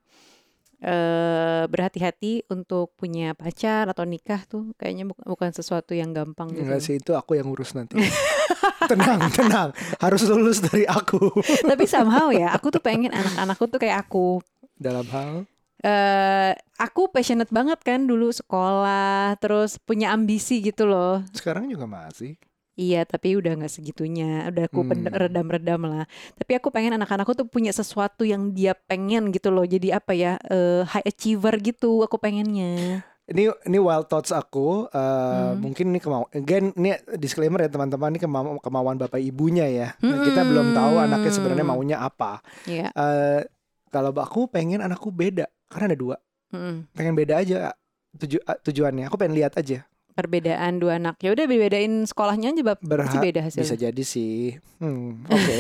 eh 0.79 1.65
berhati-hati 1.65 2.45
untuk 2.47 2.93
punya 2.95 3.33
pacar 3.33 3.89
atau 3.89 4.05
nikah 4.05 4.45
tuh 4.45 4.71
kayaknya 4.77 5.09
bu- 5.09 5.19
bukan 5.25 5.49
sesuatu 5.49 5.97
yang 5.97 6.13
gampang 6.13 6.53
gitu. 6.53 6.61
enggak 6.61 6.79
sih 6.79 6.95
itu 6.95 7.17
aku 7.17 7.35
yang 7.35 7.49
ngurus 7.49 7.73
nanti 7.73 7.97
tenang 8.91 9.33
tenang 9.33 9.69
harus 9.97 10.23
lulus 10.29 10.61
dari 10.61 10.85
aku 10.85 11.33
Tapi 11.65 11.85
somehow 11.89 12.29
ya, 12.29 12.53
aku 12.57 12.69
tuh 12.69 12.79
pengen 12.79 13.11
anak-anakku 13.11 13.65
tuh 13.67 13.81
kayak 13.81 14.05
aku. 14.05 14.45
dalam 14.77 15.07
hal 15.09 15.49
eh 15.85 16.51
aku 16.77 17.13
passionate 17.13 17.53
banget 17.53 17.77
kan 17.81 18.09
dulu 18.09 18.33
sekolah, 18.33 19.37
terus 19.37 19.77
punya 19.79 20.11
ambisi 20.11 20.59
gitu 20.59 20.89
loh. 20.89 21.21
sekarang 21.31 21.69
juga 21.69 21.85
masih 21.85 22.41
Iya, 22.75 23.07
tapi 23.07 23.39
udah 23.39 23.55
nggak 23.55 23.71
segitunya. 23.71 24.51
Udah 24.51 24.67
aku 24.67 24.83
Hmm. 24.83 25.07
redam-redam 25.07 25.79
lah. 25.87 26.11
Tapi 26.35 26.59
aku 26.59 26.75
pengen 26.75 26.99
anak-anakku 26.99 27.31
tuh 27.31 27.47
punya 27.47 27.71
sesuatu 27.71 28.27
yang 28.27 28.51
dia 28.51 28.75
pengen 28.75 29.31
gitu 29.31 29.55
loh. 29.55 29.63
Jadi 29.63 29.95
apa 29.95 30.11
ya, 30.11 30.43
eh, 30.43 30.83
high 30.83 31.07
achiever 31.07 31.55
gitu. 31.63 32.03
Aku 32.03 32.19
pengennya. 32.19 33.07
Ini 33.25 33.55
ini 33.65 33.79
wild 33.79 34.11
thoughts 34.11 34.35
aku. 34.35 34.91
eh, 34.91 34.99
Hmm. 35.55 35.63
Mungkin 35.63 35.95
ini 35.95 36.03
kemauan. 36.03 36.27
Again, 36.35 36.75
ini 36.75 36.99
disclaimer 37.15 37.63
ya 37.63 37.71
teman-teman. 37.71 38.11
Ini 38.11 38.19
kemau- 38.19 38.59
kemauan 38.59 38.99
bapak 38.99 39.23
ibunya 39.23 39.71
ya. 39.71 39.89
Nah, 40.03 40.27
kita 40.27 40.43
belum 40.43 40.75
tahu 40.75 40.99
anaknya 40.99 41.31
sebenarnya 41.31 41.63
Hmm. 41.63 41.79
maunya 41.79 42.03
apa. 42.03 42.43
Iya. 42.67 42.91
Eh, 42.91 43.41
kalau 43.89 44.11
aku 44.11 44.51
pengen 44.51 44.83
anakku 44.83 45.15
beda. 45.15 45.47
Karena 45.75 45.91
ada 45.91 45.99
dua. 45.99 46.17
Mm-mm. 46.55 46.87
Pengen 46.95 47.19
beda 47.19 47.43
aja 47.43 47.75
tuju 48.15 48.39
ah, 48.47 48.55
tujuannya. 48.57 49.11
Aku 49.11 49.19
pengen 49.19 49.35
lihat 49.35 49.59
aja. 49.59 49.83
Perbedaan 50.15 50.79
dua 50.79 51.03
anak. 51.03 51.19
Ya 51.19 51.35
udah 51.35 51.43
bedain 51.43 52.07
sekolahnya 52.07 52.55
aja, 52.55 52.63
Bab. 52.63 52.79
Berha- 52.79 53.19
beda 53.19 53.43
hasilnya. 53.43 53.67
Bisa 53.67 53.75
jadi 53.75 54.03
sih. 54.07 54.55
Hmm, 54.79 55.27
oke. 55.27 55.59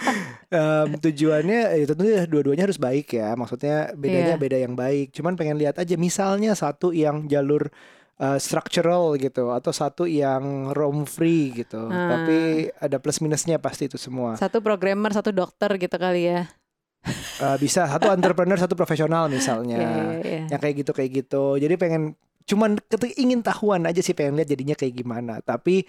Em, 0.48 0.88
tujuannya 0.96 1.60
ya 1.76 1.84
tentu 1.84 2.04
ya 2.04 2.24
dua-duanya 2.24 2.64
harus 2.64 2.80
baik 2.80 3.12
ya. 3.12 3.32
Maksudnya 3.32 3.92
bedanya 3.92 4.36
Iya. 4.36 4.40
beda 4.40 4.56
yang 4.58 4.72
baik. 4.72 5.12
Cuman 5.12 5.36
pengen 5.36 5.56
lihat 5.56 5.76
aja 5.76 5.96
misalnya 5.96 6.52
satu 6.52 6.92
yang 6.92 7.24
jalur 7.26 7.68
uh, 8.16 8.36
structural 8.36 9.16
gitu 9.16 9.48
atau 9.48 9.72
satu 9.72 10.04
yang 10.04 10.72
roam 10.72 11.04
free 11.04 11.52
gitu. 11.54 11.84
Ah. 11.86 12.16
Tapi 12.16 12.68
ada 12.72 12.96
plus 12.96 13.20
minusnya 13.20 13.56
pasti 13.56 13.88
itu 13.88 13.96
semua. 13.96 14.36
Satu 14.36 14.60
programmer, 14.60 15.12
satu 15.12 15.32
dokter 15.32 15.68
gitu 15.76 15.96
kali 15.96 16.28
ya. 16.28 16.48
Uh, 17.42 17.58
bisa 17.58 17.90
satu 17.90 18.14
entrepreneur, 18.14 18.54
satu 18.54 18.78
profesional 18.78 19.26
misalnya. 19.26 19.78
Iya, 19.78 19.90
iya, 19.90 20.18
iya. 20.22 20.42
Yang 20.54 20.60
kayak 20.62 20.74
gitu 20.86 20.90
kayak 20.94 21.10
gitu. 21.22 21.44
Jadi 21.58 21.74
pengen 21.74 22.02
cuman 22.46 22.78
ketika 22.78 23.14
ingin 23.18 23.42
tahuan 23.42 23.82
aja 23.86 23.98
sih 23.98 24.14
pengen 24.14 24.38
lihat 24.38 24.50
jadinya 24.50 24.76
kayak 24.78 24.94
gimana. 24.94 25.42
Tapi 25.42 25.82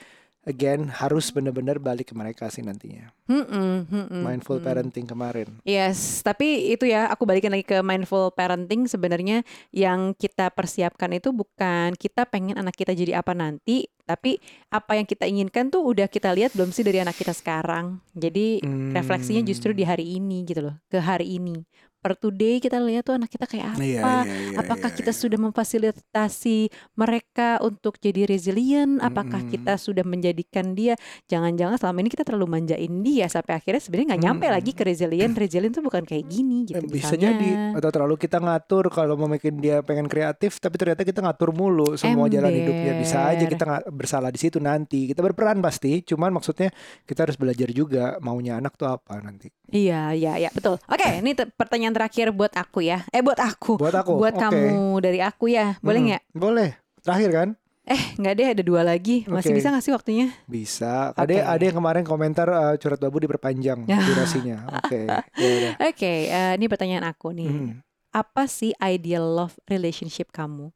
again 0.44 0.92
harus 0.92 1.32
bener-bener 1.32 1.80
balik 1.80 2.12
ke 2.12 2.16
mereka 2.16 2.52
sih 2.52 2.60
nantinya. 2.60 3.12
Mm-mm, 3.28 3.88
mm-mm, 3.88 4.22
Mindful 4.22 4.60
mm-mm. 4.60 4.68
parenting 4.68 5.08
kemarin. 5.08 5.48
Yes, 5.64 6.20
tapi 6.20 6.72
itu 6.72 6.84
ya 6.84 7.08
aku 7.08 7.24
balikin 7.24 7.56
lagi 7.56 7.64
ke 7.64 7.80
mindful 7.80 8.32
parenting 8.36 8.86
sebenarnya 8.88 9.48
yang 9.72 10.12
kita 10.14 10.52
persiapkan 10.52 11.16
itu 11.16 11.32
bukan 11.32 11.96
kita 11.96 12.28
pengen 12.28 12.60
anak 12.60 12.76
kita 12.76 12.92
jadi 12.92 13.24
apa 13.24 13.32
nanti, 13.32 13.88
tapi 14.04 14.38
apa 14.68 15.00
yang 15.00 15.08
kita 15.08 15.24
inginkan 15.24 15.72
tuh 15.72 15.80
udah 15.80 16.12
kita 16.12 16.36
lihat 16.36 16.52
belum 16.52 16.76
sih 16.76 16.84
dari 16.84 17.00
anak 17.00 17.16
kita 17.16 17.32
sekarang. 17.32 18.04
Jadi 18.12 18.60
refleksinya 18.92 19.42
justru 19.42 19.72
di 19.72 19.88
Hmm. 19.88 19.92
hari 19.96 20.06
ini 20.20 20.44
gitu 20.44 20.68
loh, 20.68 20.76
ke 20.92 21.00
hari 21.00 21.40
ini. 21.40 21.64
Per 22.04 22.20
today 22.20 22.60
kita 22.60 22.84
lihat 22.84 23.08
tuh 23.08 23.16
anak 23.16 23.32
kita 23.32 23.48
kayak 23.48 23.74
apa. 23.74 23.80
Iya, 23.80 24.02
iya, 24.04 24.20
iya, 24.28 24.58
Apakah 24.60 24.92
iya, 24.92 24.98
kita 25.00 25.10
iya. 25.10 25.20
sudah 25.24 25.40
memfasilitasi 25.40 26.58
mereka 26.94 27.64
untuk 27.64 27.96
jadi 27.98 28.28
resilient? 28.28 29.00
Apakah 29.00 29.40
Mm-mm. 29.40 29.54
kita 29.56 29.74
sudah 29.76 30.04
menjadikan 30.04 30.76
dia 30.76 31.00
jangan-jangan 31.26 31.80
selama 31.80 31.98
ini 32.04 32.10
kita 32.12 32.24
terlalu 32.24 32.48
manjain 32.52 32.94
dia 33.02 33.26
sampai 33.26 33.56
akhirnya 33.56 33.80
sebenarnya 33.80 34.08
nggak 34.14 34.22
nyampe 34.22 34.46
Mm-mm. 34.46 34.58
lagi 34.60 34.72
ke 34.76 34.84
resilient. 34.84 35.34
Resilient 35.34 35.74
tuh 35.74 35.84
bukan 35.84 36.04
kayak 36.04 36.26
gini 36.28 36.68
gitu. 36.68 36.78
Eh, 36.78 36.84
bisa 36.84 37.16
misalnya. 37.16 37.24
jadi 37.32 37.50
atau 37.80 37.90
terlalu 37.90 38.16
kita 38.20 38.38
ngatur 38.38 38.92
kalau 38.92 39.16
mau 39.16 39.32
bikin 39.32 39.56
dia 39.58 39.80
pengen 39.80 40.06
kreatif 40.06 40.60
tapi 40.60 40.76
ternyata 40.76 41.02
kita 41.02 41.24
ngatur 41.24 41.56
mulu 41.56 41.96
semua 41.96 42.28
jalan 42.28 42.52
hidupnya 42.52 42.94
bisa 43.00 43.32
aja 43.32 43.40
Ember. 43.40 43.52
kita 43.56 43.64
nggak 43.64 43.84
bersalah 43.90 44.30
di 44.30 44.40
situ 44.40 44.58
nanti 44.60 45.08
kita 45.08 45.24
berperan 45.24 45.64
pasti 45.64 46.04
cuman 46.04 46.36
maksudnya 46.36 46.68
kita 47.06 47.24
harus 47.24 47.38
belajar 47.40 47.70
juga 47.72 48.18
maunya 48.20 48.60
anak 48.60 48.76
tuh 48.76 48.90
apa 48.90 49.24
nanti 49.24 49.48
Iya, 49.74 50.14
iya, 50.14 50.38
iya, 50.38 50.50
betul. 50.54 50.78
Oke, 50.86 51.18
ini 51.18 51.34
te- 51.34 51.50
pertanyaan 51.94 52.10
terakhir 52.10 52.28
buat 52.34 52.54
aku 52.58 52.80
ya. 52.82 53.00
Eh, 53.10 53.22
buat 53.22 53.40
aku. 53.40 53.78
buat 53.78 53.94
aku 53.94 54.12
buat 54.18 54.34
oke. 54.34 54.42
kamu 54.42 54.74
dari 55.00 55.20
aku 55.22 55.46
ya. 55.48 55.78
Boleh 55.80 56.00
Hmm, 56.00 56.08
nggak? 56.10 56.24
boleh 56.34 56.70
terakhir 57.00 57.32
kan 57.32 57.50
Eh, 57.84 58.16
nggak 58.16 58.34
deh, 58.34 58.48
ada 58.48 58.64
dua 58.64 58.80
lagi. 58.80 59.28
Masih 59.28 59.52
Oke. 59.52 59.60
bisa 59.60 59.68
nggak 59.68 59.84
sih 59.84 59.92
waktunya? 59.92 60.32
Bisa. 60.48 61.12
Ada 61.14 61.52
ada 61.52 61.60
yang 61.60 61.76
kemarin 61.76 62.08
komentar 62.08 62.48
eh, 62.48 62.80
curhat 62.80 62.96
babu 62.96 63.20
diperpanjang 63.20 63.84
durasinya. 64.08 64.72
Oke. 64.80 65.04
Ya 65.36 65.48
udah. 65.52 65.72
Oke, 65.92 66.14
eh, 66.32 66.56
ini 66.56 66.72
pertanyaan 66.72 67.04
aku 67.04 67.36
nih. 67.36 67.52
Hmm. 67.52 67.84
Apa 68.10 68.48
sih 68.48 68.72
ideal 68.80 69.28
love 69.28 69.60
relationship 69.68 70.32
kamu? 70.32 70.72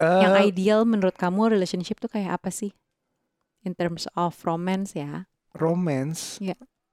Yang 0.00 0.32
Eh, 0.32 0.44
ideal 0.48 0.88
menurut 0.88 1.14
kamu 1.14 1.52
relationship 1.52 2.00
tuh 2.00 2.08
kayak 2.08 2.40
apa 2.40 2.48
sih? 2.48 2.72
In 3.62 3.76
terms 3.76 4.08
of 4.16 4.32
romance 4.42 4.96
ya. 4.96 5.28
romance 5.52 6.40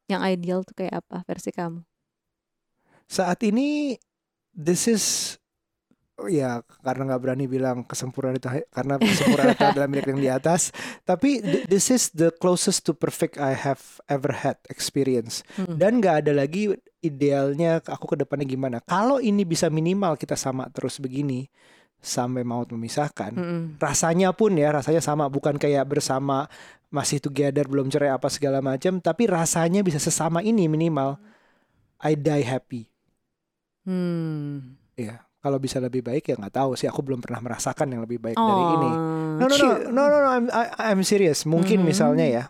Yang 0.05 0.21
ideal 0.27 0.59
tuh 0.67 0.75
kayak 0.75 1.01
apa 1.01 1.23
versi 1.23 1.49
kamu? 1.49 1.87
Saat 3.09 3.41
ini 3.41 3.97
this 4.53 4.85
is 4.85 5.35
oh 6.19 6.27
ya 6.27 6.59
karena 6.83 7.15
nggak 7.15 7.21
berani 7.23 7.45
bilang 7.47 7.87
kesempurnaan 7.87 8.37
itu 8.37 8.51
karena 8.69 8.99
kesempurnaan 8.99 9.55
itu 9.55 9.65
adalah 9.65 9.87
milik 9.87 10.07
yang 10.11 10.21
di 10.21 10.29
atas. 10.29 10.69
Tapi 11.07 11.39
th- 11.39 11.65
this 11.65 11.89
is 11.89 12.11
the 12.11 12.29
closest 12.29 12.85
to 12.85 12.91
perfect 12.93 13.39
I 13.39 13.55
have 13.55 13.81
ever 14.11 14.35
had 14.35 14.59
experience. 14.67 15.41
Hmm. 15.55 15.79
dan 15.79 16.03
nggak 16.03 16.27
ada 16.27 16.31
lagi 16.35 16.75
idealnya 16.99 17.79
aku 17.81 18.13
ke 18.13 18.15
depannya 18.19 18.45
gimana. 18.45 18.77
Kalau 18.83 19.23
ini 19.23 19.47
bisa 19.47 19.71
minimal 19.71 20.19
kita 20.19 20.35
sama 20.35 20.67
terus 20.69 20.99
begini 20.99 21.47
sampai 21.99 22.47
maut 22.47 22.71
memisahkan 22.71 23.35
Mm-mm. 23.35 23.61
rasanya 23.75 24.31
pun 24.35 24.53
ya 24.59 24.75
rasanya 24.75 25.01
sama. 25.01 25.31
Bukan 25.31 25.55
kayak 25.55 25.87
bersama 25.87 26.51
masih 26.91 27.23
together 27.23 27.65
belum 27.65 27.87
cerai 27.87 28.11
apa 28.11 28.27
segala 28.27 28.59
macam. 28.59 28.99
Tapi 28.99 29.23
rasanya 29.25 29.81
bisa 29.81 29.97
sesama 30.03 30.43
ini 30.43 30.67
minimal. 30.67 31.15
I 31.99 32.15
die 32.15 32.47
happy 32.47 32.87
Hmm. 33.89 34.77
ya 34.93 35.17
kalau 35.41 35.57
bisa 35.57 35.79
lebih 35.81 36.05
baik 36.05 36.29
ya 36.29 36.35
nggak 36.37 36.53
tahu 36.53 36.77
sih. 36.77 36.85
Aku 36.85 37.01
belum 37.01 37.23
pernah 37.25 37.41
merasakan 37.41 37.89
yang 37.89 38.01
lebih 38.05 38.19
baik 38.21 38.37
dari 38.37 38.63
ini. 38.77 38.89
Oh, 38.91 39.39
no 39.39 39.45
no. 39.49 39.57
no 39.57 39.67
no 39.89 40.03
no, 40.05 40.17
no. 40.21 40.29
I'm, 40.29 40.45
I- 40.53 40.93
I'm 40.93 41.01
serious. 41.01 41.47
Mungkin 41.49 41.81
Mhm. 41.81 41.87
misalnya 41.89 42.25
ya 42.27 42.43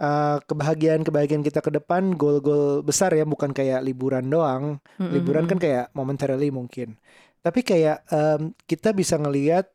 eh, 0.00 0.36
kebahagiaan 0.46 1.02
kebahagiaan 1.06 1.44
kita 1.46 1.62
ke 1.62 1.70
depan 1.70 2.18
goal-goal 2.18 2.82
besar 2.82 3.14
ya 3.14 3.22
bukan 3.26 3.50
kayak 3.54 3.82
liburan 3.84 4.26
doang. 4.30 4.78
Mm-mm. 4.98 5.10
liburan 5.14 5.44
kan 5.50 5.58
kayak 5.60 5.90
momentarily 5.94 6.50
mungkin. 6.54 6.96
Tapi 7.44 7.60
kayak 7.60 8.02
em, 8.08 8.56
kita 8.64 8.90
bisa 8.96 9.20
ngelihat 9.20 9.68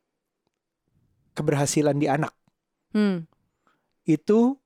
keberhasilan 1.35 1.95
di 1.97 2.07
anak. 2.09 2.33
Hmm. 2.89 3.23
itu 4.03 4.58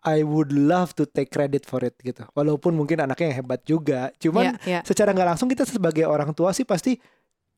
I 0.00 0.24
would 0.24 0.48
love 0.50 0.96
to 0.96 1.04
take 1.04 1.28
credit 1.28 1.68
for 1.68 1.84
it 1.84 1.92
gitu. 2.00 2.24
Walaupun 2.32 2.72
mungkin 2.72 3.04
anaknya 3.04 3.32
yang 3.32 3.38
hebat 3.44 3.60
juga. 3.62 4.08
Cuman 4.16 4.56
Ya, 4.64 4.80
ya. 4.80 4.80
secara 4.80 5.12
nggak 5.12 5.36
langsung 5.36 5.48
kita 5.48 5.68
sebagai 5.68 6.08
orang 6.08 6.32
tua 6.32 6.50
sih 6.50 6.64
pasti 6.64 6.96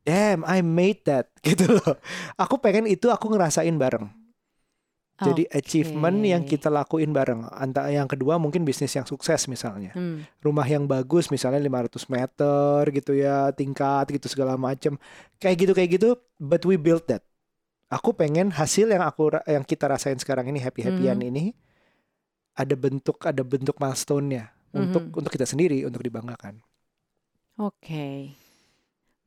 damn 0.03 0.43
I 0.43 0.59
made 0.59 1.07
that 1.07 1.31
gitu 1.47 1.79
loh. 1.79 1.95
Aku 2.35 2.59
pengen 2.59 2.91
itu 2.91 3.07
aku 3.09 3.31
ngerasain 3.31 3.75
bareng. 3.75 4.11
Jadi 5.23 5.47
achievement 5.55 6.19
yang 6.19 6.43
kita 6.43 6.67
lakuin 6.67 7.15
bareng. 7.15 7.47
Antara 7.55 7.95
yang 7.95 8.11
kedua 8.11 8.43
mungkin 8.43 8.67
bisnis 8.67 8.91
yang 8.91 9.07
sukses 9.07 9.47
misalnya. 9.47 9.95
Hmm. 9.95 10.27
Rumah 10.43 10.67
yang 10.67 10.91
bagus 10.91 11.31
misalnya 11.31 11.63
500 11.63 12.11
meter 12.11 12.81
gitu 12.91 13.15
ya, 13.15 13.55
tingkat 13.55 14.11
gitu 14.11 14.27
segala 14.27 14.59
macem. 14.59 14.99
Kayak 15.39 15.57
gitu 15.63 15.73
kayak 15.79 15.91
gitu, 15.95 16.09
but 16.43 16.67
we 16.67 16.75
built 16.75 17.07
that. 17.07 17.23
Aku 17.87 18.11
pengen 18.11 18.51
hasil 18.51 18.91
yang 18.91 19.07
aku 19.07 19.31
yang 19.47 19.63
kita 19.63 19.87
rasain 19.87 20.19
sekarang 20.19 20.51
ini 20.51 20.59
happy-happyan 20.59 21.23
Mhm. 21.23 21.29
ini 21.31 21.45
ada 22.53 22.75
bentuk 22.75 23.17
ada 23.23 23.41
bentuk 23.41 23.77
milestone-nya 23.77 24.53
untuk 24.71 25.05
Mhm. 25.05 25.17
untuk 25.17 25.31
kita 25.31 25.45
sendiri 25.45 25.85
untuk 25.85 26.01
dibanggakan. 26.01 26.61
Oke. 27.57 28.33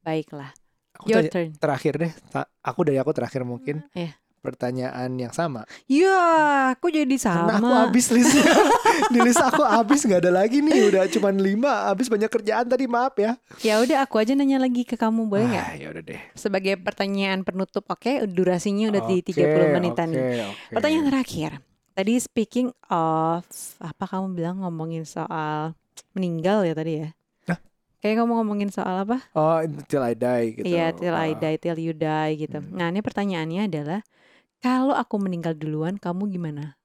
Baiklah. 0.02 0.54
Aku 0.96 1.12
Your 1.12 1.22
tanya- 1.22 1.32
turn. 1.32 1.50
terakhir 1.58 1.94
deh, 1.98 2.12
ta- 2.30 2.50
aku 2.62 2.80
dari 2.84 2.98
aku 2.98 3.12
terakhir 3.12 3.44
mungkin. 3.44 3.84
Iya. 3.92 4.16
Pertanyaan 4.40 5.10
yang 5.18 5.34
sama. 5.34 5.66
Ya, 5.90 6.14
aku 6.70 6.94
jadi 6.94 7.18
Karena 7.18 7.50
aku 7.52 7.66
sama. 7.66 7.82
habis 7.84 8.06
listnya. 8.10 8.46
Di 9.10 9.20
list 9.20 9.42
aku 9.42 9.66
habis 9.66 10.06
nggak 10.06 10.22
ada 10.22 10.32
lagi 10.32 10.62
nih. 10.62 10.86
Udah 10.86 11.10
cuman 11.10 11.36
lima. 11.36 11.90
Habis 11.90 12.06
banyak 12.08 12.30
kerjaan 12.30 12.70
tadi 12.70 12.86
maaf 12.86 13.18
ya. 13.18 13.42
Ya 13.60 13.82
udah 13.82 14.06
aku 14.06 14.22
aja 14.22 14.38
nanya 14.38 14.62
lagi 14.62 14.86
ke 14.86 14.94
kamu 14.96 15.26
boleh 15.26 15.50
nggak? 15.50 15.66
Ah, 15.66 15.74
ya 15.76 15.88
udah 15.90 16.04
deh. 16.04 16.22
Sebagai 16.32 16.78
pertanyaan 16.78 17.42
penutup, 17.42 17.90
oke? 17.90 18.22
Durasinya 18.28 18.94
udah 18.94 19.02
di 19.04 19.18
Oke, 19.20 19.34
30 19.34 19.74
menitan. 19.74 20.08
nih. 20.10 20.22
oke. 20.46 20.72
Pertanyaan 20.72 21.06
terakhir. 21.10 21.52
Tadi 21.96 22.20
speaking 22.20 22.76
of 22.92 23.48
apa 23.80 24.04
kamu 24.04 24.36
bilang 24.36 24.60
ngomongin 24.60 25.08
soal 25.08 25.72
meninggal 26.12 26.68
ya 26.68 26.76
tadi 26.76 27.00
ya? 27.00 27.10
Hah? 27.48 27.60
Kayak 28.04 28.16
kamu 28.20 28.32
ngomongin 28.36 28.68
soal 28.68 29.08
apa? 29.08 29.24
Oh, 29.32 29.64
till 29.88 30.04
I 30.04 30.12
die 30.12 30.60
gitu. 30.60 30.76
Iya, 30.76 30.92
till 30.92 31.16
I 31.16 31.32
Ah. 31.32 31.40
die, 31.40 31.56
till 31.56 31.80
you 31.80 31.96
die 31.96 32.36
gitu. 32.36 32.60
Hmm. 32.60 32.76
Nah, 32.76 32.92
ini 32.92 33.00
pertanyaannya 33.00 33.72
adalah 33.72 34.04
kalau 34.60 34.92
aku 34.92 35.24
meninggal 35.24 35.56
duluan, 35.56 35.96
kamu 35.96 36.28
gimana? 36.28 36.76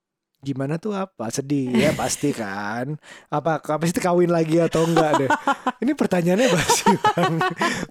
Gimana 0.41 0.79
tuh 0.79 0.95
apa? 0.95 1.27
Sedih 1.29 1.69
ya 1.69 1.91
pasti 1.93 2.31
kan. 2.31 2.95
Apa 3.29 3.61
pasti 3.61 3.99
kawin 3.99 4.31
lagi 4.31 4.57
atau 4.57 4.87
enggak 4.87 5.27
deh? 5.27 5.29
Ini 5.85 5.93
pertanyaannya 5.93 6.49
basi 6.49 6.87
banget. 6.97 7.43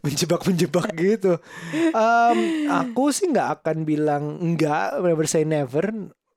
menjebak-menjebak 0.02 0.88
gitu. 0.98 1.38
Em, 1.94 2.38
aku 2.66 3.14
sih 3.14 3.30
nggak 3.30 3.62
akan 3.62 3.78
bilang 3.86 4.24
enggak, 4.42 4.98
never 4.98 5.30
say 5.30 5.46
never, 5.46 5.94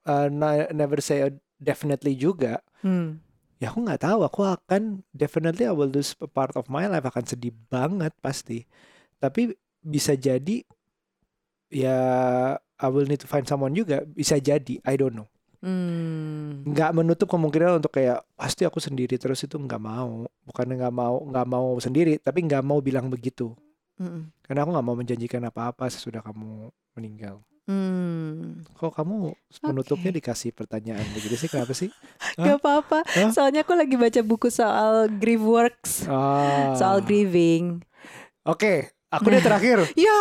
uh, 0.06 0.28
never 0.72 0.98
say 0.98 1.30
definitely 1.62 2.18
juga. 2.18 2.62
Hmm. 2.82 3.22
Ya 3.62 3.70
aku 3.70 3.86
nggak 3.86 4.02
tahu. 4.02 4.26
Aku 4.26 4.40
akan 4.42 5.06
definitely 5.14 5.66
I 5.66 5.74
will 5.74 5.90
lose 5.90 6.18
a 6.18 6.26
part 6.26 6.58
of 6.58 6.66
my 6.66 6.90
life 6.90 7.06
akan 7.06 7.24
sedih 7.26 7.54
banget 7.70 8.10
pasti. 8.18 8.66
Tapi 9.22 9.54
bisa 9.82 10.18
jadi 10.18 10.66
ya 11.70 11.98
I 12.58 12.88
will 12.90 13.06
need 13.06 13.22
to 13.22 13.30
find 13.30 13.46
someone 13.46 13.74
juga. 13.74 14.02
Bisa 14.02 14.42
jadi. 14.42 14.82
I 14.82 14.98
don't 14.98 15.14
know. 15.14 15.30
Hmm. 15.62 16.66
nggak 16.66 16.90
menutup 16.90 17.30
kemungkinan 17.30 17.78
untuk 17.78 17.94
kayak 17.94 18.26
pasti 18.34 18.66
aku 18.66 18.82
sendiri 18.82 19.14
terus 19.14 19.46
itu 19.46 19.54
nggak 19.54 19.78
mau 19.78 20.26
bukan 20.42 20.66
nggak 20.74 20.90
mau 20.90 21.22
nggak 21.22 21.46
mau 21.46 21.78
sendiri 21.78 22.18
tapi 22.18 22.42
nggak 22.42 22.66
mau 22.66 22.82
bilang 22.82 23.06
begitu 23.06 23.54
Mm-mm. 23.94 24.26
karena 24.42 24.66
aku 24.66 24.74
nggak 24.74 24.86
mau 24.90 24.98
menjanjikan 24.98 25.38
apa-apa 25.46 25.86
sesudah 25.86 26.18
kamu 26.18 26.66
meninggal 26.98 27.46
Hmm. 27.62 28.66
kok 28.72 28.90
kamu 28.90 29.38
menutupnya 29.62 30.10
dikasih 30.10 30.50
pertanyaan 30.50 31.06
begitu 31.12 31.36
sih 31.36 31.46
kenapa 31.46 31.70
sih? 31.70 31.94
Gak 32.36 32.58
apa-apa. 32.58 33.06
Hah? 33.06 33.30
Soalnya 33.30 33.62
aku 33.62 33.72
lagi 33.72 33.94
baca 33.94 34.18
buku 34.20 34.48
soal 34.48 35.06
grief 35.08 35.38
works, 35.38 36.02
Ah. 36.04 36.74
soal 36.74 36.98
grieving. 37.00 37.78
oke 38.42 38.90
aku 39.08 39.26
deh 39.28 39.38
terakhir 39.38 39.86
Ya, 39.94 40.18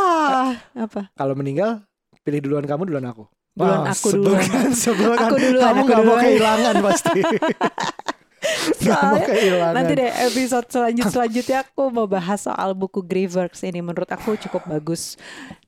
apa? 0.76 1.10
kalau 1.12 1.34
meninggal 1.34 1.82
pilih 2.22 2.42
duluan 2.42 2.64
kamu 2.64 2.86
duluan 2.86 3.06
aku 3.06 3.26
Duluan 3.52 3.84
Wah, 3.84 3.90
aku 3.90 4.08
sebel 4.08 4.22
duluan. 4.32 4.46
kan, 4.48 4.70
sebel 4.72 5.12
kan. 5.12 5.28
Aku 5.28 5.36
duluan, 5.36 5.64
kamu 5.66 5.82
aku 5.82 5.90
mau 5.90 5.98
duluan. 5.98 6.22
kehilangan 6.22 6.76
pasti 6.80 7.20
mau 8.82 8.96
Soalnya 8.96 9.24
kehilangan 9.24 9.74
Nanti 9.76 9.94
deh 9.96 10.12
episode 10.24 10.68
selanjut 10.68 11.06
selanjutnya 11.08 11.58
aku 11.62 11.84
mau 11.90 12.06
bahas 12.06 12.40
soal 12.40 12.74
buku 12.74 13.02
Griefworks 13.02 13.62
ini 13.62 13.80
menurut 13.80 14.08
aku 14.08 14.34
cukup 14.40 14.66
bagus. 14.68 15.18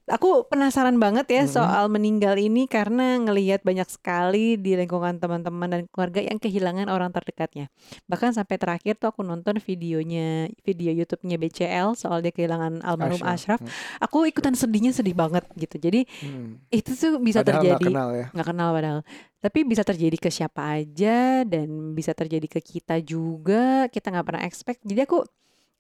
Aku 0.04 0.44
penasaran 0.52 1.00
banget 1.00 1.32
ya 1.32 1.44
Mhm. 1.48 1.52
soal 1.52 1.88
meninggal 1.88 2.36
ini 2.36 2.68
karena 2.68 3.16
ngelihat 3.24 3.64
banyak 3.64 3.88
sekali 3.88 4.60
di 4.60 4.76
lingkungan 4.76 5.16
teman-teman 5.16 5.68
dan 5.72 5.82
keluarga 5.88 6.20
yang 6.20 6.44
kehilangan 6.44 6.92
orang 6.92 7.16
terdekatnya. 7.16 7.72
Bahkan 8.12 8.36
sampai 8.36 8.60
terakhir 8.60 9.00
tuh 9.00 9.16
aku 9.16 9.24
nonton 9.24 9.64
videonya 9.64 10.52
video 10.68 10.92
YouTube-nya 10.92 11.40
BCL 11.40 11.96
soal 11.96 12.20
dia 12.20 12.36
kehilangan 12.36 12.84
almarhum 12.84 13.24
Ashraf. 13.24 13.64
Ashraf. 13.64 14.00
Aku 14.04 14.28
ikutan 14.28 14.60
sedihnya 14.60 14.92
sedih 14.92 15.16
banget 15.16 15.48
gitu. 15.56 15.80
Jadi 15.80 16.04
Hmm. 16.20 16.60
itu 16.68 16.92
tuh 16.92 17.24
bisa 17.24 17.40
Padahal 17.40 17.64
nggak 17.64 17.80
terjadi 17.80 17.86
kenal 17.88 18.10
ya 18.12 18.26
nggak 18.34 18.48
kenal 18.48 18.70
padahal 18.74 19.00
tapi 19.40 19.60
bisa 19.64 19.84
terjadi 19.84 20.18
ke 20.20 20.30
siapa 20.32 20.80
aja 20.80 21.44
dan 21.44 21.68
bisa 21.92 22.16
terjadi 22.16 22.48
ke 22.48 22.60
kita 22.60 23.00
juga 23.00 23.88
kita 23.88 24.08
nggak 24.12 24.28
pernah 24.28 24.44
expect 24.44 24.80
jadi 24.84 25.04
aku 25.04 25.24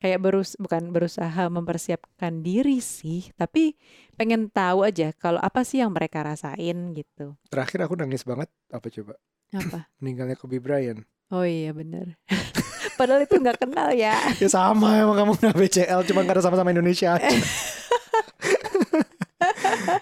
kayak 0.04 0.20
berus 0.20 0.60
bukan 0.60 0.92
berusaha 0.92 1.48
mempersiapkan 1.48 2.44
diri 2.44 2.84
sih 2.84 3.32
tapi 3.34 3.80
pengen 4.14 4.52
tahu 4.52 4.84
aja 4.84 5.16
kalau 5.16 5.40
apa 5.40 5.64
sih 5.64 5.80
yang 5.80 5.96
mereka 5.96 6.20
rasain 6.20 6.92
gitu 6.92 7.40
terakhir 7.48 7.88
aku 7.88 7.96
nangis 7.96 8.28
banget 8.28 8.52
apa 8.68 8.84
coba 8.92 9.16
apa 9.50 9.88
meninggalnya 10.04 10.36
Kobe 10.36 10.60
Bryant 10.60 11.08
oh 11.32 11.48
iya 11.48 11.72
bener 11.72 12.20
padahal 13.00 13.24
itu 13.24 13.40
nggak 13.40 13.58
kenal 13.58 13.90
ya 13.90 14.20
Ya 14.44 14.52
sama 14.52 15.00
emang 15.00 15.16
kamu 15.18 15.32
kena 15.40 15.54
BCL 15.56 16.04
cuma 16.04 16.22
karena 16.22 16.44
sama-sama 16.44 16.70
Indonesia 16.70 17.16
aja. 17.16 17.32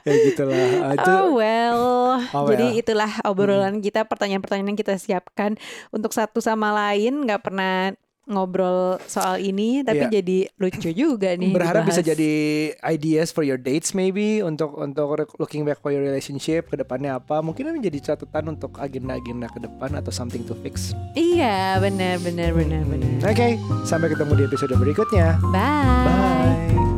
ya 0.01 0.13
gitulah. 0.23 0.57
Ah, 0.81 0.93
Itu 0.95 1.11
Oh 1.11 1.27
well, 1.37 1.81
Oh, 2.31 2.45
jadi 2.49 2.65
well. 2.67 2.79
itulah 2.81 3.11
obrolan 3.23 3.79
kita, 3.79 4.03
pertanyaan-pertanyaan 4.03 4.73
yang 4.73 4.79
kita 4.79 4.97
siapkan 4.97 5.55
untuk 5.89 6.11
satu 6.11 6.41
sama 6.41 6.73
lain. 6.73 7.23
nggak 7.23 7.41
pernah 7.41 7.93
ngobrol 8.23 9.01
soal 9.05 9.37
ini, 9.37 9.81
tapi 9.81 10.07
Iya. 10.07 10.21
jadi 10.21 10.37
lucu 10.55 10.89
juga 10.89 11.33
nih. 11.33 11.51
berharap 11.51 11.83
bisa 11.83 11.99
dibahas. 11.99 12.13
jadi 12.15 12.33
ideas 12.85 13.29
for 13.29 13.41
your 13.41 13.57
dates 13.57 13.91
maybe 13.91 14.39
untuk 14.39 14.77
untuk 14.77 15.09
looking 15.35 15.63
back 15.63 15.79
for 15.79 15.89
your 15.89 16.01
relationship 16.01 16.69
ke 16.69 16.75
depannya 16.75 17.17
apa. 17.17 17.41
Mungkin 17.41 17.71
ini 17.71 17.79
jadi 17.81 18.13
catatan 18.13 18.53
untuk 18.53 18.77
agenda-agenda 18.77 19.49
ke 19.49 19.59
depan 19.59 19.95
atau 19.95 20.09
something 20.09 20.45
to 20.45 20.53
fix. 20.59 20.93
Iya, 21.13 21.81
benar, 21.81 22.21
benar, 22.21 22.53
benar, 22.53 22.81
benar. 22.85 23.17
Oke, 23.25 23.57
sampai 23.83 24.07
ketemu 24.09 24.31
di 24.35 24.43
episode 24.45 24.73
berikutnya. 24.75 25.41
Bye. 25.49 26.05
Bye. 26.05 26.90